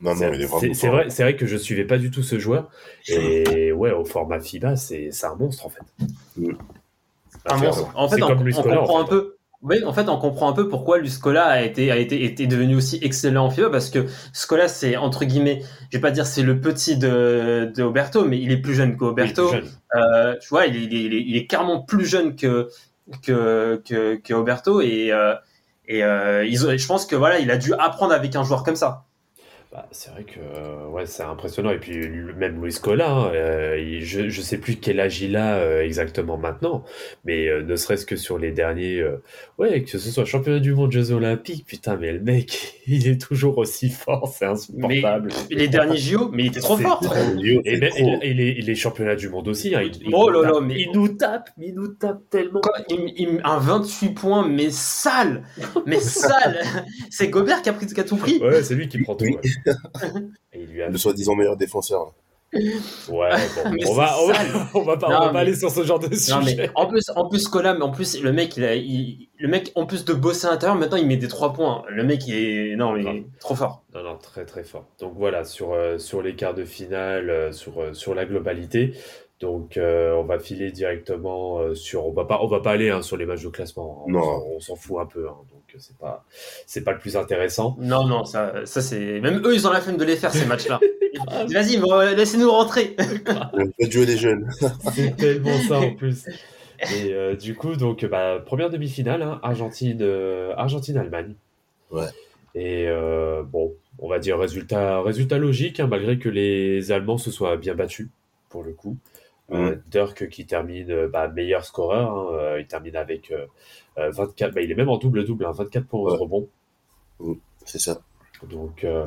Non, 0.00 0.14
non, 0.14 0.32
il 0.34 0.42
est 0.42 0.46
C'est 0.46 0.46
vraiment 0.46 0.74
c'est 0.74 0.86
fort. 0.86 0.90
vrai, 0.90 1.10
c'est 1.10 1.22
vrai 1.22 1.36
que 1.36 1.46
je 1.46 1.56
suivais 1.56 1.84
pas 1.84 1.98
du 1.98 2.10
tout 2.10 2.22
ce 2.22 2.38
joueur. 2.38 2.70
Et 3.08 3.72
ouais, 3.72 3.90
au 3.92 4.04
format 4.04 4.38
FIBA, 4.40 4.76
c'est 4.76 5.10
c'est 5.10 5.26
un 5.26 5.34
monstre 5.36 5.66
en 5.66 5.70
fait. 5.70 5.82
Mm. 6.36 6.52
Un 7.46 7.56
monstre. 7.56 7.90
En 7.94 8.08
fait, 8.08 8.22
on, 8.22 8.36
comprend 8.36 8.94
en 8.94 9.00
un 9.02 9.04
peu. 9.06 9.33
Oui, 9.64 9.82
en 9.84 9.94
fait, 9.94 10.08
on 10.10 10.18
comprend 10.18 10.50
un 10.50 10.52
peu 10.52 10.68
pourquoi 10.68 10.98
Luscola 10.98 11.46
a 11.46 11.62
été, 11.62 11.90
a 11.90 11.96
été, 11.96 12.22
était 12.24 12.46
devenu 12.46 12.76
aussi 12.76 12.98
excellent 13.02 13.46
en 13.46 13.50
FIBA 13.50 13.70
parce 13.70 13.88
que 13.88 14.06
Scola, 14.34 14.68
c'est 14.68 14.96
entre 14.98 15.24
guillemets, 15.24 15.62
je 15.90 15.96
vais 15.96 16.02
pas 16.02 16.10
dire 16.10 16.26
c'est 16.26 16.42
le 16.42 16.60
petit 16.60 16.98
de, 16.98 17.72
de 17.74 17.82
Oberto, 17.82 18.26
mais 18.26 18.38
il 18.40 18.52
est 18.52 18.58
plus 18.60 18.74
jeune 18.74 18.96
qu'Oberto. 18.98 19.50
Euh, 19.96 20.36
tu 20.40 20.48
vois, 20.50 20.66
il 20.66 20.76
est, 20.76 20.80
il, 20.84 21.14
est, 21.14 21.22
il 21.22 21.36
est- 21.36 21.46
carrément 21.46 21.80
plus 21.82 22.04
jeune 22.04 22.36
que 22.36 22.68
que 23.22 23.80
que, 23.86 24.16
que 24.16 24.34
Oberto 24.34 24.80
et 24.82 25.10
euh, 25.12 25.34
et 25.88 26.04
euh, 26.04 26.44
ils 26.44 26.58
je 26.58 26.86
pense 26.86 27.06
que 27.06 27.16
voilà, 27.16 27.38
il 27.38 27.50
a 27.50 27.56
dû 27.56 27.72
apprendre 27.74 28.12
avec 28.12 28.36
un 28.36 28.44
joueur 28.44 28.64
comme 28.64 28.76
ça. 28.76 29.06
Bah, 29.74 29.88
c'est 29.90 30.10
vrai 30.12 30.22
que 30.22 30.38
euh, 30.38 30.86
ouais, 30.86 31.04
c'est 31.04 31.24
impressionnant. 31.24 31.70
Et 31.72 31.78
puis 31.80 31.96
même 32.38 32.62
Luis 32.62 32.74
Cola, 32.80 33.10
hein, 33.10 33.30
euh, 33.34 33.76
il- 33.76 34.04
je, 34.04 34.28
je 34.28 34.40
sais 34.40 34.56
plus 34.58 34.76
quel 34.76 35.00
âge 35.00 35.20
il 35.20 35.34
a 35.34 35.56
euh, 35.56 35.82
exactement 35.82 36.36
maintenant, 36.38 36.84
mais 37.24 37.48
ne 37.60 37.74
serait-ce 37.74 38.06
que 38.06 38.14
sur 38.14 38.38
les 38.38 38.52
derniers, 38.52 39.04
ouais, 39.58 39.82
que 39.82 39.90
ce 39.90 39.98
soit 39.98 40.24
championnat 40.24 40.60
du 40.60 40.74
monde, 40.74 40.92
Jeux 40.92 41.10
Olympiques, 41.10 41.66
putain, 41.66 41.96
mais 41.96 42.12
le 42.12 42.20
mec, 42.20 42.82
il 42.86 43.08
est 43.08 43.20
toujours 43.20 43.58
aussi 43.58 43.90
fort, 43.90 44.28
c'est 44.28 44.44
Mais 44.46 44.52
insupportable. 44.52 45.30
les 45.50 45.66
derniers 45.66 45.96
JO, 45.96 46.30
mais 46.32 46.44
il 46.44 46.46
était 46.50 46.60
trop 46.60 46.76
fort. 46.76 47.00
trop. 47.00 47.12
Et, 47.44 47.76
ben, 47.76 47.90
trop. 47.90 48.18
et, 48.22 48.28
et 48.30 48.34
les, 48.34 48.48
et 48.50 48.62
les 48.62 48.74
championnats 48.76 49.16
du 49.16 49.28
monde 49.28 49.48
aussi, 49.48 49.74
hein, 49.74 49.82
il, 49.82 49.90
il 50.06 50.14
Oh 50.14 50.30
nous 50.30 50.40
là 50.40 50.42
là, 50.42 50.52
tape, 50.54 50.62
mais- 50.68 50.74
il 50.82 50.90
nous 50.92 51.08
tape, 51.08 51.50
il 51.60 51.74
nous 51.74 51.88
tape 51.88 52.20
tellement. 52.30 52.60
Il- 52.90 53.40
un 53.42 53.58
28 53.58 54.10
points, 54.10 54.46
mais 54.46 54.70
sale, 54.70 55.42
mais 55.84 55.98
sale. 55.98 56.60
c'est 57.10 57.26
Gobert 57.28 57.60
qui 57.60 57.70
a 57.70 57.72
pris 57.72 57.86
qui 57.86 57.98
a 57.98 58.04
tout 58.04 58.16
pris. 58.16 58.38
Ouais, 58.38 58.62
c'est 58.62 58.76
lui 58.76 58.86
qui 58.86 58.98
prend 58.98 59.16
tout. 59.16 59.24
Ouais. 59.24 59.40
Et 60.52 60.66
lui 60.66 60.82
a 60.82 60.88
Le 60.88 60.98
soi-disant 60.98 61.34
meilleur 61.34 61.56
défenseur. 61.56 62.12
Ouais, 62.52 62.62
bon, 63.08 63.70
Mais 63.72 63.84
on, 63.88 63.94
va, 63.94 64.14
on, 64.22 64.28
va, 64.28 64.34
sale. 64.34 64.46
on 64.74 64.82
va 64.82 64.96
pas, 64.96 65.08
on 65.08 65.10
Non, 65.10 65.18
va 65.18 65.26
pas 65.26 65.32
mais- 65.32 65.38
aller 65.40 65.54
sur 65.56 65.70
ce 65.70 65.82
genre 65.82 65.98
de 65.98 66.06
Non 66.08 66.14
sujet. 66.14 66.54
mais 66.56 66.70
en 66.76 66.86
plus, 66.86 67.10
en 67.16 67.28
plus 67.28 67.48
Cola, 67.48 67.74
mais 67.74 67.82
en 67.82 67.90
plus 67.90 68.20
le 68.22 68.32
mec, 68.32 68.56
il 68.56 68.64
a, 68.64 68.76
il- 68.76 69.28
le 69.38 69.48
mec 69.48 69.72
en 69.74 69.86
plus 69.86 70.04
de 70.04 70.12
bosser 70.14 70.46
à 70.46 70.50
l'intérieur, 70.50 70.76
maintenant 70.76 70.96
il 70.98 71.06
met 71.08 71.16
des 71.16 71.26
3 71.26 71.52
points. 71.52 71.82
Le 71.88 72.04
mec 72.04 72.26
il 72.28 72.34
est, 72.34 72.76
non, 72.76 72.96
il 72.96 73.08
est 73.08 73.24
trop 73.40 73.56
fort. 73.56 73.82
Non, 73.92 74.04
non, 74.04 74.16
très 74.18 74.44
très 74.44 74.62
fort. 74.62 74.84
Donc 75.00 75.14
voilà, 75.16 75.44
sur, 75.44 75.72
euh, 75.72 75.98
sur 75.98 76.22
les 76.22 76.36
quarts 76.36 76.54
de 76.54 76.64
finale, 76.64 77.28
euh, 77.28 77.50
sur, 77.50 77.80
euh, 77.80 77.92
sur 77.92 78.14
la 78.14 78.24
globalité, 78.24 78.92
Donc, 79.40 79.76
euh, 79.76 80.14
on 80.14 80.22
va 80.24 80.38
filer 80.38 80.70
directement 80.70 81.58
euh, 81.58 81.74
sur. 81.74 82.06
On 82.06 82.12
va 82.12 82.24
pas, 82.24 82.38
on 82.40 82.46
va 82.46 82.60
pas 82.60 82.70
aller 82.70 82.88
hein, 82.90 83.02
sur 83.02 83.16
les 83.16 83.26
matchs 83.26 83.42
de 83.42 83.48
classement. 83.48 84.04
hein. 84.06 84.12
Non. 84.12 84.20
On 84.20 84.22
s'en- 84.22 84.46
On 84.54 84.60
s'en 84.60 84.76
fout 84.76 84.96
un 85.00 85.06
peu. 85.06 85.28
hein. 85.28 85.34
donc, 85.52 85.53
c'est 85.78 85.96
pas, 85.98 86.24
c'est 86.66 86.82
pas 86.82 86.92
le 86.92 86.98
plus 86.98 87.16
intéressant. 87.16 87.76
Non, 87.80 88.06
non, 88.06 88.24
ça, 88.24 88.66
ça 88.66 88.80
c'est. 88.80 89.20
Même 89.20 89.42
eux, 89.44 89.54
ils 89.54 89.66
ont 89.66 89.70
la 89.70 89.80
flemme 89.80 89.96
de 89.96 90.04
les 90.04 90.16
faire, 90.16 90.32
ces 90.32 90.46
matchs-là. 90.46 90.80
Vas-y, 91.48 91.76
bon, 91.78 91.98
laissez-nous 92.14 92.50
rentrer. 92.50 92.96
On 93.52 93.66
peut 93.66 93.90
jouer 93.90 94.06
les 94.06 94.16
jeunes. 94.16 94.48
C'est 94.94 95.16
tellement 95.16 95.58
ça 95.68 95.78
en 95.78 95.94
plus. 95.94 96.24
Et 96.92 97.12
euh, 97.12 97.36
du 97.36 97.54
coup, 97.54 97.76
donc, 97.76 98.04
bah, 98.04 98.42
première 98.44 98.70
demi-finale, 98.70 99.22
hein, 99.22 99.40
Argentine, 99.42 100.00
euh, 100.02 100.52
Argentine-Allemagne. 100.56 101.34
Ouais. 101.90 102.08
Et 102.54 102.86
euh, 102.88 103.42
bon, 103.42 103.74
on 103.98 104.08
va 104.08 104.18
dire 104.18 104.38
résultat, 104.38 105.00
résultat 105.02 105.38
logique, 105.38 105.80
hein, 105.80 105.86
malgré 105.86 106.18
que 106.18 106.28
les 106.28 106.92
Allemands 106.92 107.18
se 107.18 107.30
soient 107.30 107.56
bien 107.56 107.74
battus, 107.74 108.08
pour 108.48 108.62
le 108.62 108.72
coup. 108.72 108.96
Euh, 109.52 109.76
Dirk 109.88 110.28
qui 110.30 110.46
termine 110.46 111.06
bah, 111.06 111.28
meilleur 111.28 111.64
scoreur, 111.64 112.32
hein, 112.32 112.56
il 112.58 112.66
termine 112.66 112.96
avec 112.96 113.32
24, 113.96 114.54
bah, 114.54 114.60
il 114.60 114.70
est 114.70 114.74
même 114.74 114.88
en 114.88 114.98
double-double, 114.98 115.44
hein, 115.46 115.52
24 115.52 115.86
points 115.86 116.12
Ouais. 116.12 116.16
rebond. 116.18 116.48
C'est 117.64 117.78
ça. 117.78 118.00
Donc, 118.48 118.84
euh, 118.84 119.06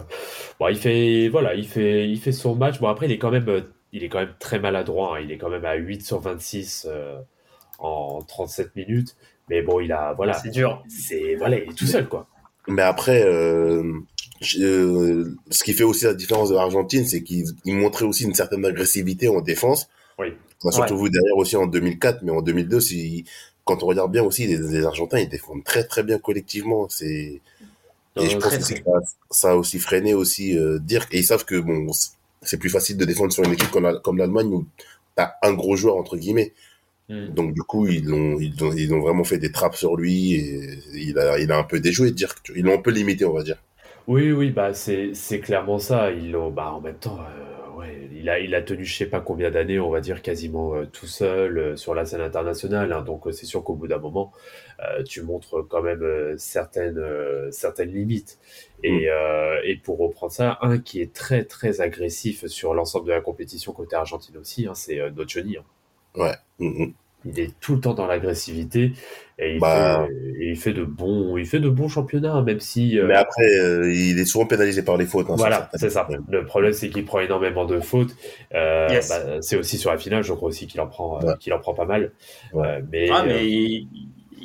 bon, 0.60 0.67
il 0.69 0.78
fait, 0.78 1.28
voilà, 1.30 1.54
il 1.54 1.67
fait, 1.67 2.10
il 2.10 2.19
fait 2.19 2.32
son 2.32 2.56
match. 2.56 2.80
Bon, 2.80 2.88
après, 2.88 3.06
il 3.06 3.12
est 3.12 3.17
quand 3.19 3.30
même, 3.32 3.47
euh, 3.50 3.62
il 3.93 4.04
est 4.04 4.10
quand 4.10 4.19
même 4.19 4.34
très 4.39 4.60
maladroit. 4.60 5.17
hein. 5.17 5.21
Il 5.23 5.32
est 5.32 5.38
quand 5.38 5.50
même 5.50 5.65
à 5.65 5.76
8 5.76 6.02
sur 6.06 6.19
26 6.19 6.88
euh, 6.89 7.19
en 7.80 8.21
37 8.23 8.76
minutes. 8.76 9.15
Mais 9.50 9.62
bon, 9.62 9.80
il 9.80 9.91
a, 9.91 10.13
voilà, 10.13 10.34
C'est 10.34 10.50
dur. 10.50 10.84
c'est, 10.89 11.36
voilà, 11.36 11.58
il 11.60 11.69
est 11.69 11.76
tout 11.78 11.86
seul, 11.86 12.08
quoi. 12.10 12.28
Mais 12.67 12.82
après, 12.82 13.23
euh, 13.23 13.93
je- 14.41 14.62
euh, 14.62 15.36
ce 15.52 15.63
qui 15.63 15.73
fait 15.73 15.84
aussi 15.86 16.06
la 16.06 16.13
différence 16.13 16.50
de 16.50 16.56
l'Argentine, 16.56 17.06
c'est 17.06 17.23
qu'ils 17.23 17.45
ils 17.63 17.76
montraient 17.76 18.06
aussi 18.06 18.26
une 18.26 18.34
certaine 18.34 18.65
agressivité 18.65 19.30
en 19.30 19.39
défense. 19.41 19.88
Oui. 20.19 20.34
On 20.63 20.69
a 20.69 20.71
surtout 20.71 20.97
vu 20.97 21.10
derrière 21.12 21.38
aussi 21.38 21.56
en 21.56 21.67
2004, 21.67 22.23
mais 22.23 22.32
en 22.32 22.41
2002, 22.41 22.80
si, 22.80 23.23
quand 23.67 23.84
on 23.84 23.88
regarde 23.88 24.12
bien 24.12 24.23
aussi, 24.23 24.47
les, 24.47 24.58
les 24.58 24.86
Argentins, 24.86 25.19
ils 25.19 25.30
défendent 25.30 25.63
très 25.65 25.86
très 25.86 26.03
bien 26.03 26.19
collectivement. 26.19 26.89
C'est 26.89 27.41
et 28.17 28.30
je 28.30 28.38
non, 28.38 28.41
pense 28.41 28.58
que 28.58 28.63
ça, 28.65 28.75
ça 29.32 29.51
a 29.51 29.56
aussi 29.56 29.80
freiné 29.80 30.13
aussi 30.13 30.58
euh, 30.58 30.80
Dirk. 30.80 31.13
Et 31.13 31.19
ils 31.19 31.25
savent 31.25 31.45
que 31.45 31.56
bon, 31.60 31.88
c'est 32.41 32.58
plus 32.58 32.69
facile 32.69 32.97
de 32.97 33.06
défendre 33.06 33.32
sur 33.34 33.43
une 33.45 33.53
équipe 33.53 33.71
comme, 33.71 33.84
la- 33.84 33.99
comme 33.99 34.17
l'Allemagne 34.17 34.47
où 34.53 34.67
t'as 35.15 35.34
un 35.43 35.53
gros 35.53 35.75
joueur 35.75 35.97
entre 35.97 36.17
guillemets. 36.17 36.53
Hmm. 37.10 37.38
Donc 37.38 37.53
du 37.53 37.62
coup, 37.63 37.88
ils 37.88 38.06
l'ont 38.06 38.39
ils 38.39 38.63
ont, 38.63 38.73
ils 38.73 38.93
ont 38.93 39.01
vraiment 39.01 39.23
fait 39.25 39.39
des 39.39 39.51
trappes 39.51 39.75
sur 39.77 39.95
lui 39.97 40.36
et 40.36 40.80
il 40.95 41.17
a 41.19 41.39
il 41.39 41.51
a 41.51 41.58
un 41.60 41.63
peu 41.63 41.80
déjoué 41.80 42.12
Dirk. 42.12 42.51
Ils 42.56 42.63
l'ont 42.65 42.75
un 42.80 42.82
peu 42.82 42.91
limité, 42.91 43.25
on 43.25 43.34
va 43.34 43.43
dire. 43.43 43.58
Oui, 44.08 44.32
oui, 44.32 44.51
bah 44.51 44.73
c'est 44.73 45.13
clairement 45.41 45.80
ça. 45.80 46.12
Il, 46.12 46.32
l'ont- 46.32 46.49
bah, 46.51 46.71
en 46.71 46.82
même 46.82 46.97
temps, 46.97 47.19
euh, 47.21 47.46
il 48.19 48.30
a 48.30 48.39
il 48.39 48.53
a 48.56 48.62
tenu 48.62 48.86
je 48.86 48.95
sais 48.97 49.06
pas 49.08 49.21
combien 49.21 49.51
d'années, 49.51 49.80
on 49.80 49.89
va 49.89 50.01
dire 50.01 50.21
quasiment 50.21 50.75
euh, 50.75 50.86
tout 50.86 51.08
seul 51.08 51.58
euh, 51.58 51.75
sur 51.77 51.93
la 51.95 52.06
scène 52.06 52.21
internationale. 52.21 52.91
hein. 52.93 53.01
donc 53.01 53.27
euh, 53.27 53.32
c'est 53.32 53.45
sûr 53.45 53.63
qu'au 53.63 53.75
bout 53.75 53.88
d'un 53.88 53.99
moment, 53.99 54.32
tu 55.06 55.21
montres 55.23 55.67
quand 55.69 55.82
même 55.82 56.38
certaines 56.38 57.01
certaines 57.51 57.91
limites. 57.91 58.39
Et 58.84 59.10
euh, 59.10 59.60
et 59.63 59.75
pour 59.77 59.97
reprendre 59.99 60.32
ça, 60.34 60.58
un 60.62 60.77
qui 60.80 61.01
est 61.01 61.13
très 61.13 61.43
très 61.45 61.82
agressif 61.82 62.45
sur 62.47 62.73
l'ensemble 62.73 63.08
de 63.08 63.12
la 63.13 63.21
compétition 63.21 63.73
côté 63.73 63.95
Argentine 63.95 64.38
aussi, 64.38 64.67
hein, 64.67 64.73
c'est 64.75 64.99
Nocioni. 65.12 65.58
hein. 65.58 65.63
Ouais. 66.15 66.36
Mm, 66.60 66.84
mm. 66.86 66.93
Il 67.27 67.39
est 67.39 67.51
tout 67.59 67.75
le 67.75 67.81
temps 67.81 67.93
dans 67.93 68.07
l'agressivité 68.07 68.93
et 69.39 69.53
il, 69.55 69.59
Bah. 69.59 70.07
fait, 70.07 70.13
et 70.43 70.49
il 70.51 70.55
fait 70.55 70.73
de 70.73 70.83
bons 70.83 71.37
il 71.37 71.45
fait 71.45 71.59
de 71.59 71.69
bons 71.69 71.87
championnats, 71.89 72.41
même 72.41 72.59
si. 72.59 72.97
euh, 72.97 73.05
Mais 73.07 73.15
après, 73.15 73.43
euh, 73.59 73.91
il 73.93 74.17
est 74.19 74.25
souvent 74.25 74.45
pénalisé 74.45 74.81
par 74.83 74.97
les 74.97 75.05
fautes. 75.05 75.27
hein, 75.29 75.35
voilà, 75.37 75.69
c'est 75.75 75.89
ça. 75.89 76.07
Le 76.29 76.45
problème, 76.45 76.73
c'est 76.73 76.89
qu'il 76.89 77.05
prend 77.05 77.19
énormément 77.19 77.65
de 77.65 77.79
fautes. 77.79 78.15
Euh, 78.55 78.87
Yes. 78.89 79.09
bah, 79.09 79.41
c'est 79.41 79.57
aussi 79.57 79.77
sur 79.77 79.91
la 79.91 79.97
finale, 79.97 80.23
je 80.23 80.33
crois 80.33 80.49
aussi 80.49 80.67
qu'il 80.67 80.79
en 80.81 80.87
prend, 80.87 81.19
Ouais. 81.23 81.33
qu'il 81.39 81.53
en 81.53 81.59
prend 81.59 81.73
pas 81.73 81.85
mal. 81.85 82.11
Ouais. 82.53 82.67
Euh, 82.67 82.81
mais, 82.91 83.09
Ah, 83.11 83.21
euh, 83.23 83.25
mais 83.27 83.45
ils, 83.45 83.87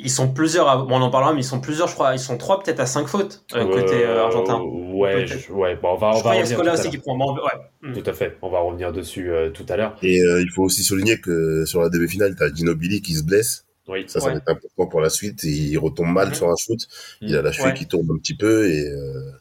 ils 0.03 0.11
sont 0.11 0.31
plusieurs, 0.31 0.67
à- 0.69 0.77
bon, 0.77 0.97
on 0.99 1.01
en 1.01 1.09
parlera, 1.09 1.33
mais 1.33 1.41
ils 1.41 1.45
sont 1.45 1.59
plusieurs, 1.61 1.87
je 1.87 1.93
crois. 1.95 2.13
Ils 2.13 2.19
sont 2.19 2.37
trois, 2.37 2.61
peut-être 2.61 2.79
à 2.79 2.85
cinq 2.85 3.07
fautes, 3.07 3.43
euh, 3.55 3.65
côté 3.65 4.05
euh, 4.05 4.23
argentin. 4.25 4.61
Ouais, 4.61 5.25
je- 5.25 5.51
ouais. 5.51 5.75
Bon, 5.81 5.93
on 5.93 5.97
va, 5.97 6.09
on 6.09 6.17
Je 6.19 6.23
va 6.23 6.31
revenir. 6.33 6.59
Tout 6.61 6.67
à 6.67 6.73
aussi 6.73 6.89
qui 6.89 6.97
prend. 6.99 7.17
bon, 7.17 7.33
ouais. 7.35 7.41
Mm. 7.89 7.93
Tout 7.93 8.09
à 8.09 8.13
fait. 8.13 8.37
On 8.41 8.49
va 8.49 8.59
revenir 8.59 8.91
dessus 8.91 9.31
euh, 9.31 9.49
tout 9.49 9.65
à 9.69 9.77
l'heure. 9.77 9.95
Et 10.03 10.21
euh, 10.21 10.41
il 10.41 10.49
faut 10.51 10.63
aussi 10.63 10.83
souligner 10.83 11.19
que 11.19 11.65
sur 11.65 11.81
la 11.81 11.89
demi-finale, 11.89 12.35
t'as 12.37 12.53
Ginobili 12.53 13.01
qui 13.01 13.13
se 13.15 13.23
blesse. 13.23 13.65
Oui. 13.87 14.05
Ça, 14.07 14.19
ça 14.19 14.27
Ouais. 14.27 14.31
va 14.33 14.37
être 14.37 14.49
important 14.49 14.87
pour 14.87 15.01
la 15.01 15.09
suite. 15.09 15.43
Il 15.43 15.77
retombe 15.77 16.07
mal 16.07 16.29
Mhm. 16.29 16.33
sur 16.35 16.47
un 16.49 16.55
shoot. 16.57 16.79
Il 17.21 17.35
a 17.35 17.41
la 17.41 17.51
cheville 17.51 17.71
Ouais. 17.71 17.73
qui 17.77 17.85
tourne 17.87 18.07
un 18.13 18.17
petit 18.17 18.35
peu 18.35 18.69
et 18.69 18.87
euh, 18.87 19.31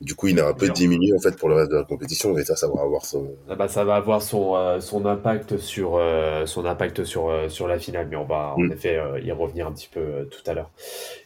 du 0.00 0.14
coup, 0.14 0.28
il 0.28 0.40
a 0.40 0.48
un 0.48 0.54
peu 0.54 0.70
diminué 0.70 1.12
en 1.12 1.18
fait 1.18 1.36
pour 1.36 1.50
le 1.50 1.56
reste 1.56 1.70
de 1.70 1.76
la 1.76 1.84
compétition. 1.84 2.36
Et 2.38 2.44
ça, 2.44 2.56
ça 2.56 2.68
va 2.68 2.80
avoir 2.80 3.04
son. 3.04 3.34
Ah 3.50 3.54
bah, 3.54 3.68
ça 3.68 3.84
va 3.84 3.96
avoir 3.96 4.22
son, 4.22 4.56
euh, 4.56 4.80
son 4.80 5.04
impact 5.04 5.58
sur 5.58 5.96
euh, 5.96 6.46
son 6.46 6.64
impact 6.64 7.04
sur 7.04 7.28
euh, 7.28 7.50
sur 7.50 7.68
la 7.68 7.78
finale, 7.78 8.06
mais 8.10 8.16
on 8.16 8.24
va 8.24 8.54
en 8.56 8.60
Mm. 8.60 8.72
effet 8.72 8.98
y 9.22 9.30
revenir 9.30 9.66
un 9.66 9.72
petit 9.72 9.88
peu 9.92 10.26
tout 10.30 10.42
à 10.50 10.54
l'heure. 10.54 10.70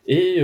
Et 0.07 0.41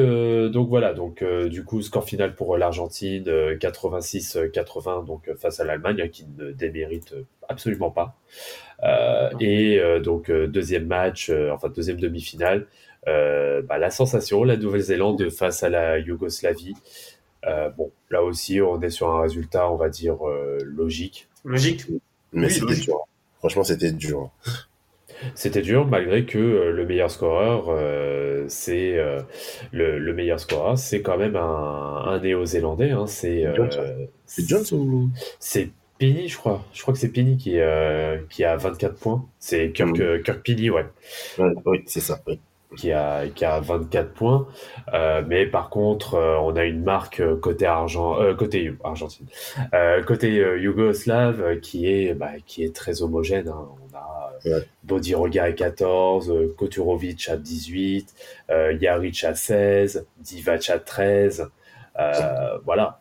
donc 0.50 0.68
voilà, 0.68 0.94
donc 0.94 1.24
du 1.24 1.64
coup 1.64 1.82
score 1.82 2.04
final 2.04 2.34
pour 2.34 2.56
l'Argentine 2.56 3.24
euh, 3.28 3.56
86-80 3.56 5.04
donc 5.06 5.28
face 5.36 5.60
à 5.60 5.64
l'Allemagne 5.64 6.08
qui 6.10 6.26
ne 6.38 6.52
démérite 6.52 7.14
absolument 7.48 7.90
pas. 7.90 8.16
Et 9.40 9.80
donc 10.02 10.30
deuxième 10.30 10.86
match, 10.86 11.30
enfin 11.52 11.68
deuxième 11.68 11.98
demi-finale, 12.00 12.66
bah, 13.06 13.78
la 13.78 13.90
sensation, 13.90 14.44
la 14.44 14.56
Nouvelle-Zélande 14.56 15.28
face 15.30 15.62
à 15.62 15.68
la 15.68 15.98
Yougoslavie. 15.98 16.74
Euh, 17.46 17.70
bon, 17.70 17.90
là 18.10 18.22
aussi, 18.22 18.60
on 18.60 18.80
est 18.82 18.90
sur 18.90 19.10
un 19.10 19.22
résultat, 19.22 19.70
on 19.70 19.76
va 19.76 19.88
dire, 19.88 20.26
euh, 20.28 20.58
logique. 20.64 21.28
Logique. 21.44 21.86
Mais 22.32 22.46
Oui, 22.46 22.52
c'était 22.52 22.74
dur. 22.74 22.98
Franchement, 23.38 23.64
c'était 23.64 23.92
dur. 23.92 24.30
C'était 25.34 25.60
dur, 25.62 25.86
malgré 25.86 26.24
que 26.24 26.38
euh, 26.38 26.70
le 26.72 26.86
meilleur 26.86 27.10
scoreur, 27.10 27.66
euh, 27.68 28.44
c'est 28.48 28.96
euh, 28.98 29.20
le, 29.72 29.98
le 29.98 30.14
meilleur 30.14 30.40
scoreur, 30.40 30.78
c'est 30.78 31.02
quand 31.02 31.18
même 31.18 31.36
un, 31.36 32.02
un 32.06 32.20
néo-zélandais. 32.20 32.90
Hein, 32.90 33.06
c'est 33.06 33.44
euh, 33.46 33.54
Johnson. 33.54 33.82
C'est 34.26 34.48
Jones 34.48 34.64
ou 34.72 35.10
c'est 35.38 35.70
Pini, 35.98 36.28
je 36.28 36.36
crois. 36.38 36.64
Je 36.72 36.80
crois 36.80 36.94
que 36.94 37.00
c'est 37.00 37.08
Pini 37.10 37.36
qui, 37.36 37.58
euh, 37.58 38.18
qui 38.30 38.44
a 38.44 38.56
24 38.56 38.94
points. 38.98 39.26
C'est 39.38 39.72
Kirk, 39.72 39.98
euh, 40.00 40.22
Kirk 40.22 40.40
Pini, 40.42 40.70
ouais. 40.70 40.86
ouais, 41.38 41.52
Oui, 41.66 41.82
c'est 41.86 42.00
ça. 42.00 42.22
oui. 42.26 42.38
Qui 42.76 42.92
a, 42.92 43.26
qui 43.28 43.44
a 43.44 43.60
24 43.60 44.12
points. 44.12 44.46
Euh, 44.94 45.22
mais 45.26 45.46
par 45.46 45.70
contre, 45.70 46.14
euh, 46.14 46.36
on 46.38 46.54
a 46.56 46.64
une 46.64 46.82
marque 46.82 47.20
euh, 47.20 47.36
côté 47.36 47.66
argent, 47.66 48.20
euh, 48.20 48.34
côté 48.34 48.72
Argentine, 48.84 49.26
euh, 49.74 50.02
côté 50.02 50.38
euh, 50.38 50.58
yougoslave 50.58 51.58
qui 51.60 51.86
est, 51.92 52.14
bah, 52.14 52.32
qui 52.46 52.62
est 52.64 52.74
très 52.74 53.02
homogène. 53.02 53.48
hein. 53.48 53.68
On 53.92 53.96
a 53.96 54.30
Ouais. 54.46 54.62
Bodiroga 54.84 55.44
à 55.44 55.52
14, 55.52 56.30
euh, 56.30 56.54
Koturovic 56.56 57.28
à 57.28 57.36
18, 57.36 58.14
euh, 58.50 58.74
Jaric 58.80 59.22
à 59.24 59.34
16, 59.34 60.06
Divac 60.20 60.70
à 60.70 60.78
13. 60.78 61.50
Euh, 61.98 62.58
voilà. 62.64 63.00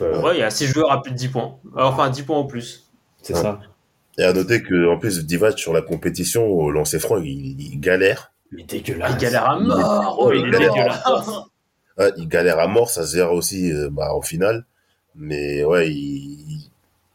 Ouais, 0.00 0.34
il 0.34 0.38
y 0.40 0.42
a 0.42 0.50
6 0.50 0.66
joueurs 0.66 0.90
à 0.90 1.00
plus 1.00 1.12
de 1.12 1.16
10 1.16 1.28
points. 1.28 1.58
Enfin, 1.76 2.10
10 2.10 2.22
points 2.22 2.38
en 2.38 2.44
plus. 2.44 2.90
C'est 3.22 3.34
Ouais. 3.36 3.42
ça. 3.42 3.60
Et 4.18 4.24
à 4.24 4.32
noter 4.32 4.62
que 4.64 4.88
en 4.88 4.98
plus, 4.98 5.24
Divac 5.24 5.56
sur 5.56 5.72
la 5.72 5.80
compétition 5.82 6.44
au 6.46 6.72
lancer 6.72 6.98
franc, 6.98 7.18
il, 7.18 7.60
il 7.60 7.78
galère. 7.78 8.32
Il 8.52 8.60
est 8.60 8.64
dégueulasse. 8.64 9.12
Il 9.14 9.18
galère 9.18 9.48
à 9.50 9.58
mort. 9.60 10.16
Oh 10.20 10.32
il 10.32 10.46
est 10.46 10.50
dégueulasse. 10.58 11.02
Ouais, 11.98 12.12
il 12.16 12.28
galère 12.28 12.58
à 12.60 12.66
mort, 12.68 12.88
ça 12.90 13.04
se 13.04 13.16
gère 13.16 13.32
aussi 13.32 13.72
euh, 13.72 13.88
bah, 13.90 14.14
en 14.14 14.22
finale. 14.22 14.64
Mais 15.14 15.64
ouais, 15.64 15.90
il... 15.92 16.70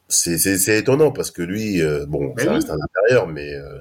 c'est 0.09 0.37
c'est- 0.37 0.57
c'est 0.57 0.77
étonnant 0.77 1.11
parce 1.11 1.31
que 1.31 1.41
lui, 1.41 1.81
euh, 1.81 2.05
bon, 2.05 2.33
Mais 2.35 2.43
ça 2.43 2.49
oui. 2.49 2.55
reste 2.55 2.69
un 2.69 2.77
intérieur, 2.81 3.27
mais 3.27 3.53
euh, 3.53 3.79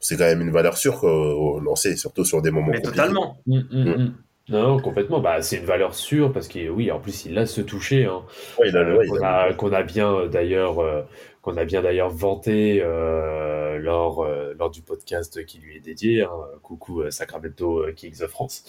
c'est 0.00 0.16
quand 0.16 0.24
même 0.24 0.40
une 0.42 0.52
valeur 0.52 0.76
sûre 0.76 1.02
au 1.04 1.58
lancer, 1.60 1.96
surtout 1.96 2.24
sur 2.24 2.40
des 2.40 2.50
moments 2.52 2.68
Mais 2.68 2.76
compliqués. 2.80 2.96
totalement. 2.96 3.36
Mm, 3.46 3.58
mm, 3.70 3.84
mm. 3.96 4.14
Non, 4.50 4.78
complètement. 4.78 5.20
Bah, 5.20 5.40
c'est 5.40 5.56
une 5.56 5.64
valeur 5.64 5.94
sûre 5.94 6.30
parce 6.32 6.48
que 6.48 6.68
oui, 6.68 6.90
en 6.90 7.00
plus, 7.00 7.24
il 7.24 7.38
a 7.38 7.46
se 7.46 7.62
toucher. 7.62 8.04
Hein. 8.04 8.22
Ouais, 8.58 8.74
Euh, 8.74 8.98
ouais, 8.98 9.06
qu'on 9.56 9.72
a- 9.72 9.82
bien 9.82 10.12
euh, 10.12 10.28
d'ailleurs 10.28 10.80
euh, 10.80 11.02
qu'on 11.40 11.56
a 11.56 11.64
bien 11.64 11.80
d'ailleurs 11.82 12.10
vanté 12.10 12.80
euh, 12.82 13.78
lors 13.78 14.26
lors 14.58 14.70
du 14.70 14.82
podcast 14.82 15.44
qui 15.46 15.58
lui 15.58 15.76
est 15.76 15.80
dédié. 15.80 16.22
hein. 16.22 16.30
Coucou 16.62 17.10
Sacramento 17.10 17.84
Kings 17.96 18.22
of 18.22 18.30
France. 18.30 18.64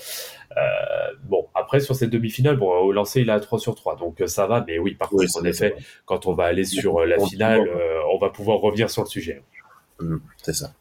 Bon, 1.24 1.48
après 1.56 1.80
sur 1.82 1.96
cette 1.96 2.10
demi-finale, 2.10 2.56
bon, 2.58 2.70
au 2.70 2.92
lancer 2.92 3.22
il 3.22 3.30
a 3.30 3.40
3 3.40 3.60
sur 3.60 3.76
3, 3.76 3.96
donc 3.98 4.22
ça 4.28 4.48
va. 4.48 4.64
Mais 4.68 4.78
oui, 4.80 4.96
par 4.96 5.10
Oui, 5.14 5.26
contre, 5.28 5.40
en 5.42 5.46
effet, 5.46 5.76
quand 6.06 6.26
on 6.26 6.34
va 6.34 6.46
aller 6.46 6.66
sur 6.66 7.06
la 7.06 7.18
finale, 7.20 7.70
on 8.14 8.18
va 8.18 8.30
pouvoir 8.30 8.60
revenir 8.60 8.90
sur 8.90 9.04
le 9.04 9.08
sujet. 9.10 9.42
Mm, 10.02 10.18
c'est 10.38 10.54
ça. 10.54 10.72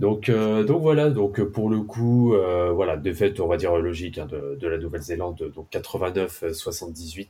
Donc, 0.00 0.30
euh, 0.30 0.64
donc 0.64 0.80
voilà, 0.80 1.10
donc 1.10 1.38
euh, 1.38 1.44
pour 1.48 1.68
le 1.68 1.80
coup, 1.82 2.34
euh, 2.34 2.70
voilà, 2.72 2.96
défaite, 2.96 3.38
on 3.38 3.46
va 3.46 3.58
dire 3.58 3.76
logique 3.76 4.16
hein, 4.18 4.26
de, 4.26 4.56
de 4.58 4.66
la 4.66 4.78
Nouvelle-Zélande, 4.78 5.52
donc 5.54 5.68
89-78 5.70 7.28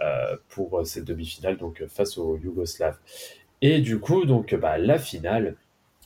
euh, 0.00 0.36
pour 0.48 0.86
cette 0.86 1.04
demi-finale, 1.04 1.56
donc 1.56 1.84
face 1.88 2.16
aux 2.16 2.36
Yougoslaves. 2.36 2.96
Et 3.62 3.80
du 3.80 3.98
coup, 3.98 4.24
donc 4.26 4.54
bah, 4.54 4.78
la 4.78 4.98
finale. 4.98 5.56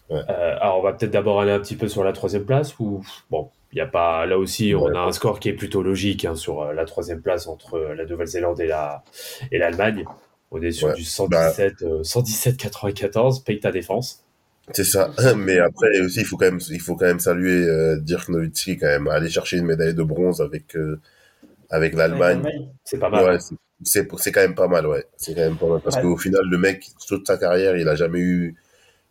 Ouais. 0.09 0.21
Alors, 0.27 0.79
on 0.79 0.83
va 0.83 0.95
peut-être 0.95 1.11
d'abord 1.11 1.41
aller 1.43 1.53
un 1.53 1.61
petit 1.61 1.77
peu 1.77 1.89
sur 1.89 2.03
la 2.05 2.13
troisième 2.13 2.47
place, 2.47 2.79
où 2.79 3.05
bon, 3.31 3.51
il 3.73 3.79
y 3.79 3.83
a 3.83 3.87
pas, 3.87 4.25
là 4.27 4.39
aussi, 4.39 4.75
on 4.75 4.85
Ouais. 4.85 4.97
a 4.97 5.03
un 5.05 5.13
score 5.13 5.41
qui 5.41 5.51
est 5.51 5.55
plutôt 5.55 5.83
logique 5.83 6.25
hein, 6.25 6.35
sur 6.35 6.73
la 6.73 6.85
troisième 6.87 7.21
place 7.21 7.47
entre 7.47 7.79
la 7.79 8.07
Nouvelle-Zélande 8.07 8.61
et 8.61 8.67
la 8.67 9.05
et 9.51 9.59
l'Allemagne. 9.59 10.05
On 10.51 10.61
est 10.63 10.71
sur 10.73 10.89
Ouais. 10.89 10.95
du 10.95 11.05
117, 11.05 11.83
euh, 11.83 12.03
117-94, 12.03 13.43
paye 13.45 13.61
ta 13.61 13.71
défense. 13.73 14.25
C'est 14.73 14.85
ça. 14.85 15.11
Mais 15.37 15.59
après 15.59 16.01
aussi, 16.01 16.21
il 16.21 16.25
faut 16.27 16.37
quand 16.37 16.47
même, 16.47 16.61
il 16.71 16.81
faut 16.81 16.95
quand 16.97 17.07
même 17.07 17.21
saluer 17.21 17.67
euh, 17.69 17.99
Dirk 17.99 18.29
Nowitzki 18.29 18.79
quand 18.79 18.87
même, 18.87 19.09
aller 19.09 19.29
chercher 19.29 19.59
une 19.59 19.67
médaille 19.67 19.95
de 19.95 20.03
bronze 20.03 20.41
avec 20.41 20.77
euh, 20.77 21.01
avec 21.71 21.95
l'Allemagne. 21.95 22.43
C'est 22.85 22.99
pas 22.99 23.11
mal. 23.11 23.25
Ouais, 23.25 23.39
c'est- 23.85 24.07
quand 24.33 24.41
même 24.41 24.55
pas 24.55 24.69
mal, 24.69 24.87
ouais. 24.87 25.05
C'est 25.17 25.35
quand 25.35 25.41
même 25.41 25.57
pas 25.57 25.67
mal 25.67 25.81
parce 25.81 25.97
Ouais. 25.97 26.03
qu'au 26.03 26.17
final, 26.17 26.43
le 26.49 26.59
mec, 26.59 26.87
toute 27.09 27.27
sa 27.27 27.37
carrière, 27.37 27.77
il 27.77 27.89
a 27.89 27.97
jamais 27.97 28.21
eu, 28.21 28.55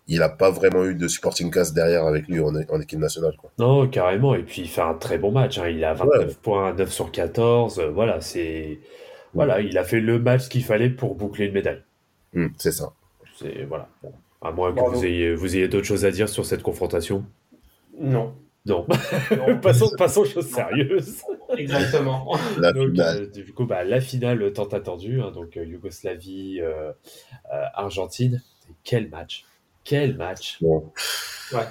il 0.07 0.21
a 0.23 0.29
pas 0.29 0.49
vraiment 0.51 0.85
eu 0.85 0.95
de 0.95 1.07
supporting 1.09 1.51
cast 1.51 1.73
derrière 1.73 2.05
avec 2.05 2.27
lui 2.27 2.39
en, 2.39 2.55
en 2.55 2.79
équipe 2.81 2.99
nationale, 2.99 3.35
quoi. 3.37 3.51
Non, 3.59 3.87
carrément. 3.89 4.33
Et 4.35 4.43
puis, 4.43 4.61
il 4.61 4.69
fait 4.69 4.81
un 4.81 4.93
très 4.93 5.17
bon 5.17 5.31
match. 5.31 5.57
hein. 5.57 5.67
Il 5.67 5.83
a 5.83 5.93
29 5.93 6.37
points, 6.37 6.73
9 6.73 6.91
sur 6.91 7.11
14. 7.11 7.79
euh, 7.79 7.89
Voilà, 7.89 8.21
c'est. 8.21 8.79
Voilà, 9.33 9.59
il 9.61 9.77
a 9.77 9.83
fait 9.83 9.99
le 10.01 10.19
match 10.19 10.47
qu'il 10.49 10.63
fallait 10.63 10.89
pour 10.89 11.15
boucler 11.15 11.45
une 11.47 11.53
médaille. 11.53 11.81
Hmm, 12.33 12.47
c'est 12.57 12.71
ça. 12.71 12.91
C'est. 13.37 13.63
Voilà. 13.63 13.89
Bon. 14.03 14.13
À 14.41 14.51
moins 14.51 14.73
que 14.73 14.79
vous 14.79 15.05
ayez, 15.05 15.33
vous 15.35 15.55
ayez 15.55 15.67
d'autres 15.67 15.85
choses 15.85 16.05
à 16.05 16.11
dire 16.11 16.27
sur 16.29 16.45
cette 16.45 16.63
confrontation. 16.63 17.23
Non. 17.99 18.33
Non. 18.65 18.85
Non. 19.37 19.59
passons, 19.59 19.89
passons 19.97 20.21
aux 20.21 20.25
choses 20.25 20.47
sérieuses. 20.49 21.21
Exactement. 21.57 22.35
La 22.59 22.71
Donc, 22.73 22.91
finale. 22.91 23.21
euh, 23.23 23.27
du 23.43 23.53
coup, 23.53 23.65
bah, 23.65 23.83
la 23.83 23.99
finale 24.01 24.51
tant 24.53 24.65
attendue, 24.65 25.21
hein, 25.21 25.31
donc 25.31 25.57
euh, 25.57 25.65
Yougoslavie, 25.65 26.59
euh, 26.61 26.91
euh, 27.53 27.63
Argentine. 27.73 28.41
Quel 28.83 29.09
match! 29.09 29.45
Quel 29.83 30.15
match! 30.15 30.59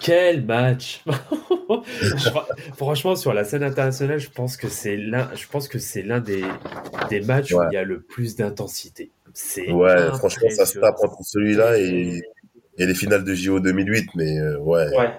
Quel 0.01 0.45
match! 0.45 1.03
Je- 2.03 2.29
Franchement, 2.77 3.17
sur 3.17 3.33
la 3.33 3.45
scène 3.45 3.63
internationale, 3.63 4.19
je 4.19 4.31
pense 4.31 4.57
que 4.57 4.69
c'est 4.69 4.97
l'un, 4.97 5.31
je 5.35 5.47
pense 5.47 5.69
que 5.69 5.79
c'est 5.79 6.03
l'un 6.03 6.21
des, 6.21 6.45
des 7.09 7.21
matchs 7.21 7.53
où 7.53 7.61
il 7.71 7.75
y 7.75 7.77
a 7.79 7.85
le 7.85 8.01
plus 8.01 8.37
d'intensité. 8.37 9.11
C'est 9.33 9.71
Ouais, 9.71 10.09
franchement, 10.15 10.51
ça 10.51 10.67
se 10.67 10.79
tape 10.81 10.97
entre 11.03 11.19
celui-là 11.23 11.79
et, 11.79 12.21
et 12.79 12.87
les 12.87 12.95
finales 12.95 13.25
de 13.25 13.35
JO 13.35 13.61
2008, 13.61 14.11
mais 14.15 14.39
euh, 14.39 14.59
ouais. 14.59 14.89
Ouais. 14.97 15.13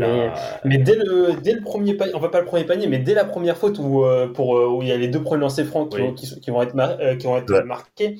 Ah, 0.00 0.60
Mais 0.64 0.78
dès 0.78 0.94
le, 0.94 1.34
dès 1.42 1.52
le 1.52 1.60
premier 1.60 1.94
panier, 1.94 2.14
enfin 2.14 2.28
pas 2.28 2.40
le 2.40 2.46
premier 2.46 2.64
panier, 2.64 2.86
mais 2.86 2.98
dès 2.98 3.14
la 3.14 3.24
première 3.24 3.56
faute 3.58 3.78
où, 3.78 4.04
euh, 4.04 4.28
pour, 4.28 4.56
euh, 4.56 4.66
où 4.68 4.82
il 4.82 4.88
y 4.88 4.92
a 4.92 4.96
les 4.96 5.08
deux 5.08 5.22
premiers 5.22 5.42
lancers 5.42 5.66
francs 5.66 5.90
qui, 5.90 5.96
Oui. 5.98 6.02
vont- 6.06 6.14
qui, 6.14 6.40
qui 6.40 6.50
vont 6.50 6.62
être, 6.62 6.74
mar- 6.74 6.96
qui 7.18 7.26
vont 7.26 7.36
être 7.36 7.52
Ouais. 7.52 7.64
marqués, 7.64 8.18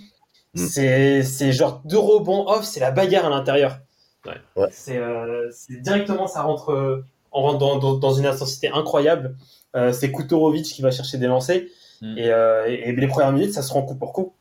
Mm. 0.54 0.58
c'est 0.66 1.22
c'est 1.24 1.52
genre 1.52 1.82
deux 1.84 1.98
rebonds 1.98 2.46
off, 2.48 2.64
c'est 2.64 2.80
la 2.80 2.90
bagarre 2.92 3.26
à 3.26 3.30
l'intérieur. 3.30 3.78
Ouais. 4.26 4.34
Ouais. 4.56 4.68
C'est 4.70 4.98
euh, 4.98 5.50
directement, 5.80 6.26
ça 6.26 6.42
rentre, 6.42 7.02
on 7.32 7.42
rentre 7.42 7.58
dans, 7.58 7.78
dans, 7.78 7.94
dans 7.94 8.12
une 8.12 8.26
intensité 8.26 8.68
incroyable. 8.68 9.36
Euh, 9.74 9.92
c'est 9.92 10.12
Kutorovic 10.12 10.64
qui 10.64 10.82
va 10.82 10.90
chercher 10.92 11.18
des 11.18 11.26
lancers. 11.26 11.62
Mm. 12.02 12.18
Et, 12.18 12.28
euh, 12.30 12.66
et, 12.68 12.88
et 12.88 12.92
les 12.92 13.06
premières 13.08 13.32
minutes, 13.32 13.52
ça 13.52 13.62
se 13.62 13.72
rend 13.72 13.82
coup 13.82 13.96
pour 13.96 14.12
coup. 14.12 14.34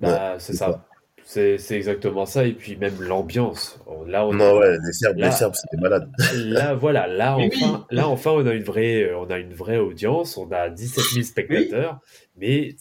bah, 0.00 0.34
c'est 0.38 0.52
c'est 0.52 0.58
ça. 0.58 0.84
C'est, 1.24 1.58
c'est 1.58 1.74
exactement 1.76 2.26
ça. 2.26 2.44
Et 2.44 2.52
puis 2.52 2.76
même 2.76 3.00
l'ambiance. 3.00 3.80
Là, 4.06 4.26
on 4.26 4.34
Non, 4.34 4.58
ouais, 4.58 4.76
les 4.84 4.92
Serbes, 4.92 5.16
Là- 5.16 5.26
les 5.26 5.32
Serbes, 5.32 5.54
c'était 5.54 5.80
malade. 5.80 6.10
Là, 6.36 6.74
voilà, 6.74 7.06
là 7.06 7.36
Mais 7.38 7.50
enfin, 7.54 7.86
là, 7.90 8.08
enfin, 8.08 8.30
on 8.32 8.46
a 8.46 8.52
une 8.52 8.62
vraie, 8.62 9.04
euh, 9.04 9.18
on 9.18 9.30
a 9.30 9.38
une 9.38 9.54
vraie 9.54 9.78
audience, 9.78 10.36
on 10.36 10.50
a 10.52 10.68
17 10.68 11.04
000 11.14 11.24
spectateurs, 11.24 12.00
mais 12.36 12.76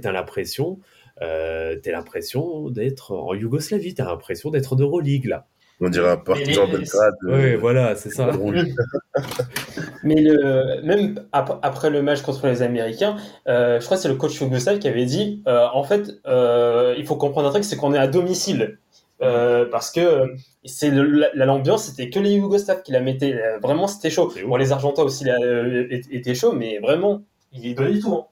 t'as 0.00 0.12
l'impression, 0.12 0.78
euh, 1.22 1.76
t'as 1.82 1.90
l'impression 1.92 2.70
d'être 2.70 3.12
en 3.12 3.34
Yougoslavie, 3.34 3.94
t'as 3.94 4.04
l'impression 4.04 4.50
d'être 4.50 4.72
en 4.74 4.76
Euroleague, 4.76 5.26
là. 5.26 5.46
On 5.80 5.88
dirait 5.88 6.10
un 6.10 6.16
partisan 6.16 6.66
les- 6.66 6.72
Belgrade. 6.72 7.14
Ouais, 7.24 7.52
euh, 7.54 7.56
voilà, 7.56 7.94
c'est 7.94 8.10
ça. 8.10 8.30
Mais 10.02 10.16
le, 10.20 10.80
même 10.82 11.24
ap- 11.32 11.58
après 11.62 11.90
le 11.90 12.02
match 12.02 12.22
contre 12.22 12.46
les 12.46 12.62
Américains, 12.62 13.16
euh, 13.48 13.78
je 13.80 13.84
crois 13.84 13.96
que 13.96 14.02
c'est 14.02 14.08
le 14.08 14.14
coach 14.16 14.40
yougoslave 14.40 14.78
qui 14.78 14.88
avait 14.88 15.04
dit, 15.06 15.42
euh, 15.46 15.66
en 15.72 15.84
fait, 15.84 16.10
euh, 16.26 16.94
il 16.98 17.06
faut 17.06 17.16
comprendre 17.16 17.48
un 17.48 17.50
truc, 17.50 17.64
c'est 17.64 17.76
qu'on 17.76 17.94
est 17.94 17.98
à 17.98 18.06
domicile. 18.06 18.78
Euh, 19.20 19.66
parce 19.68 19.90
que 19.90 20.32
c'est 20.64 20.92
l'ambiance, 21.34 21.86
c'était 21.86 22.08
que 22.08 22.20
les 22.20 22.34
Yougoslaves 22.34 22.82
qui 22.82 22.92
la 22.92 23.00
mettaient. 23.00 23.36
Vraiment, 23.60 23.88
c'était 23.88 24.10
chaud. 24.10 24.32
Bon, 24.46 24.54
les 24.54 24.70
Argentins 24.70 25.02
aussi 25.02 25.24
là, 25.24 25.36
étaient 25.90 26.36
chauds, 26.36 26.52
mais 26.52 26.78
vraiment, 26.78 27.22
ils 27.52 27.74
donnaient 27.74 27.98
tout. 27.98 28.14
hein. 28.14 28.24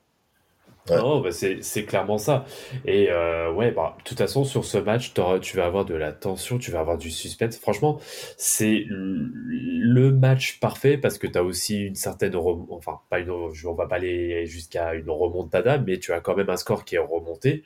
Non, 0.91 1.21
bah, 1.21 1.31
c'est, 1.33 1.85
clairement 1.85 2.19
ça. 2.19 2.45
Et 2.85 3.11
euh, 3.11 3.53
ouais, 3.53 3.71
bah, 3.73 3.97
de 3.99 4.05
toute 4.05 4.19
façon, 4.19 4.45
sur 4.45 4.65
ce 4.65 4.79
match, 4.79 5.13
tu 5.41 5.57
vas 5.57 5.65
avoir 5.65 5.85
de 5.85 5.95
la 5.95 6.13
tension, 6.13 6.59
tu 6.59 6.71
vas 6.71 6.81
avoir 6.81 6.99
du 6.99 7.11
suspense. 7.11 7.57
Franchement, 7.59 7.99
c'est 8.37 8.87
le 8.89 10.11
match 10.13 10.61
parfait 10.61 10.99
parce 10.99 11.19
que 11.19 11.27
tu 11.27 11.39
as 11.39 11.43
aussi 11.43 11.87
une 11.87 11.95
certaine 11.95 12.35
enfin 12.37 13.01
pas 13.11 13.21
une 13.21 13.31
on 13.31 13.75
va 13.75 13.87
pas 13.87 13.97
aller 13.97 14.47
jusqu'à 14.47 14.95
une 14.95 15.11
remontada 15.11 15.79
mais 15.79 15.99
tu 15.99 16.13
as 16.13 16.21
quand 16.21 16.37
même 16.37 16.51
un 16.51 16.57
score 16.57 16.85
qui 16.85 16.97
est 16.97 16.99
remonté. 16.99 17.65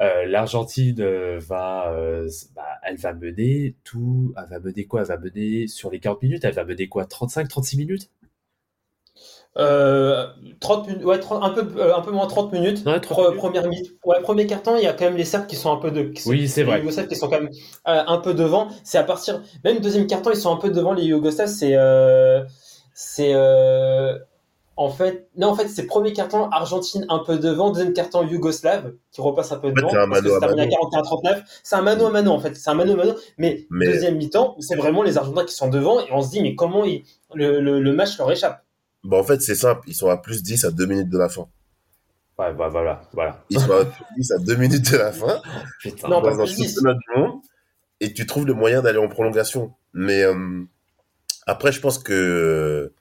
Euh, 0.00 0.26
L'Argentine 0.26 1.00
euh, 1.00 1.38
va 1.40 1.92
euh, 1.92 2.28
bah, 2.54 2.66
elle 2.82 2.96
va 2.96 3.12
mener 3.12 3.76
tout 3.84 4.34
elle 4.36 4.48
va 4.48 4.60
mener 4.60 4.86
quoi? 4.86 5.02
Elle 5.02 5.08
va 5.08 5.18
mener 5.18 5.66
sur 5.68 5.90
les 5.90 6.00
40 6.00 6.22
minutes, 6.22 6.44
elle 6.44 6.54
va 6.54 6.64
mener 6.64 6.88
quoi? 6.88 7.04
35 7.06 7.48
36 7.48 7.76
minutes? 7.76 8.10
Euh, 9.58 10.26
30 10.60 10.86
minutes, 10.86 11.04
ouais, 11.04 11.18
30 11.18 11.42
un, 11.42 11.50
peu, 11.50 11.66
euh, 11.80 11.96
un 11.96 12.00
peu 12.02 12.12
moins 12.12 12.26
30 12.28 12.52
minutes. 12.52 12.84
Ouais, 12.86 13.00
30 13.00 13.18
Pre- 13.18 13.22
minutes. 13.28 13.38
Première 13.38 13.68
mi- 13.68 13.90
ouais, 14.04 14.20
premier 14.22 14.46
carton, 14.46 14.76
il 14.76 14.84
y 14.84 14.86
a 14.86 14.92
quand 14.92 15.04
même 15.06 15.16
les 15.16 15.24
Serbes 15.24 15.46
qui 15.46 15.56
sont 15.56 15.72
un 15.72 15.76
peu 15.76 15.90
de. 15.90 16.02
qui 16.04 16.22
sont- 16.22 16.30
Oui, 16.30 16.48
c'est 16.48 16.60
les 16.62 16.66
vrai. 16.70 16.78
Yougoslaves 16.78 17.08
qui 17.08 17.16
sont 17.16 17.28
quand 17.28 17.40
même 17.40 17.50
euh, 17.88 18.02
un 18.06 18.18
peu 18.18 18.32
devant. 18.34 18.68
C'est 18.84 18.98
à 18.98 19.02
partir. 19.04 19.42
Même 19.64 19.80
deuxième 19.80 20.06
carton, 20.06 20.30
ils 20.30 20.36
sont 20.36 20.52
un 20.52 20.56
peu 20.56 20.70
devant 20.70 20.92
les 20.92 21.02
Yougoslaves. 21.04 21.48
C'est. 21.48 21.74
Euh, 21.74 22.42
c'est. 22.94 23.32
Euh, 23.34 24.16
en 24.76 24.88
fait, 24.88 25.28
non, 25.36 25.48
en 25.48 25.54
fait, 25.56 25.68
c'est 25.68 25.84
premier 25.84 26.12
carton 26.14 26.48
Argentine 26.50 27.04
un 27.10 27.18
peu 27.18 27.36
devant, 27.38 27.70
deuxième 27.70 27.92
carton 27.92 28.22
Yougoslave 28.26 28.92
qui 29.12 29.20
repasse 29.20 29.52
un 29.52 29.58
peu 29.58 29.68
fait, 29.68 29.74
devant. 29.74 29.90
c'est 29.90 29.96
un 29.98 30.08
parce 30.08 30.20
que 30.22 30.26
mano 30.28 30.36
à 30.36 30.40
terminé 30.40 30.62
à 30.62 30.66
mano. 30.66 30.90
41-39. 30.90 31.42
C'est 31.62 31.76
un 31.76 31.82
mano 31.82 32.06
à 32.06 32.10
mano, 32.10 32.30
en 32.30 32.38
fait. 32.38 32.56
C'est 32.56 32.70
un 32.70 32.74
mano 32.74 32.92
à 32.92 32.96
mano. 32.96 33.12
Mais, 33.36 33.66
Mais- 33.68 33.86
deuxième 33.86 34.16
mi-temps, 34.16 34.54
c'est 34.60 34.76
vraiment 34.76 35.02
les 35.02 35.18
Argentins 35.18 35.44
qui 35.44 35.54
sont 35.54 35.68
devant 35.68 36.00
et 36.00 36.04
on 36.12 36.22
se 36.22 36.30
dit, 36.30 36.40
mais 36.40 36.54
comment 36.54 36.84
ils- 36.84 37.02
le, 37.34 37.60
le, 37.60 37.78
le 37.80 37.92
match 37.92 38.16
leur 38.16 38.30
échappe 38.30 38.62
Bah, 39.04 39.16
en 39.18 39.24
fait, 39.24 39.40
c'est 39.40 39.54
simple. 39.54 39.82
Ils 39.86 39.94
sont 39.94 40.08
à 40.10 40.16
plus 40.16 40.42
10 40.42 40.64
à 40.64 40.70
2 40.70 40.86
minutes 40.86 41.08
de 41.08 41.18
la 41.18 41.28
fin. 41.28 41.48
Ouais, 42.38 42.52
bah, 42.54 42.68
voilà, 42.68 43.02
voilà. 43.12 43.42
Ils 43.50 43.60
sont 43.60 43.72
à 43.72 43.84
plus 43.84 44.04
10 44.18 44.32
à 44.32 44.38
2 44.38 44.54
minutes 44.56 44.90
de 44.92 44.96
la 44.96 45.12
fin. 45.12 45.40
Putain. 45.80 46.08
Non, 46.08 46.20
dans 46.20 46.40
un 46.40 46.44
plus 46.44 46.56
10. 46.56 46.74
championnat 46.74 46.94
du 46.94 47.20
monde. 47.20 47.40
Et 48.00 48.12
tu 48.14 48.26
trouves 48.26 48.46
le 48.46 48.54
moyen 48.54 48.80
d'aller 48.82 48.98
en 48.98 49.08
prolongation. 49.08 49.74
Mais 49.92 50.22
euh, 50.22 50.62
après, 51.46 51.72
je 51.72 51.80
pense 51.80 51.98
que. 51.98 52.92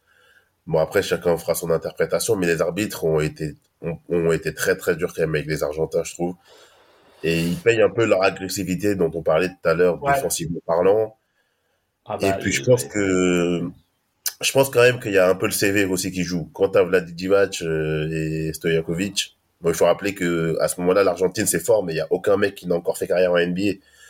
Bon, 0.67 0.79
après, 0.79 1.01
chacun 1.01 1.37
fera 1.37 1.55
son 1.55 1.69
interprétation. 1.71 2.35
Mais 2.35 2.47
les 2.47 2.61
arbitres 2.61 3.03
ont 3.05 3.19
été, 3.19 3.55
ont, 3.81 3.97
ont 4.09 4.31
été 4.31 4.53
très, 4.53 4.75
très 4.75 4.95
durs 4.95 5.13
quand 5.13 5.21
même 5.21 5.35
avec 5.35 5.47
les 5.47 5.63
Argentins, 5.63 6.03
je 6.03 6.13
trouve. 6.13 6.35
Et 7.23 7.41
ils 7.41 7.57
payent 7.57 7.81
un 7.81 7.89
peu 7.89 8.05
leur 8.05 8.23
agressivité 8.23 8.95
dont 8.95 9.11
on 9.13 9.21
parlait 9.21 9.49
tout 9.49 9.67
à 9.69 9.73
l'heure, 9.73 10.01
Ouais. 10.03 10.13
défensivement 10.13 10.59
parlant. 10.65 11.17
Ah 12.05 12.17
Et 12.21 12.29
bah, 12.29 12.37
puis 12.39 12.51
je 12.51 12.63
pense 12.63 12.85
que 12.85 13.61
je 14.41 14.51
pense 14.51 14.69
quand 14.69 14.81
même 14.81 14.99
qu'il 14.99 15.11
y 15.13 15.17
a 15.17 15.29
un 15.29 15.35
peu 15.35 15.45
le 15.45 15.51
CV 15.51 15.85
aussi 15.85 16.11
qui 16.11 16.23
joue. 16.23 16.49
Quand 16.53 16.69
t'as 16.69 16.83
Vlad 16.83 17.05
Divac 17.11 17.61
euh, 17.61 18.09
et 18.11 18.53
Stojakovic, 18.53 19.37
bon, 19.61 19.69
il 19.69 19.75
faut 19.75 19.85
rappeler 19.85 20.13
que 20.15 20.57
à 20.61 20.67
ce 20.67 20.79
moment-là 20.81 21.03
l'Argentine 21.03 21.45
c'est 21.45 21.59
fort, 21.59 21.83
mais 21.83 21.93
il 21.93 21.97
y 21.97 22.01
a 22.01 22.07
aucun 22.09 22.37
mec 22.37 22.55
qui 22.55 22.67
n'a 22.67 22.75
encore 22.75 22.97
fait 22.97 23.07
carrière 23.07 23.31
en 23.33 23.37
NBA. 23.39 23.61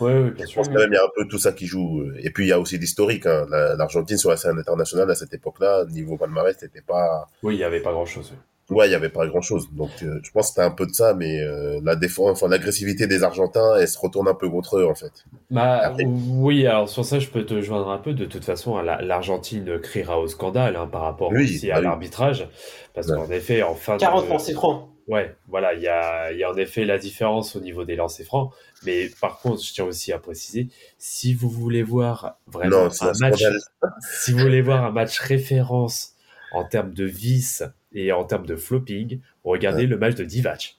Ouais, 0.01 0.13
ouais, 0.17 0.31
Je 0.47 0.53
pense 0.53 0.67
quand 0.69 0.75
même 0.75 0.91
il 0.91 0.95
y 0.95 0.97
a 0.97 1.03
un 1.03 1.11
peu 1.15 1.27
tout 1.27 1.39
ça 1.39 1.51
qui 1.51 1.65
joue. 1.65 2.03
Et 2.19 2.29
puis 2.29 2.45
il 2.45 2.49
y 2.49 2.53
a 2.53 2.59
aussi 2.59 2.77
l'historique. 2.77 3.25
Hein. 3.25 3.47
La- 3.49 3.75
L'Argentine 3.75 4.17
sur 4.17 4.29
la 4.29 4.37
scène 4.37 4.57
internationale 4.57 5.09
à 5.11 5.15
cette 5.15 5.33
époque-là, 5.33 5.85
niveau 5.89 6.15
palmarès, 6.15 6.55
c'était 6.57 6.81
pas. 6.81 7.27
Oui, 7.43 7.55
il 7.55 7.57
n'y 7.57 7.63
avait 7.65 7.81
pas 7.81 7.91
grand-chose. 7.91 8.33
Ouais, 8.69 8.87
il 8.87 8.91
y 8.91 8.95
avait 8.95 9.09
pas 9.09 9.25
grand-chose. 9.27 9.69
Donc 9.73 9.89
euh, 10.03 10.19
je 10.23 10.31
pense 10.31 10.47
que 10.47 10.49
c'était 10.49 10.61
un 10.61 10.71
peu 10.71 10.85
de 10.85 10.91
ça, 10.93 11.13
mais 11.13 11.41
euh, 11.41 11.79
la 11.83 11.95
défense, 11.95 12.29
enfin 12.31 12.47
l'agressivité 12.47 13.07
des 13.07 13.23
Argentins, 13.23 13.75
elle 13.79 13.87
se 13.87 13.97
retourne 13.97 14.27
un 14.27 14.35
peu 14.35 14.49
contre 14.49 14.77
eux 14.77 14.85
en 14.87 14.95
fait. 14.95 15.25
Bah, 15.49 15.79
Après- 15.83 16.05
oui, 16.05 16.67
alors 16.67 16.87
sur 16.89 17.03
ça, 17.05 17.19
je 17.19 17.27
peux 17.29 17.45
te 17.45 17.61
joindre 17.61 17.89
un 17.89 17.97
peu. 17.97 18.13
De 18.13 18.25
toute 18.25 18.45
façon, 18.45 18.77
hein, 18.77 18.83
la- 18.83 19.01
l'Argentine 19.01 19.79
criera 19.79 20.19
au 20.19 20.27
scandale 20.27 20.75
hein, 20.75 20.87
par 20.91 21.01
rapport 21.01 21.31
Oui, 21.31 21.43
aussi 21.45 21.67
bah 21.67 21.75
à 21.75 21.77
oui. 21.79 21.83
l'arbitrage. 21.85 22.47
Parce 22.93 23.07
Ouais. 23.07 23.15
qu'en 23.15 23.29
effet, 23.31 23.63
en 23.63 23.75
fin 23.75 23.95
de... 23.95 23.99
40 24.01 24.29
lancers 24.29 24.55
francs. 24.55 24.89
Ouais, 25.07 25.35
voilà, 25.47 25.73
il 25.73 25.81
y 25.81 25.87
a, 25.87 26.31
il 26.31 26.37
y 26.37 26.43
a 26.43 26.51
en 26.51 26.55
effet 26.57 26.85
la 26.85 26.99
différence 26.99 27.55
au 27.55 27.61
niveau 27.61 27.83
des 27.83 27.95
lancers 27.95 28.27
francs. 28.27 28.51
Mais 28.85 29.09
par 29.19 29.39
contre, 29.39 29.63
je 29.63 29.73
tiens 29.73 29.85
aussi 29.85 30.13
à 30.13 30.19
préciser, 30.19 30.67
si 30.99 31.33
vous 31.33 31.49
voulez 31.49 31.81
voir 31.81 32.37
vraiment 32.45 32.83
Non, 32.83 32.89
un 33.01 33.07
un 33.07 33.13
match, 33.19 33.43
si 34.21 34.31
vous 34.33 34.37
voulez 34.37 34.61
voir 34.61 34.85
un 34.85 34.91
match 34.91 35.17
référence 35.19 36.13
en 36.53 36.63
termes 36.63 36.93
de 36.93 37.05
vis 37.05 37.63
et 37.93 38.11
en 38.11 38.23
termes 38.23 38.45
de 38.45 38.55
flopping, 38.55 39.19
regardez 39.43 39.87
le 39.87 39.97
match 39.97 40.15
de 40.15 40.23
Divac. 40.23 40.77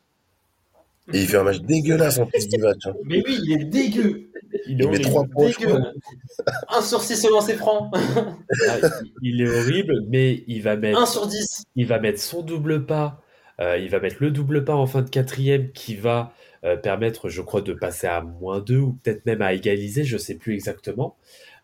Et 1.12 1.22
il 1.22 1.26
fait 1.26 1.38
un 1.38 1.42
match 1.42 1.60
dégueulasse 1.60 2.18
en 2.18 2.26
plus 2.26 2.46
Divac. 2.48 2.76
Hein. 2.84 2.94
Mais 3.04 3.22
oui, 3.26 3.40
il 3.44 3.52
est 3.52 3.64
dégueu. 3.64 4.30
Il 4.66 4.80
est 4.80 4.84
Il 4.84 4.90
met 4.90 4.98
points. 5.00 5.92
1 6.68 6.82
sur 6.82 7.00
6 7.00 7.24
au 7.26 7.30
lancer 7.30 7.54
franc. 7.54 7.90
Ah, 8.68 8.76
il 9.22 9.40
est 9.40 9.48
horrible, 9.48 10.04
mais 10.08 10.44
il 10.46 10.62
va 10.62 10.76
mettre 10.76 11.00
1 11.00 11.06
sur 11.06 11.26
10. 11.26 11.64
il 11.76 11.86
va 11.86 11.98
mettre 11.98 12.20
son 12.20 12.42
double 12.42 12.86
pas, 12.86 13.22
euh, 13.60 13.78
il 13.78 13.88
va 13.90 14.00
mettre 14.00 14.16
le 14.20 14.30
double 14.30 14.64
pas 14.64 14.74
en 14.74 14.86
fin 14.86 15.02
de 15.02 15.10
quatrième 15.10 15.72
qui 15.72 15.94
va 15.94 16.32
euh, 16.64 16.76
permettre, 16.76 17.28
je 17.28 17.40
crois, 17.40 17.62
de 17.62 17.72
passer 17.72 18.06
à 18.06 18.20
moins 18.20 18.60
2 18.60 18.76
ou 18.76 18.92
peut-être 18.92 19.24
même 19.24 19.40
à 19.40 19.54
égaliser, 19.54 20.04
je 20.04 20.18
sais 20.18 20.36
plus 20.36 20.54
exactement. 20.54 21.16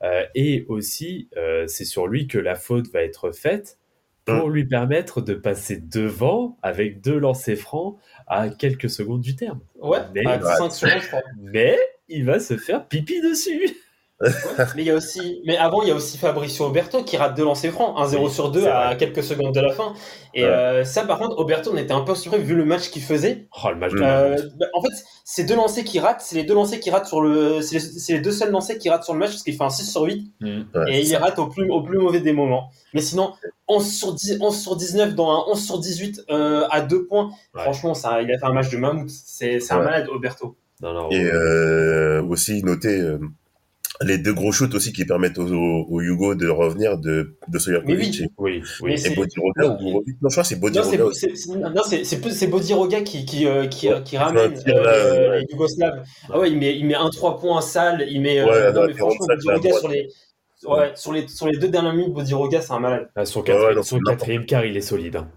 Euh, 0.03 0.25
et 0.35 0.65
aussi, 0.69 1.29
euh, 1.37 1.67
c'est 1.67 1.85
sur 1.85 2.07
lui 2.07 2.27
que 2.27 2.39
la 2.39 2.55
faute 2.55 2.91
va 2.93 3.03
être 3.03 3.31
faite 3.33 3.79
pour 4.27 4.51
lui 4.51 4.65
permettre 4.65 5.21
de 5.21 5.35
passer 5.35 5.77
devant 5.77 6.59
avec 6.63 7.01
deux 7.01 7.19
lancers 7.19 7.57
francs 7.57 7.97
à 8.27 8.49
quelques 8.49 8.91
secondes 8.91 9.21
du 9.21 9.37
terme. 9.37 9.61
Ouais, 9.81 10.01
Mais- 10.15 10.27
à 10.27 10.41
5 10.57 10.71
secondes, 10.71 11.01
je 11.01 11.07
crois. 11.07 11.23
Mais 11.41 11.79
il 12.09 12.25
va 12.25 12.41
se 12.41 12.57
faire 12.57 12.87
pipi 12.87 13.21
dessus. 13.21 13.71
Mais 14.21 14.83
il 14.83 14.85
y 14.87 14.91
a 14.91 14.95
aussi, 14.95 15.43
mais 15.47 15.59
avant, 15.59 15.83
il 15.83 15.89
y 15.89 15.91
a 15.91 15.95
aussi 15.95 16.17
Fabricio 16.17 16.65
Oberto 16.65 17.03
qui 17.05 17.19
rate 17.19 17.37
deux 17.37 17.45
lancers 17.45 17.71
francs, 17.71 17.95
1-0 17.99 18.25
Oui, 18.25 18.31
sur 18.31 18.51
2 18.51 18.61
c'est 18.63 18.69
à 18.69 18.87
vrai. 18.87 18.97
quelques 18.97 19.23
secondes 19.23 19.55
de 19.55 19.61
la 19.61 19.73
fin. 19.73 19.93
Et 20.33 20.43
Ouais. 20.43 20.49
euh, 20.49 20.85
ça, 20.85 21.03
par 21.05 21.19
contre, 21.19 21.39
Oberto, 21.39 21.71
on 21.73 21.77
était 21.77 21.93
un 21.93 22.01
peu 22.01 22.15
surpris 22.15 22.41
vu 22.41 22.55
le 22.55 22.65
match 22.65 22.89
qu'il 22.89 23.03
faisait. 23.03 23.47
Oh, 23.63 23.69
le 23.71 23.77
match 23.77 23.93
Euh, 23.95 24.37
bah, 24.59 24.67
en 24.73 24.81
fait, 24.81 24.89
ces 25.25 25.45
deux 25.45 25.55
lancers 25.57 25.85
qui 25.85 25.99
ratent, 26.01 26.23
c'est 26.23 26.37
les 26.37 26.45
deux 26.45 26.55
lancers 26.55 26.81
qui 26.81 26.89
ratent 26.91 27.05
sur 27.07 27.21
le, 27.21 27.61
c'est 27.61 27.77
les, 27.79 28.15
les 28.17 28.21
deux 28.23 28.31
seuls 28.33 28.51
lancers 28.51 28.79
qui 28.79 28.89
ratent 28.89 29.05
sur 29.05 29.13
le 29.13 29.19
match 29.19 29.31
parce 29.33 29.43
qu'il 29.43 29.55
fait 29.55 29.65
un 29.65 29.69
6 29.71 29.91
sur 29.91 30.03
8 30.03 30.33
Mm. 30.41 30.47
Ouais, 30.75 30.93
et 30.95 31.01
il 31.03 31.17
rate 31.17 31.39
au 31.39 31.49
plus, 31.49 31.69
au 31.71 31.83
plus 31.83 31.99
mauvais 31.99 32.21
des 32.21 32.33
moments. 32.33 32.71
Mais 32.95 33.03
sinon, 33.03 33.33
11 33.69 33.87
sur 33.87 34.15
10, 34.15 34.39
11 34.41 34.59
sur 34.59 34.77
19 34.77 35.15
dans 35.15 35.31
un 35.31 35.45
11 35.53 35.63
sur 35.63 35.79
18 35.79 36.23
euh, 36.31 36.67
à 36.71 36.81
deux 36.81 37.05
points. 37.07 37.31
Ouais. 37.55 37.63
Franchement, 37.63 37.93
ça, 37.93 38.23
il 38.23 38.33
a 38.33 38.39
fait 38.39 38.47
un 38.47 38.53
match 38.55 38.71
de 38.71 38.79
mammouth. 38.79 39.11
C'est, 39.11 39.61
c'est 39.61 39.75
un 39.75 39.83
malade, 39.83 40.09
Oberto. 40.09 40.57
Non, 40.83 40.93
non, 40.95 41.11
Et 41.11 41.19
ouais. 41.25 41.31
euh, 41.33 42.23
aussi 42.25 42.63
noter 42.63 42.99
euh, 43.01 43.19
les 44.03 44.19
deux 44.19 44.35
gros 44.35 44.53
shoots 44.53 44.75
aussi 44.75 44.93
qui 44.93 45.05
permettent 45.05 45.39
au, 45.39 45.47
au, 45.47 45.87
au 45.89 46.01
Hugo 46.01 46.35
de 46.35 46.49
revenir 46.49 46.99
de, 46.99 47.37
de 47.49 47.59
Stojakovic 47.59 47.99
Mais 47.99 48.05
oui. 48.07 48.21
et, 48.23 48.29
oui, 48.39 48.63
oui. 48.83 48.99
c'est- 48.99 49.13
et 49.13 49.17
Bodiroga. 49.17 49.65
ou 49.67 49.83
Borovic. 49.83 50.17
Non, 50.21 50.29
je 50.29 50.35
crois 50.35 50.43
que 50.43 50.49
c'est 50.49 50.57
c'est, 51.15 51.37
c'est- 51.37 51.57
non, 51.57 51.83
c'est, 51.85 52.05
c'est 52.05 52.47
Bodiroga 52.47 53.01
qui, 53.03 53.25
qui, 53.25 53.47
euh, 53.47 53.67
qui, 53.67 53.89
euh, 53.89 54.01
qui 54.01 54.17
Ouais, 54.17 54.23
ramène 54.23 54.55
euh, 54.69 55.31
ouais. 55.31 55.41
les 55.41 55.47
Yougoslaves. 55.51 56.03
Ah 56.31 56.39
ouais, 56.39 56.51
il 56.51 56.59
met, 56.59 56.77
il 56.77 56.87
met 56.87 56.95
un 56.95 57.09
3 57.11 57.39
points 57.39 57.61
sale, 57.61 58.07
il 58.11 58.21
met, 58.21 58.39
euh, 58.41 58.47
Ouais, 58.47 58.73
non, 58.73 58.81
la 58.83 58.87
mais 58.89 58.95
franchement, 58.95 59.27
45, 59.27 59.29
là, 59.29 59.53
à 59.53 59.57
Bodiroga 59.57 59.69
droite. 59.69 59.81
sur 59.81 59.89
les, 59.89 60.09
ouais, 60.67 60.93
sur 60.95 61.13
les, 61.13 61.29
sur 61.29 61.47
les 61.47 61.59
deux 61.59 61.69
dernières 61.69 61.95
minutes, 61.95 62.13
Bodiroga, 62.13 62.61
c'est 62.61 62.73
un 62.73 62.81
malade. 62.81 63.09
Ah, 63.17 63.25
son 63.25 63.41
Ouais, 63.41 63.47
quatrième, 63.47 63.75
non, 63.77 63.83
son 63.83 63.89
c'est 63.89 63.95
n'importe 63.97 64.19
quatrième 64.19 64.47
quart, 64.47 64.65
il 64.65 64.77
est 64.77 64.81
solide. 64.83 65.17
hein. 65.17 65.29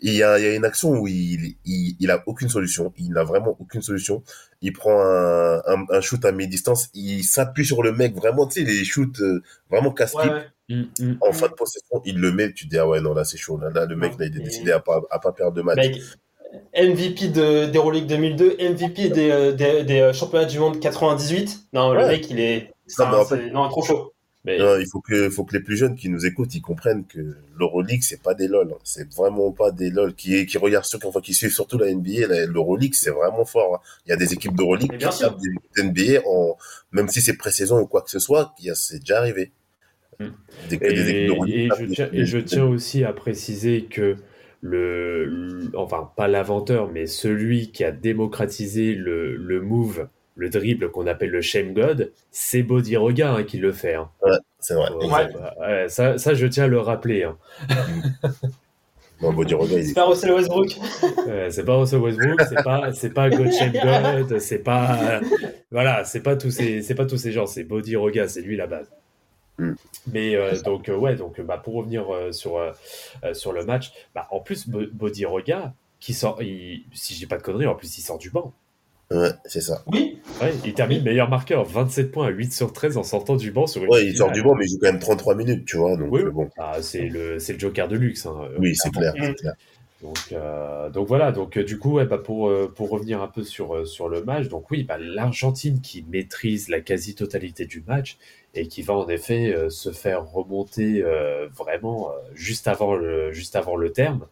Il 0.00 0.14
y, 0.14 0.22
a, 0.22 0.38
il 0.38 0.44
y 0.44 0.48
a 0.48 0.54
une 0.54 0.64
action 0.64 0.90
où 0.90 1.08
il, 1.08 1.56
il, 1.64 1.96
il 1.98 2.10
a 2.10 2.22
aucune 2.26 2.48
solution. 2.48 2.92
Il 2.98 3.10
n'a 3.12 3.24
vraiment 3.24 3.56
aucune 3.58 3.82
solution. 3.82 4.22
Il 4.62 4.72
prend 4.72 5.00
un, 5.00 5.56
un, 5.66 5.84
un 5.90 6.00
shoot 6.00 6.24
à 6.24 6.30
mi-distance. 6.32 6.88
Il 6.94 7.24
s'appuie 7.24 7.66
sur 7.66 7.82
le 7.82 7.92
mec. 7.92 8.14
Vraiment, 8.14 8.46
tu 8.46 8.60
sais, 8.60 8.66
les 8.70 8.84
shoots 8.84 9.20
euh, 9.20 9.42
vraiment 9.70 9.90
casse-pipe. 9.92 10.30
Ouais, 10.30 10.36
ouais. 10.70 10.76
Mm, 10.76 10.82
mm. 11.12 11.16
En 11.20 11.32
fin 11.32 11.48
de 11.48 11.54
possession, 11.54 12.00
il 12.04 12.18
le 12.18 12.30
met. 12.30 12.52
Tu 12.52 12.66
te 12.66 12.70
dis, 12.70 12.78
ah 12.78 12.86
ouais, 12.86 13.00
non, 13.00 13.12
là, 13.14 13.24
c'est 13.24 13.38
chaud. 13.38 13.58
Là, 13.58 13.70
là 13.70 13.86
le 13.86 13.96
mec, 13.96 14.12
là, 14.18 14.26
il 14.26 14.36
est 14.36 14.44
décidé 14.44 14.70
à 14.70 14.78
pas, 14.80 15.00
à 15.10 15.18
pas 15.18 15.32
perdre 15.32 15.54
de 15.54 15.62
match. 15.62 15.76
Mec, 15.78 16.00
MVP 16.76 17.28
de, 17.28 17.66
d'Euroleague 17.66 18.06
2002, 18.06 18.56
MVP 18.58 19.08
des, 19.10 19.52
des, 19.54 19.84
des, 19.84 20.00
euh, 20.00 20.12
championnats 20.12 20.46
du 20.46 20.58
monde 20.58 20.78
98. 20.80 21.64
Non, 21.72 21.92
le 21.92 22.06
mec, 22.06 22.30
il 22.30 22.40
est, 22.40 22.72
c'est 22.86 23.02
Non, 23.02 23.10
mais 23.10 23.16
un- 23.16 23.20
en 23.20 23.24
fait- 23.24 23.36
c'est- 23.36 23.50
non, 23.50 23.68
trop 23.68 23.82
chaud. 23.82 24.12
Mais 24.44 24.58
Non, 24.58 24.76
il 24.78 24.86
faut 24.90 25.00
que, 25.00 25.30
faut 25.30 25.44
que 25.44 25.56
les 25.56 25.62
plus 25.62 25.76
jeunes 25.76 25.94
qui 25.94 26.08
nous 26.08 26.24
écoutent, 26.26 26.54
ils 26.54 26.62
comprennent 26.62 27.04
que 27.06 27.36
l'Euroleague, 27.58 28.02
c'est 28.02 28.22
pas 28.22 28.34
des 28.34 28.48
lol. 28.48 28.72
hein. 28.72 28.78
C'est 28.84 29.12
vraiment 29.14 29.52
pas 29.52 29.70
des 29.72 29.90
lol. 29.90 30.14
Qui, 30.14 30.46
qui 30.46 30.58
regardent 30.58 30.84
ceux 30.84 30.98
qui, 30.98 31.06
enfin, 31.06 31.20
qui 31.20 31.34
suivent 31.34 31.52
surtout 31.52 31.78
la 31.78 31.90
NBA, 31.90 32.46
l'Euroleague, 32.46 32.94
c'est 32.94 33.10
vraiment 33.10 33.44
fort. 33.44 33.76
hein. 33.76 33.80
Il 34.06 34.10
y 34.10 34.12
a 34.12 34.16
des 34.16 34.32
équipes 34.32 34.56
d'Euroleague 34.56 34.92
qui 34.98 34.98
tapent 34.98 35.38
des 35.40 35.48
équipes 35.50 35.76
d'NBA 35.76 36.22
en, 36.26 36.56
même 36.92 37.08
si 37.08 37.20
c'est 37.20 37.36
pré-saison 37.36 37.80
ou 37.80 37.86
quoi 37.86 38.02
que 38.02 38.10
ce 38.10 38.18
soit, 38.18 38.54
c'est 38.74 39.00
déjà 39.00 39.18
arrivé. 39.18 39.52
Mm. 40.20 40.26
Des, 40.68 40.78
que 40.78 40.92
des 40.92 41.08
équipes 41.10 41.22
Et, 41.50 41.68
je 41.70 41.84
tiens, 41.84 42.08
et 42.12 42.24
je 42.24 42.38
tiens 42.38 42.64
aussi 42.64 43.04
à 43.04 43.12
préciser 43.12 43.84
que 43.84 44.16
le, 44.60 45.24
le- 45.26 45.70
enfin 45.76 46.10
pas 46.16 46.26
l'inventeur, 46.28 46.90
mais 46.90 47.06
celui 47.06 47.70
qui 47.70 47.84
a 47.84 47.92
démocratisé 47.92 48.94
le, 48.94 49.36
le 49.36 49.60
move, 49.60 50.08
le 50.38 50.48
dribble 50.48 50.90
qu'on 50.90 51.06
appelle 51.06 51.30
le 51.30 51.42
shame 51.42 51.74
god, 51.74 52.12
c'est 52.30 52.62
Bodiroga 52.62 53.32
hein, 53.34 53.42
qui 53.44 53.58
le 53.58 53.72
fait. 53.72 53.94
hein. 53.94 54.08
C'est 54.60 54.74
vrai. 54.74 54.90
Ouais, 54.92 55.04
exact. 55.04 55.36
ouais, 55.60 55.88
ça, 55.88 56.16
ça, 56.16 56.32
je 56.34 56.46
tiens 56.46 56.64
à 56.64 56.68
le 56.68 56.78
rappeler. 56.80 57.24
hein. 57.24 57.36
Bodiroga, 59.20 59.76
il 59.78 59.84
C'est 59.84 59.90
est- 59.90 59.94
pas 59.94 60.04
Russell 60.06 60.32
Westbrook. 60.32 60.68
C'est 61.50 61.64
pas 61.64 61.74
Russell 61.76 61.98
Westbrook, 61.98 62.40
c'est 62.48 62.62
pas, 62.62 62.92
c'est 62.92 63.10
pas 63.12 63.28
God 63.30 63.50
Shame 63.52 63.72
God, 63.72 64.38
c'est 64.38 64.60
pas, 64.60 65.20
voilà, 65.72 66.04
c'est 66.04 66.20
pas 66.22 66.36
tous 66.36 66.50
ces, 66.52 66.82
c'est 66.82 66.94
pas 66.94 67.04
tous 67.04 67.16
ces 67.16 67.32
gens, 67.32 67.46
c'est 67.46 67.64
Bodiroga, 67.64 68.28
c'est 68.28 68.42
lui 68.42 68.56
la 68.56 68.68
base. 68.68 68.88
Mm. 69.58 69.72
Mais 70.12 70.36
euh, 70.36 70.60
donc 70.62 70.88
euh, 70.88 70.96
ouais, 70.96 71.16
donc 71.16 71.40
bah, 71.40 71.58
pour 71.58 71.74
revenir 71.74 72.14
euh, 72.14 72.30
sur 72.30 72.60
sur 73.32 73.52
le 73.52 73.64
match, 73.64 73.90
bah, 74.14 74.28
en 74.30 74.38
plus 74.38 74.68
Bo- 74.68 74.86
Bodiroga 74.92 75.74
qui 75.98 76.14
sort, 76.14 76.40
il- 76.40 76.84
si 76.92 77.14
j'ai 77.14 77.26
pas 77.26 77.38
de 77.38 77.42
conneries, 77.42 77.66
en 77.66 77.74
plus 77.74 77.98
il 77.98 78.02
sort 78.02 78.18
du 78.18 78.30
banc. 78.30 78.52
Ouais, 79.10 79.30
c'est 79.46 79.62
ça. 79.62 79.82
Oui. 79.86 80.18
Ouais, 80.40 80.52
il 80.66 80.74
termine 80.74 81.02
meilleur 81.02 81.30
marqueur, 81.30 81.64
27 81.64 82.12
points 82.12 82.26
à 82.26 82.30
8 82.30 82.52
sur 82.52 82.72
13 82.72 82.98
en 82.98 83.02
sortant 83.02 83.36
du 83.36 83.50
banc 83.50 83.66
sur 83.66 83.82
une 83.82 83.90
Ouais, 83.90 84.04
il 84.04 84.16
sort 84.16 84.30
du 84.32 84.42
banc, 84.42 84.54
mais 84.54 84.66
il 84.66 84.70
joue 84.72 84.78
quand 84.80 84.92
même 84.92 85.00
33 85.00 85.34
minutes, 85.34 85.64
tu 85.64 85.78
vois. 85.78 85.96
Donc, 85.96 86.12
Oui, 86.12 86.20
euh, 86.22 86.30
bon. 86.30 86.48
Ah, 86.58 86.82
c'est 86.82 87.08
le, 87.08 87.38
c'est 87.38 87.54
le 87.54 87.58
Joker 87.58 87.88
de 87.88 87.96
luxe. 87.96 88.26
hein, 88.26 88.36
euh, 88.42 88.56
Oui, 88.58 88.74
c'est 88.76 88.90
clair. 88.90 89.14
Donc, 90.00 90.18
euh, 90.32 90.90
donc 90.90 91.08
voilà, 91.08 91.32
donc 91.32 91.58
du 91.58 91.78
coup, 91.78 91.94
ouais, 91.94 92.06
bah, 92.06 92.18
pour, 92.18 92.52
pour 92.76 92.90
revenir 92.90 93.20
un 93.20 93.26
peu 93.26 93.42
sur, 93.42 93.84
sur 93.84 94.08
le 94.08 94.22
match, 94.22 94.46
donc 94.48 94.70
oui, 94.70 94.84
bah, 94.84 94.96
l'Argentine 94.98 95.80
qui 95.80 96.04
maîtrise 96.08 96.68
la 96.68 96.80
quasi-totalité 96.80 97.64
du 97.66 97.82
match 97.84 98.16
et 98.54 98.68
qui 98.68 98.82
va 98.82 98.94
en 98.94 99.08
effet 99.08 99.52
euh, 99.52 99.70
se 99.70 99.90
faire 99.90 100.24
remonter 100.30 101.02
euh, 101.02 101.48
vraiment 101.48 102.10
euh, 102.10 102.12
juste, 102.34 102.68
avant 102.68 102.94
le, 102.94 103.32
juste 103.32 103.56
avant 103.56 103.74
le 103.74 103.90
terme. 103.90 104.26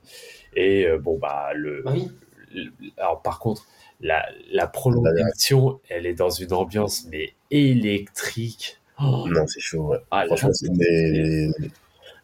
Et 0.55 0.87
euh, 0.87 0.99
bon, 0.99 1.18
bah, 1.18 1.49
le, 1.55 1.83
Bah 1.85 1.93
oui. 1.95 2.11
le- 2.55 2.70
alors 2.99 3.22
par 3.22 3.41
contre, 3.41 3.66
la, 4.01 4.26
la 4.53 4.66
prolongation, 4.66 5.80
elle 5.88 6.07
est 6.07 6.14
dans 6.14 6.30
une 6.30 6.53
ambiance 6.53 7.07
mais 7.11 7.32
électrique. 7.51 8.78
Oh, 9.01 9.26
Non, 9.28 9.47
c'est 9.47 9.61
chaud, 9.61 9.88
ouais. 9.88 9.99
ah, 10.11 10.24
Franchement, 10.26 10.51
les, 10.78 11.51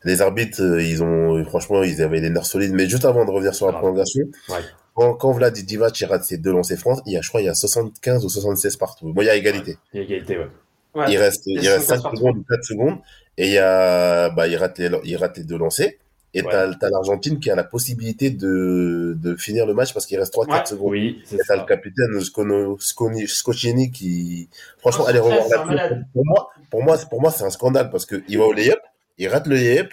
les 0.05 0.23
arbitres, 0.23 0.63
euh, 0.63 0.83
ils 0.83 1.03
ont, 1.03 1.45
franchement, 1.45 1.83
ils 1.83 2.01
avaient 2.03 2.21
les 2.21 2.31
nerfs 2.31 2.47
solides. 2.47 2.73
Mais 2.73 2.89
juste 2.89 3.05
avant 3.05 3.25
de 3.25 3.31
revenir 3.31 3.55
sur 3.55 3.67
la 3.67 3.73
Ah. 3.75 3.79
prolongation, 3.79 4.23
Ouais. 4.49 4.57
quand, 4.95 5.15
quand 5.15 5.33
Vlad 5.33 5.53
Divac 5.55 5.99
il 6.01 6.05
rate 6.07 6.25
ses 6.25 6.39
deux 6.39 6.53
lancers 6.53 6.79
France, 6.79 7.01
il 7.07 7.13
y 7.13 7.17
a, 7.17 7.21
je 7.21 7.29
crois, 7.29 7.41
il 7.43 7.45
y 7.45 7.49
a 7.49 7.55
75 7.55 8.25
ou 8.25 8.29
76 8.29 8.77
partout. 8.77 9.13
Bon, 9.13 9.23
il 9.23 9.27
y 9.27 9.31
a 9.31 9.37
égalité. 9.37 9.77
il 9.93 9.99
y 9.99 10.01
a 10.01 10.05
égalité, 10.05 10.39
ouais. 10.39 10.49
Ouais. 10.95 11.07
Il 11.11 11.17
reste, 11.19 11.45
Il 11.47 11.59
reste 11.69 11.87
5 11.89 12.01
75 12.01 12.03
partout. 12.03 12.17
secondes 12.19 12.37
ou 12.39 12.45
4 12.49 12.65
secondes. 12.65 12.99
Et 13.39 13.47
il 13.47 13.53
y 13.53 13.59
a, 13.59 14.29
bah, 14.31 14.47
il 14.49 14.57
rate 14.57 14.79
les, 14.79 14.91
il 15.05 15.17
rate 15.17 15.39
les 15.39 15.45
deux 15.45 15.57
lancers. 15.59 15.93
Et 16.35 16.41
Ouais. 16.43 16.49
t'as, 16.51 16.75
t'as 16.75 16.89
l'Argentine 16.89 17.39
qui 17.41 17.51
a 17.51 17.55
la 17.55 17.65
possibilité 17.65 18.31
de, 18.31 19.15
de 19.21 19.37
finir 19.37 19.67
le 19.67 19.75
match 19.75 19.93
parce 19.93 20.07
qu'il 20.07 20.19
reste 20.19 20.33
3-4 20.33 20.49
Ouais. 20.51 20.65
secondes. 20.67 20.91
Oui, 20.91 21.23
Et 21.33 21.37
t'as 21.47 21.57
le 21.57 21.65
capitaine 21.67 22.19
Scono- 22.21 22.79
Sconi- 22.81 23.27
Scocchini 23.29 23.91
qui, 23.91 24.49
franchement, 24.79 25.05
Oh, 25.07 25.11
allez 25.11 25.19
revoir 25.19 25.67
la. 25.75 25.89
Pour 26.15 26.25
moi, 26.25 26.49
pour 26.71 26.83
moi, 26.83 26.97
c'est- 26.97 27.09
pour 27.11 27.21
moi, 27.21 27.31
c'est 27.31 27.45
un 27.45 27.51
scandale 27.51 27.91
parce 27.91 28.07
que 28.07 28.23
il 28.29 28.39
va 28.39 28.45
au 28.47 28.53
layup, 28.55 28.79
il 29.19 29.29
rate 29.29 29.47
le 29.47 29.57
layup, 29.57 29.93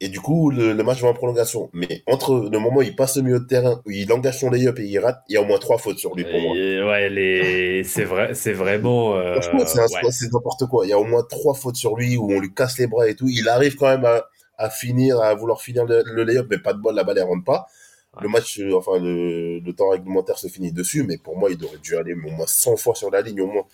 et 0.00 0.08
du 0.08 0.20
coup, 0.20 0.50
le, 0.50 0.74
le 0.74 0.82
match 0.84 1.02
va 1.02 1.08
en 1.08 1.12
prolongation. 1.14 1.70
Mais 1.72 2.04
entre 2.06 2.48
le 2.52 2.58
moment 2.60 2.76
où 2.76 2.82
il 2.82 2.94
passe 2.94 3.16
au 3.16 3.22
milieu 3.22 3.40
de 3.40 3.46
terrain, 3.46 3.82
où 3.84 3.90
il 3.90 4.12
engage 4.12 4.38
son 4.38 4.50
layup 4.50 4.78
et 4.78 4.84
il 4.84 4.98
rate, 5.00 5.18
il 5.28 5.32
y 5.32 5.36
a 5.38 5.42
au 5.42 5.44
moins 5.44 5.58
trois 5.58 5.78
fautes 5.78 5.98
sur 5.98 6.14
lui 6.14 6.22
pour 6.22 6.40
moi. 6.40 6.52
Ouais, 6.54 7.08
les... 7.10 7.82
c'est 7.82 8.04
vrai, 8.04 8.32
c'est 8.34 8.52
vraiment. 8.52 9.16
euh, 9.16 9.40
Franchement, 9.40 9.66
c'est 9.66 9.80
un- 9.80 10.04
ouais. 10.04 10.10
c'est 10.12 10.32
n'importe 10.32 10.66
quoi. 10.66 10.86
Il 10.86 10.90
y 10.90 10.92
a 10.92 10.98
au 11.00 11.04
moins 11.04 11.24
trois 11.28 11.54
fautes 11.54 11.74
sur 11.74 11.96
lui 11.96 12.16
où 12.16 12.30
on 12.32 12.38
lui 12.38 12.54
casse 12.54 12.78
les 12.78 12.86
bras 12.86 13.08
et 13.08 13.16
tout. 13.16 13.26
Il 13.28 13.48
arrive 13.48 13.74
quand 13.74 13.88
même 13.88 14.04
à, 14.04 14.26
à 14.58 14.70
finir, 14.70 15.20
à 15.20 15.34
vouloir 15.34 15.60
finir 15.62 15.84
le, 15.86 16.02
le 16.04 16.24
layup, 16.24 16.46
mais 16.50 16.58
pas 16.58 16.74
de 16.74 16.80
bol, 16.80 16.94
la 16.94 17.04
balle 17.04 17.18
elle 17.18 17.24
rentre 17.24 17.44
pas. 17.44 17.66
Ouais. 18.14 18.22
Le 18.22 18.28
match, 18.28 18.58
euh, 18.60 18.74
enfin 18.76 18.98
le, 19.00 19.60
le 19.60 19.72
temps 19.72 19.90
réglementaire 19.90 20.38
se 20.38 20.48
finit 20.48 20.72
dessus, 20.72 21.04
mais 21.04 21.18
pour 21.18 21.36
moi, 21.38 21.50
il 21.50 21.64
aurait 21.64 21.78
dû 21.78 21.96
aller 21.96 22.14
au 22.14 22.30
moins 22.30 22.46
100 22.48 22.76
fois 22.76 22.94
sur 22.94 23.10
la 23.10 23.22
ligne 23.22 23.40
au 23.42 23.46
moins. 23.46 23.64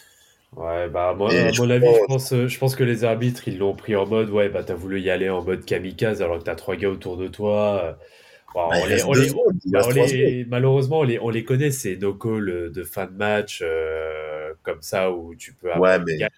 Ouais, 0.57 0.89
bah, 0.89 1.15
moi, 1.15 1.49
à 1.49 1.53
mon 1.53 1.69
avis, 1.69 1.95
je 1.95 2.01
pense, 2.07 2.33
euh, 2.33 2.47
je 2.47 2.59
pense 2.59 2.77
que 2.77 2.85
les 2.85 3.03
arbitres, 3.03 3.49
ils 3.49 3.59
l'ont 3.59 3.75
pris 3.75 3.97
en 3.97 4.07
mode, 4.07 4.31
ouais, 4.31 4.49
bah, 4.49 4.63
t'as 4.63 4.75
voulu 4.75 5.01
y 5.01 5.11
aller 5.11 5.29
en 5.29 5.43
mode 5.43 5.65
kamikaze 5.65 6.23
alors 6.23 6.39
que 6.39 6.45
t'as 6.45 6.55
trois 6.55 6.77
gars 6.77 6.91
autour 6.91 7.17
de 7.17 7.27
toi. 7.27 7.81
euh, 7.85 7.93
bon, 8.55 8.61
Bah, 8.71 8.79
on 8.83 8.85
les- 8.87 9.03
on 9.03 9.15
secondes, 9.15 9.55
bah, 9.67 9.83
on 9.85 9.91
les- 9.91 10.45
malheureusement, 10.45 11.01
on 11.01 11.03
les, 11.03 11.19
on 11.19 11.31
les 11.31 11.45
connaît, 11.45 11.73
ces 11.73 11.97
no 11.97 12.15
call 12.15 12.49
euh, 12.49 12.71
de 12.71 12.85
fin 12.85 13.07
de 13.07 13.13
match, 13.17 13.61
euh, 13.65 14.55
comme 14.63 14.81
ça, 14.83 15.11
où 15.13 15.35
tu 15.35 15.55
peux 15.55 15.73
avoir 15.73 15.99
Ouais, 15.99 16.05
mais-. 16.07 16.29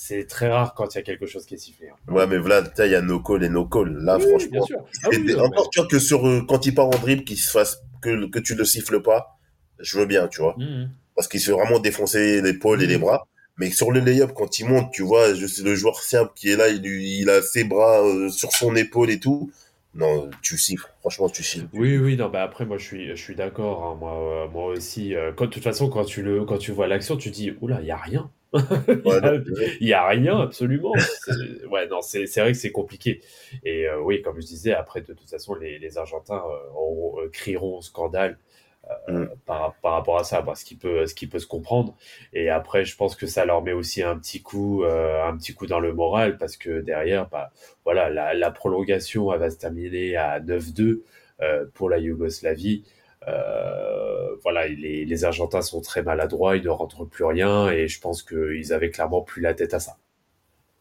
C'est 0.00 0.26
très 0.28 0.48
rare 0.48 0.74
quand 0.74 0.94
il 0.94 0.98
y 0.98 1.00
a 1.00 1.02
quelque 1.02 1.26
chose 1.26 1.44
qui 1.44 1.54
est 1.54 1.58
sifflé. 1.58 1.88
hein. 1.88 2.12
Ouais, 2.12 2.24
mais 2.28 2.38
sais, 2.76 2.86
il 2.86 2.92
y 2.92 2.94
a 2.94 3.00
no 3.02 3.18
call 3.18 3.42
et 3.42 3.48
no 3.48 3.64
call. 3.66 3.92
Là, 4.04 4.16
Oui, 4.16 4.22
franchement, 4.28 4.50
bien 4.52 4.62
sûr. 4.62 4.78
Ah 5.02 5.08
oui, 5.10 5.34
encore, 5.40 5.70
tu 5.70 5.80
vois, 5.80 5.88
que 5.88 5.98
sur, 5.98 6.24
euh, 6.24 6.40
quand 6.48 6.66
il 6.66 6.72
part 6.72 6.86
en 6.86 6.90
dribble, 6.90 7.24
qu'il 7.24 7.36
se 7.36 7.50
fasse, 7.50 7.82
que, 8.00 8.26
que 8.26 8.38
tu 8.38 8.54
le 8.54 8.64
siffles 8.64 9.02
pas, 9.02 9.36
je 9.80 9.98
veux 9.98 10.06
bien, 10.06 10.28
tu 10.28 10.40
vois. 10.40 10.54
mais- 10.56 10.66
Mhm. 10.66 10.90
Parce 11.16 11.26
qu'il 11.26 11.40
se 11.40 11.46
fait 11.50 11.56
vraiment 11.56 11.80
défoncer 11.80 12.40
l'épaule 12.42 12.80
et 12.80 12.86
les 12.86 12.94
Mhm. 12.94 13.00
bras. 13.00 13.26
Mais 13.58 13.72
sur 13.72 13.90
le 13.90 13.98
layup, 13.98 14.32
quand 14.34 14.60
il 14.60 14.66
monte, 14.66 14.92
tu 14.92 15.02
vois, 15.02 15.34
je 15.34 15.46
sais, 15.48 15.62
le 15.64 15.74
joueur 15.74 16.00
simple 16.00 16.30
qui 16.36 16.48
est 16.50 16.56
là, 16.56 16.68
il 16.68 17.28
a 17.28 17.42
ses 17.42 17.64
bras 17.64 18.00
euh, 18.06 18.28
sur 18.28 18.52
son 18.52 18.76
épaule 18.76 19.10
et 19.10 19.18
tout. 19.18 19.50
Non, 19.94 20.30
tu 20.42 20.56
siffles. 20.58 20.86
Franchement, 21.00 21.28
tu 21.28 21.42
siffles. 21.42 21.66
Oui, 21.72 21.98
oui, 21.98 22.16
non, 22.16 22.28
bah 22.28 22.44
après, 22.44 22.64
moi, 22.66 22.78
je 22.78 22.84
suis, 22.84 23.08
je 23.08 23.20
suis 23.20 23.34
d'accord. 23.34 23.84
hein, 23.84 23.96
moi, 23.98 24.44
euh, 24.44 24.48
moi 24.48 24.66
aussi. 24.66 25.16
euh, 25.16 25.32
quand, 25.34 25.46
de 25.46 25.50
toute 25.50 25.64
façon, 25.64 25.88
quand 25.90 26.04
tu, 26.04 26.22
le, 26.22 26.44
quand 26.44 26.58
tu 26.58 26.70
vois 26.70 26.86
l'action, 26.86 27.16
tu 27.16 27.30
dis, 27.30 27.52
oula, 27.60 27.80
il 27.80 27.86
n'y 27.86 27.90
a 27.90 27.96
rien. 27.96 28.30
Il 29.80 29.86
y 29.88 29.90
Ouais, 29.90 29.92
a- 29.92 30.08
rien, 30.08 30.40
absolument. 30.40 30.92
C'est- 31.24 31.66
Ouais, 31.66 31.86
non, 31.88 32.00
c'est 32.00 32.24
vrai 32.40 32.52
que 32.52 32.58
c'est 32.58 32.72
compliqué. 32.72 33.20
Et 33.64 33.86
euh, 33.86 34.00
oui, 34.00 34.22
comme 34.22 34.40
je 34.40 34.46
disais, 34.46 34.72
après, 34.72 35.00
de 35.02 35.12
toute 35.12 35.28
façon, 35.28 35.54
les, 35.54 35.78
les 35.78 35.98
Argentins 35.98 36.42
euh, 36.44 36.70
auront- 36.74 37.20
euh, 37.20 37.28
crieront 37.30 37.78
au 37.78 37.82
scandale 37.82 38.38
Mm. 39.06 39.26
par, 39.44 39.74
par 39.82 39.92
rapport 39.92 40.18
à 40.18 40.24
ça, 40.24 40.40
parce 40.42 40.64
qu'il 40.64 40.78
peut, 40.78 41.04
ce 41.06 41.14
qui 41.14 41.26
peut 41.26 41.38
se 41.38 41.46
comprendre. 41.46 41.94
Et 42.32 42.48
après, 42.48 42.86
je 42.86 42.96
pense 42.96 43.16
que 43.16 43.26
ça 43.26 43.44
leur 43.44 43.60
met 43.62 43.72
aussi 43.74 44.02
un 44.02 44.16
petit 44.18 44.40
coup, 44.40 44.82
un 44.84 45.36
petit 45.36 45.52
coup 45.52 45.66
dans 45.66 45.78
le 45.80 45.92
moral, 45.92 46.38
parce 46.38 46.56
que 46.56 46.80
derrière, 46.80 47.28
bah, 47.28 47.50
voilà, 47.84 48.08
la, 48.08 48.32
la 48.32 48.50
prolongation, 48.50 49.30
elle 49.30 49.40
va 49.40 49.50
se 49.50 49.58
terminer 49.58 50.16
à 50.16 50.40
9-2 50.40 51.02
euh, 51.42 51.66
pour 51.74 51.90
la 51.90 51.98
Yougoslavie. 51.98 52.82
Euh, 53.26 54.36
voilà, 54.42 54.68
les, 54.68 55.04
les 55.04 55.24
Argentins 55.24 55.62
sont 55.62 55.80
très 55.80 56.02
maladroits, 56.02 56.56
ils 56.56 56.64
ne 56.64 56.68
rentrent 56.68 57.04
plus 57.04 57.24
rien, 57.24 57.68
et 57.70 57.88
je 57.88 58.00
pense 58.00 58.22
qu'ils 58.22 58.72
avaient 58.72 58.90
clairement 58.90 59.22
plus 59.22 59.42
la 59.42 59.54
tête 59.54 59.74
à 59.74 59.80
ça. 59.80 59.96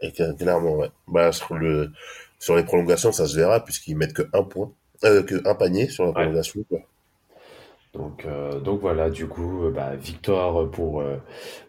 Et 0.02 0.12
clairement, 0.12 0.76
ouais. 0.76 0.90
Bah, 1.08 1.32
sur, 1.32 1.56
le, 1.56 1.92
sur 2.40 2.56
les 2.56 2.64
prolongations, 2.64 3.12
ça 3.12 3.26
se 3.26 3.36
verra, 3.36 3.64
puisqu'ils 3.64 3.98
mettent 3.98 4.14
que 4.14 4.28
un 4.34 4.44
point, 4.44 4.72
euh, 5.04 5.24
que 5.24 5.48
un 5.48 5.56
panier 5.56 5.90
sur 5.90 6.06
la 6.06 6.12
prolongation. 6.12 6.64
Donc, 7.94 8.26
euh, 8.26 8.60
donc 8.60 8.82
voilà, 8.82 9.10
du 9.10 9.28
coup, 9.28 9.70
bah, 9.74 9.96
victoire 9.96 10.70
pour, 10.70 11.02
euh, 11.02 11.18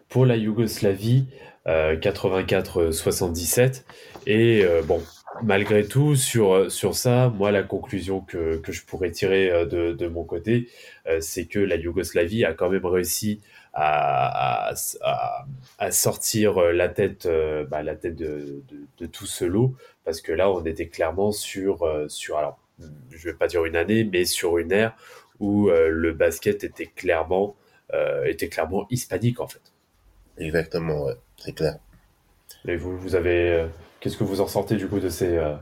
pour 0.09 0.27
la 0.27 0.35
Yougoslavie, 0.35 1.25
euh, 1.67 1.95
84-77. 1.95 3.83
Et 4.27 4.63
euh, 4.63 4.83
bon, 4.83 5.01
malgré 5.43 5.85
tout, 5.87 6.15
sur, 6.15 6.71
sur 6.71 6.95
ça, 6.95 7.29
moi, 7.29 7.51
la 7.51 7.63
conclusion 7.63 8.21
que, 8.21 8.57
que 8.57 8.71
je 8.71 8.85
pourrais 8.85 9.11
tirer 9.11 9.49
euh, 9.51 9.65
de, 9.65 9.93
de 9.93 10.07
mon 10.07 10.23
côté, 10.23 10.69
euh, 11.07 11.19
c'est 11.21 11.45
que 11.45 11.59
la 11.59 11.75
Yougoslavie 11.75 12.45
a 12.45 12.53
quand 12.53 12.69
même 12.69 12.85
réussi 12.85 13.41
à, 13.73 14.71
à, 14.71 15.45
à- 15.77 15.91
sortir 15.91 16.57
euh, 16.57 16.71
la 16.73 16.89
tête, 16.89 17.25
euh, 17.25 17.65
bah, 17.65 17.83
la 17.83 17.95
tête 17.95 18.15
de, 18.15 18.63
de, 18.67 18.77
de 18.97 19.05
tout 19.05 19.25
ce 19.25 19.45
lot, 19.45 19.75
parce 20.05 20.21
que 20.21 20.31
là, 20.31 20.49
on 20.51 20.63
était 20.65 20.87
clairement 20.87 21.31
sur, 21.31 21.83
euh, 21.83 22.07
sur 22.09 22.37
alors, 22.37 22.59
je 23.09 23.29
vais 23.29 23.33
pas 23.35 23.47
dire 23.47 23.65
une 23.65 23.75
année, 23.75 24.03
mais 24.03 24.25
sur 24.25 24.57
une 24.57 24.71
ère 24.71 24.95
où 25.39 25.69
euh, 25.69 25.89
le 25.89 26.13
basket 26.13 26.63
était 26.63 26.87
clairement, 26.87 27.55
euh, 27.93 28.25
était 28.25 28.49
clairement 28.49 28.87
hispanique 28.89 29.39
en 29.39 29.47
fait. 29.47 29.61
Exactement, 30.37 31.05
ouais. 31.05 31.15
C'est 31.37 31.53
clair. 31.53 31.77
Et 32.67 32.75
vous, 32.75 32.97
vous 32.97 33.15
avez, 33.15 33.51
euh, 33.53 33.67
qu'est-ce 33.99 34.17
que 34.17 34.23
vous 34.23 34.41
en 34.41 34.47
sortez 34.47 34.75
du 34.75 34.87
coup 34.87 34.99
de 34.99 35.09
ces, 35.09 35.37
euh, 35.37 35.55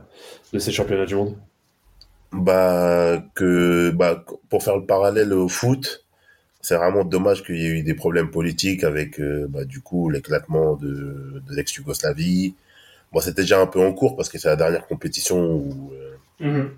de 0.52 0.58
ces 0.58 0.72
championnats 0.72 1.06
du 1.06 1.14
monde? 1.14 1.36
Bah, 2.32 3.22
que, 3.34 3.90
bah, 3.90 4.24
pour 4.50 4.62
faire 4.62 4.76
le 4.76 4.84
parallèle 4.84 5.32
au 5.32 5.48
foot, 5.48 6.04
c'est 6.60 6.76
vraiment 6.76 7.04
dommage 7.04 7.42
qu'il 7.44 7.56
y 7.56 7.64
ait 7.66 7.70
eu 7.70 7.82
des 7.82 7.94
problèmes 7.94 8.30
politiques 8.30 8.84
avec, 8.84 9.18
euh, 9.20 9.46
bah, 9.48 9.64
du 9.64 9.80
coup, 9.80 10.10
l'éclatement 10.10 10.74
de, 10.76 11.42
de 11.46 11.54
l'ex-Yougoslavie. 11.54 12.54
Bon, 13.12 13.20
c'était 13.20 13.42
déjà 13.42 13.60
un 13.60 13.66
peu 13.66 13.80
en 13.80 13.92
cours 13.94 14.16
parce 14.16 14.28
que 14.28 14.38
c'est 14.38 14.48
la 14.48 14.56
dernière 14.56 14.86
compétition 14.86 15.38
où, 15.38 15.92
euh, 15.94 16.14
Mhm. 16.40 16.70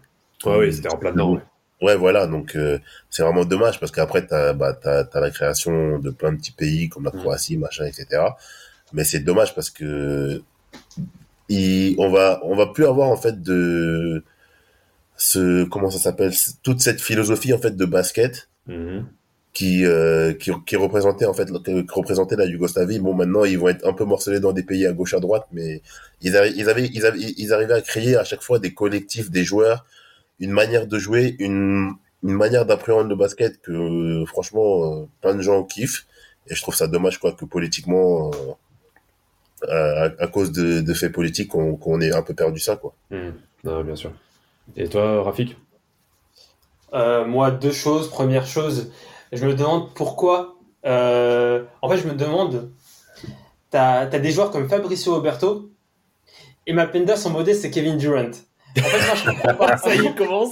Ouais, 0.46 0.56
oui, 0.56 0.72
c'était 0.72 0.88
en 0.88 0.96
plein 0.96 1.12
dedans. 1.12 1.34
ouais. 1.34 1.40
Ouais, 1.82 1.96
voilà, 1.96 2.26
donc 2.26 2.56
euh, 2.56 2.78
c'est 3.08 3.22
vraiment 3.22 3.44
dommage 3.44 3.80
parce 3.80 3.90
qu'après, 3.90 4.26
t'as 4.26 4.52
bah, 4.52 4.74
t'as, 4.74 5.04
t'as 5.04 5.20
la 5.20 5.30
création 5.30 5.98
de 5.98 6.10
plein 6.10 6.32
de 6.32 6.36
petits 6.36 6.52
pays 6.52 6.88
comme 6.90 7.04
la 7.04 7.10
Mm. 7.10 7.18
Croatie, 7.18 7.56
machin, 7.56 7.84
etc. 7.86 8.06
Mais 8.92 9.02
c'est 9.04 9.20
dommage 9.20 9.54
parce 9.54 9.70
que 9.70 10.42
il, 11.50 11.94
on 11.98 12.10
va 12.10 12.40
on 12.44 12.56
va 12.56 12.66
plus 12.68 12.86
avoir 12.86 13.08
en 13.10 13.16
fait 13.16 13.42
de 13.42 14.24
ce 15.16 15.64
comment 15.64 15.90
ça 15.90 15.98
s'appelle 15.98 16.32
toute 16.62 16.80
cette 16.80 17.00
philosophie 17.00 17.52
en 17.52 17.58
fait 17.58 17.76
de 17.76 17.84
basket 17.84 18.48
Mhm. 18.66 19.06
qui 19.52 19.84
euh, 19.84 20.32
qui, 20.34 20.52
qui 20.66 20.76
représentait 20.76 21.26
en 21.26 21.34
fait 21.34 21.48
qui 21.64 21.84
représentait 21.90 22.36
la 22.36 22.44
Yougoslavie. 22.44 22.98
Bon, 23.00 23.14
maintenant 23.14 23.44
ils 23.44 23.58
vont 23.58 23.68
être 23.68 23.86
un 23.86 23.92
peu 23.92 24.04
morcelés 24.04 24.40
dans 24.40 24.52
des 24.52 24.62
pays 24.62 24.86
à 24.86 24.92
gauche 24.92 25.14
à 25.14 25.20
droite, 25.20 25.46
mais 25.52 25.82
ils, 26.22 26.36
avaient 26.36 26.52
ils 26.52 26.68
avaient 26.68 26.86
ils 26.86 27.52
arrivaient 27.52 27.74
à 27.74 27.80
créer 27.80 28.16
à 28.16 28.24
chaque 28.24 28.42
fois 28.42 28.58
des 28.58 28.72
collectifs, 28.74 29.30
des 29.30 29.44
joueurs, 29.44 29.86
une 30.38 30.52
manière 30.52 30.86
de 30.86 30.98
jouer, 30.98 31.36
une 31.40 31.92
une 32.22 32.34
manière 32.34 32.66
d'appréhender 32.66 33.08
le 33.10 33.16
basket 33.16 33.60
que 33.62 34.24
franchement 34.26 35.02
euh, 35.02 35.06
plein 35.20 35.34
de 35.34 35.42
gens 35.42 35.64
kiffent. 35.64 36.06
Et 36.48 36.54
je 36.54 36.62
trouve 36.62 36.74
ça 36.74 36.86
dommage 36.88 37.18
quoi 37.18 37.32
que 37.32 37.44
politiquement 37.44 38.30
euh, 38.30 38.52
à, 39.68 40.10
à 40.18 40.26
cause 40.26 40.52
de, 40.52 40.80
de 40.80 40.94
faits 40.94 41.12
politiques 41.12 41.48
qu'on 41.48 41.76
qu'on 41.76 42.00
ait 42.00 42.12
un 42.12 42.22
peu 42.22 42.34
perdu 42.34 42.58
ça 42.60 42.76
quoi. 42.76 42.94
Non, 43.64 43.82
bien 43.84 43.96
sûr. 43.96 44.12
Et 44.76 44.88
toi, 44.88 45.22
Rafik? 45.22 45.56
Euh, 46.94 47.24
moi, 47.24 47.50
deux 47.50 47.72
choses. 47.72 48.08
Première 48.10 48.46
chose, 48.46 48.90
je 49.32 49.44
me 49.46 49.54
demande 49.54 49.92
pourquoi. 49.94 50.56
euh, 50.86 51.64
en 51.82 51.88
fait, 51.90 51.98
je 51.98 52.06
me 52.08 52.14
demande. 52.14 52.70
T'as 53.70 54.00
as 54.00 54.18
des 54.18 54.32
joueurs 54.32 54.50
comme 54.50 54.68
Fabricio 54.68 55.14
Roberto 55.14 55.70
et 56.66 56.72
Mapenda, 56.72 57.16
son 57.16 57.30
modèle, 57.30 57.54
c'est 57.54 57.70
Kevin 57.70 57.96
Durant. 57.98 58.30
En 58.78 58.82
fait, 58.82 59.06
moi, 59.06 59.14
je 59.14 59.24
comprends 59.30 59.54
pas. 59.54 59.76
Ça 59.76 59.94
y 59.94 59.98
est, 59.98 60.04
il 60.06 60.14
commence. 60.14 60.50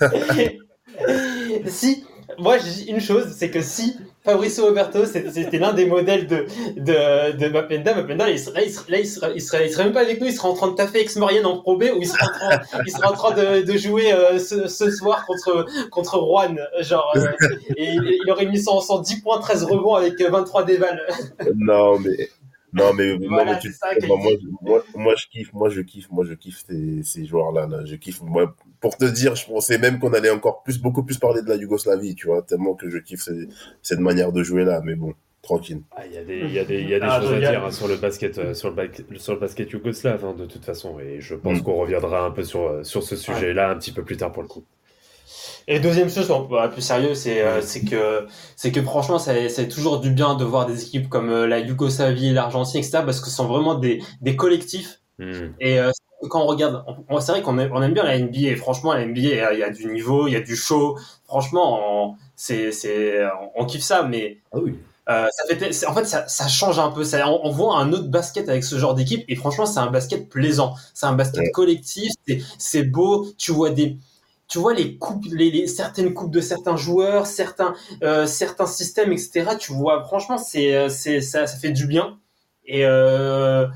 si, 1.66 2.04
moi, 2.38 2.58
je 2.58 2.64
dis 2.64 2.84
une 2.84 3.00
chose, 3.00 3.34
c'est 3.36 3.50
que 3.50 3.60
si 3.62 3.96
Fabricio 4.26 4.66
Roberto, 4.66 5.04
c'était 5.06 5.58
l'un 5.58 5.72
des 5.72 5.86
modèles 5.86 6.26
de, 6.26 6.46
de, 6.76 7.36
de 7.36 7.48
Mapenda, 7.48 7.94
Mapenda, 7.94 8.28
il 8.28 8.40
serait, 8.40 8.60
là, 8.60 8.66
il 8.66 8.70
serait, 8.72 8.90
là, 8.90 8.98
il 8.98 9.06
serait, 9.06 9.32
il 9.36 9.40
serait, 9.40 9.66
il 9.66 9.72
serait 9.72 9.84
même 9.84 9.92
pas 9.92 10.00
avec 10.00 10.20
nous, 10.20 10.26
il 10.26 10.32
serait 10.32 10.48
en 10.48 10.54
train 10.54 10.68
de 10.68 10.74
taffer 10.74 11.00
ex-Marianne 11.00 11.46
en 11.46 11.58
Pro 11.58 11.76
B 11.76 11.84
ou 11.94 12.00
il 12.00 12.06
serait 12.08 12.26
en 12.26 12.32
train, 12.32 12.80
il 12.84 12.90
serait 12.90 13.06
en 13.06 13.12
train 13.12 13.34
de, 13.34 13.62
de 13.62 13.78
jouer 13.78 14.12
euh, 14.12 14.40
ce, 14.40 14.66
ce 14.66 14.90
soir 14.90 15.24
contre, 15.26 15.66
contre 15.90 16.18
Rouen. 16.18 16.56
Genre, 16.80 17.12
euh, 17.16 17.26
et 17.76 17.84
il, 17.84 18.18
il 18.24 18.30
aurait 18.32 18.46
mis 18.46 18.60
son, 18.60 18.80
son 18.80 18.98
10 18.98 19.20
points, 19.22 19.38
13 19.38 19.62
rebonds 19.64 19.94
avec 19.94 20.20
euh, 20.20 20.28
23 20.28 20.64
dévales. 20.64 21.00
non 21.54 21.98
mais 22.00 22.28
non 22.76 22.92
mais, 22.94 23.18
non, 23.18 23.28
Voilà, 23.28 23.54
mais 23.54 23.58
tu 23.58 23.72
ça 23.72 23.88
moi, 24.06 24.16
moi, 24.18 24.32
moi, 24.62 24.84
moi, 24.94 25.14
je 25.16 25.26
kiffe 25.26 25.52
moi 25.52 25.68
je 25.70 25.80
kiffe 25.80 26.08
moi 26.10 26.24
je 26.24 26.34
kiffe 26.34 26.62
ces, 26.66 27.02
ces 27.02 27.24
joueurs 27.26 27.52
là, 27.52 27.66
là 27.66 27.84
je 27.84 27.96
kiffe 27.96 28.20
moi 28.22 28.54
pour 28.80 28.96
te 28.96 29.04
dire 29.04 29.34
je 29.34 29.46
pensais 29.46 29.78
même 29.78 29.98
qu'on 29.98 30.12
allait 30.12 30.30
encore 30.30 30.62
plus 30.62 30.78
beaucoup 30.80 31.02
plus 31.04 31.18
parler 31.18 31.42
de 31.42 31.48
la 31.48 31.56
Yougoslavie 31.56 32.14
tu 32.14 32.26
vois 32.26 32.42
tellement 32.42 32.74
que 32.74 32.88
je 32.90 32.98
kiffe 32.98 33.22
ces- 33.22 33.48
cette 33.82 34.00
manière 34.00 34.32
de 34.32 34.42
jouer 34.42 34.64
là 34.64 34.80
mais 34.84 34.94
bon 34.94 35.14
tranquille 35.42 35.82
Ah, 35.96 36.06
Il 36.06 36.12
y 36.12 36.18
a 36.18 36.24
des, 36.24 36.38
il 36.46 36.52
y 36.52 36.58
a 36.58 36.64
des, 36.64 36.80
il 36.82 36.88
y 36.88 36.94
a 36.94 37.00
des 37.00 37.06
Ah, 37.06 37.20
choses 37.20 37.32
à 37.32 37.40
dire 37.40 37.64
hein, 37.64 37.70
sur 37.70 37.88
le 37.88 37.96
basket, 37.96 38.38
euh, 38.38 38.54
sur 38.54 38.68
le, 38.70 38.74
bac- 38.76 39.02
sur 39.18 39.34
le 39.34 39.38
basket 39.40 39.70
yougoslave, 39.70 40.24
hein, 40.24 40.34
de 40.34 40.46
toute 40.46 40.64
façon. 40.64 40.98
Et 41.00 41.20
je 41.20 41.34
pense 41.34 41.58
Mm. 41.58 41.62
qu'on 41.62 41.76
reviendra 41.76 42.24
un 42.26 42.30
peu 42.30 42.42
sur, 42.44 42.62
euh, 42.62 42.82
sur 42.84 43.02
ce 43.02 43.16
sujet-là 43.16 43.70
un 43.70 43.76
petit 43.78 43.92
peu 43.92 44.04
plus 44.04 44.16
tard 44.16 44.32
pour 44.32 44.42
le 44.42 44.48
coup. 44.48 44.64
Et 45.68 45.80
deuxième 45.80 46.08
chose, 46.10 46.28
bah, 46.50 46.68
plus 46.68 46.82
sérieux, 46.82 47.14
c'est 47.14 47.42
euh, 47.42 47.60
c'est 47.62 47.82
que 47.84 48.26
c'est 48.56 48.72
que 48.72 48.82
franchement, 48.82 49.18
c'est 49.18 49.68
toujours 49.68 50.00
du 50.00 50.10
bien 50.10 50.34
de 50.34 50.44
voir 50.44 50.66
des 50.66 50.82
équipes 50.84 51.08
comme 51.08 51.30
euh, 51.30 51.46
la 51.46 51.58
Yougoslavie, 51.58 52.32
l'Argentine, 52.32 52.80
etc. 52.80 53.04
Parce 53.04 53.20
que 53.20 53.28
ce 53.30 53.36
sont 53.36 53.46
vraiment 53.46 53.74
des 53.74 54.02
des 54.20 54.36
collectifs. 54.36 55.00
Mhm. 55.18 55.54
Et 55.60 55.78
euh, 55.80 55.90
quand 56.30 56.42
on 56.42 56.46
regarde, 56.46 56.84
c'est 57.20 57.32
vrai 57.32 57.42
qu'on 57.42 57.58
aime, 57.58 57.70
on 57.74 57.82
aime 57.82 57.92
bien 57.94 58.04
la 58.04 58.18
NBA. 58.18 58.38
Et 58.50 58.56
franchement, 58.56 58.92
la 58.94 59.02
NBA, 59.02 59.20
il 59.20 59.26
y, 59.36 59.40
a, 59.40 59.52
il 59.52 59.58
y 59.60 59.62
a 59.62 59.70
du 59.70 59.86
niveau, 59.86 60.26
il 60.28 60.32
y 60.32 60.36
a 60.36 60.40
du 60.40 60.56
show. 60.56 60.98
Franchement, 61.26 61.78
on- 62.12 62.14
c'est 62.36 62.70
c'est 62.72 63.24
on, 63.56 63.62
on 63.62 63.64
kiffe 63.66 63.82
ça, 63.82 64.02
mais 64.02 64.38
Ah 64.52 64.58
oui. 64.62 64.74
euh, 65.08 65.26
ça 65.30 65.54
fait, 65.56 65.72
c'est- 65.72 65.86
en 65.86 65.94
fait, 65.94 66.04
ça, 66.04 66.26
ça 66.28 66.48
change 66.48 66.78
un 66.78 66.90
peu. 66.90 67.04
Ça, 67.04 67.28
on, 67.30 67.40
on 67.46 67.50
voit 67.50 67.78
un 67.78 67.92
autre 67.92 68.08
basket 68.08 68.48
avec 68.48 68.64
ce 68.64 68.78
genre 68.78 68.94
d'équipe, 68.94 69.24
et 69.28 69.36
franchement, 69.36 69.66
c'est 69.66 69.78
un 69.80 69.86
basket 69.90 70.28
plaisant. 70.28 70.74
C'est 70.94 71.06
un 71.06 71.12
basket 71.14 71.40
Ouais. 71.40 71.50
collectif. 71.52 72.12
C'est 72.58 72.82
beau. 72.84 73.26
Tu 73.38 73.52
vois 73.52 73.70
des, 73.70 73.96
tu 74.48 74.58
vois 74.58 74.74
les 74.74 74.96
coupes, 74.98 75.24
les, 75.32 75.50
les- 75.50 75.66
certaines 75.66 76.14
coupes 76.14 76.30
de 76.32 76.40
certains 76.40 76.76
joueurs, 76.76 77.26
certains, 77.26 77.74
euh, 78.02 78.26
certains 78.26 78.66
systèmes, 78.66 79.12
etc. 79.12 79.56
Tu 79.56 79.72
vois, 79.72 80.04
franchement, 80.04 80.38
c'est, 80.38 80.74
euh, 80.76 80.88
c'est, 80.88 81.20
ça, 81.20 81.46
ça 81.46 81.56
fait 81.58 81.70
du 81.72 81.86
bien. 81.86 82.18
Et 82.64 82.84
euh, 82.84 83.66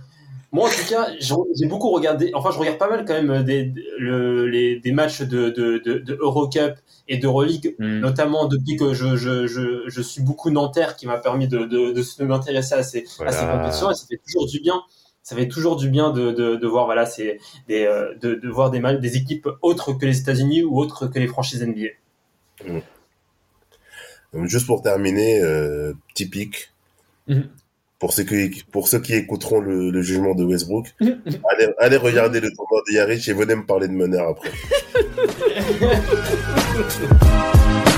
moi, 0.53 0.69
en 0.69 0.71
tout 0.71 0.85
cas, 0.89 1.09
j'ai 1.21 1.67
beaucoup 1.67 1.91
regardé. 1.91 2.33
Enfin, 2.35 2.51
je 2.53 2.59
regarde 2.59 2.79
pas 2.79 2.89
mal 2.91 3.05
quand 3.05 3.15
même 3.23 3.45
des, 3.45 3.65
des- 3.65 3.85
le- 3.99 4.47
les, 4.49 4.81
des 4.81 4.93
matchs 4.93 5.23
de, 5.23 5.51
de, 5.51 5.79
de, 5.79 5.99
de 5.99 6.19
Eurocup 6.21 6.75
et 7.09 7.19
d'Euroleague 7.19 7.77
Mhm. 7.79 8.01
notamment 8.01 8.47
depuis 8.47 8.77
que 8.77 8.93
je, 8.95 9.17
je, 9.17 9.47
je, 9.47 9.85
je 9.89 10.03
suis 10.03 10.23
beaucoup 10.23 10.51
Nanterre 10.51 10.97
qui 10.97 11.07
m'a 11.07 11.19
permis 11.19 11.47
de, 11.49 11.65
de, 11.67 12.25
m'intéresser 12.25 12.75
à 12.75 12.83
ces, 12.83 13.05
à 13.25 13.33
ces 13.33 13.47
compétitions 13.47 13.91
et 13.91 13.95
ça 13.95 14.07
fait 14.09 14.21
toujours 14.25 14.47
du 14.47 14.61
bien 14.61 14.83
ça 15.23 15.37
fait 15.37 15.49
toujours 15.49 15.77
du 15.77 15.91
bien 15.91 16.11
de, 16.11 16.33
de, 16.33 16.57
de 16.57 16.67
voir 16.67 16.87
voilà 16.87 17.07
c'est 17.07 17.39
des 17.69 17.85
euh, 17.85 18.15
de, 18.21 18.35
de 18.35 18.49
voir 18.49 18.71
des 18.71 18.81
mal 18.81 19.01
des 19.01 19.17
équipes 19.17 19.49
autres 19.63 19.93
que 19.93 20.07
les 20.07 20.19
États-Unis 20.19 20.63
ou 20.63 20.79
autres 20.79 21.07
que 21.07 21.19
les 21.19 21.29
franchises 21.29 21.63
NBA 21.63 21.91
Donc, 24.33 24.47
juste 24.47 24.67
pour 24.67 24.83
terminer 24.83 25.41
euh, 25.43 25.93
pic 26.15 26.73
Mhm. 27.29 27.49
pour 27.99 28.13
ceux 28.13 28.25
qui 28.25 28.65
pour 28.73 28.89
ceux 28.89 29.01
qui 29.01 29.15
écouteront 29.15 29.61
le, 29.61 29.91
le 29.91 30.03
jugement 30.03 30.35
de 30.35 30.45
Westbrook 30.45 30.95
allez, 31.01 31.69
allez 31.79 31.97
regarder 31.97 32.41
le 32.41 32.51
tournoi 32.51 32.83
de 32.89 32.95
Yarich 32.95 33.29
et 33.29 33.33
venez 33.35 33.55
me 33.55 33.67
parler 33.67 33.89
de 33.89 33.93
meneur 33.93 34.29
après 34.29 34.51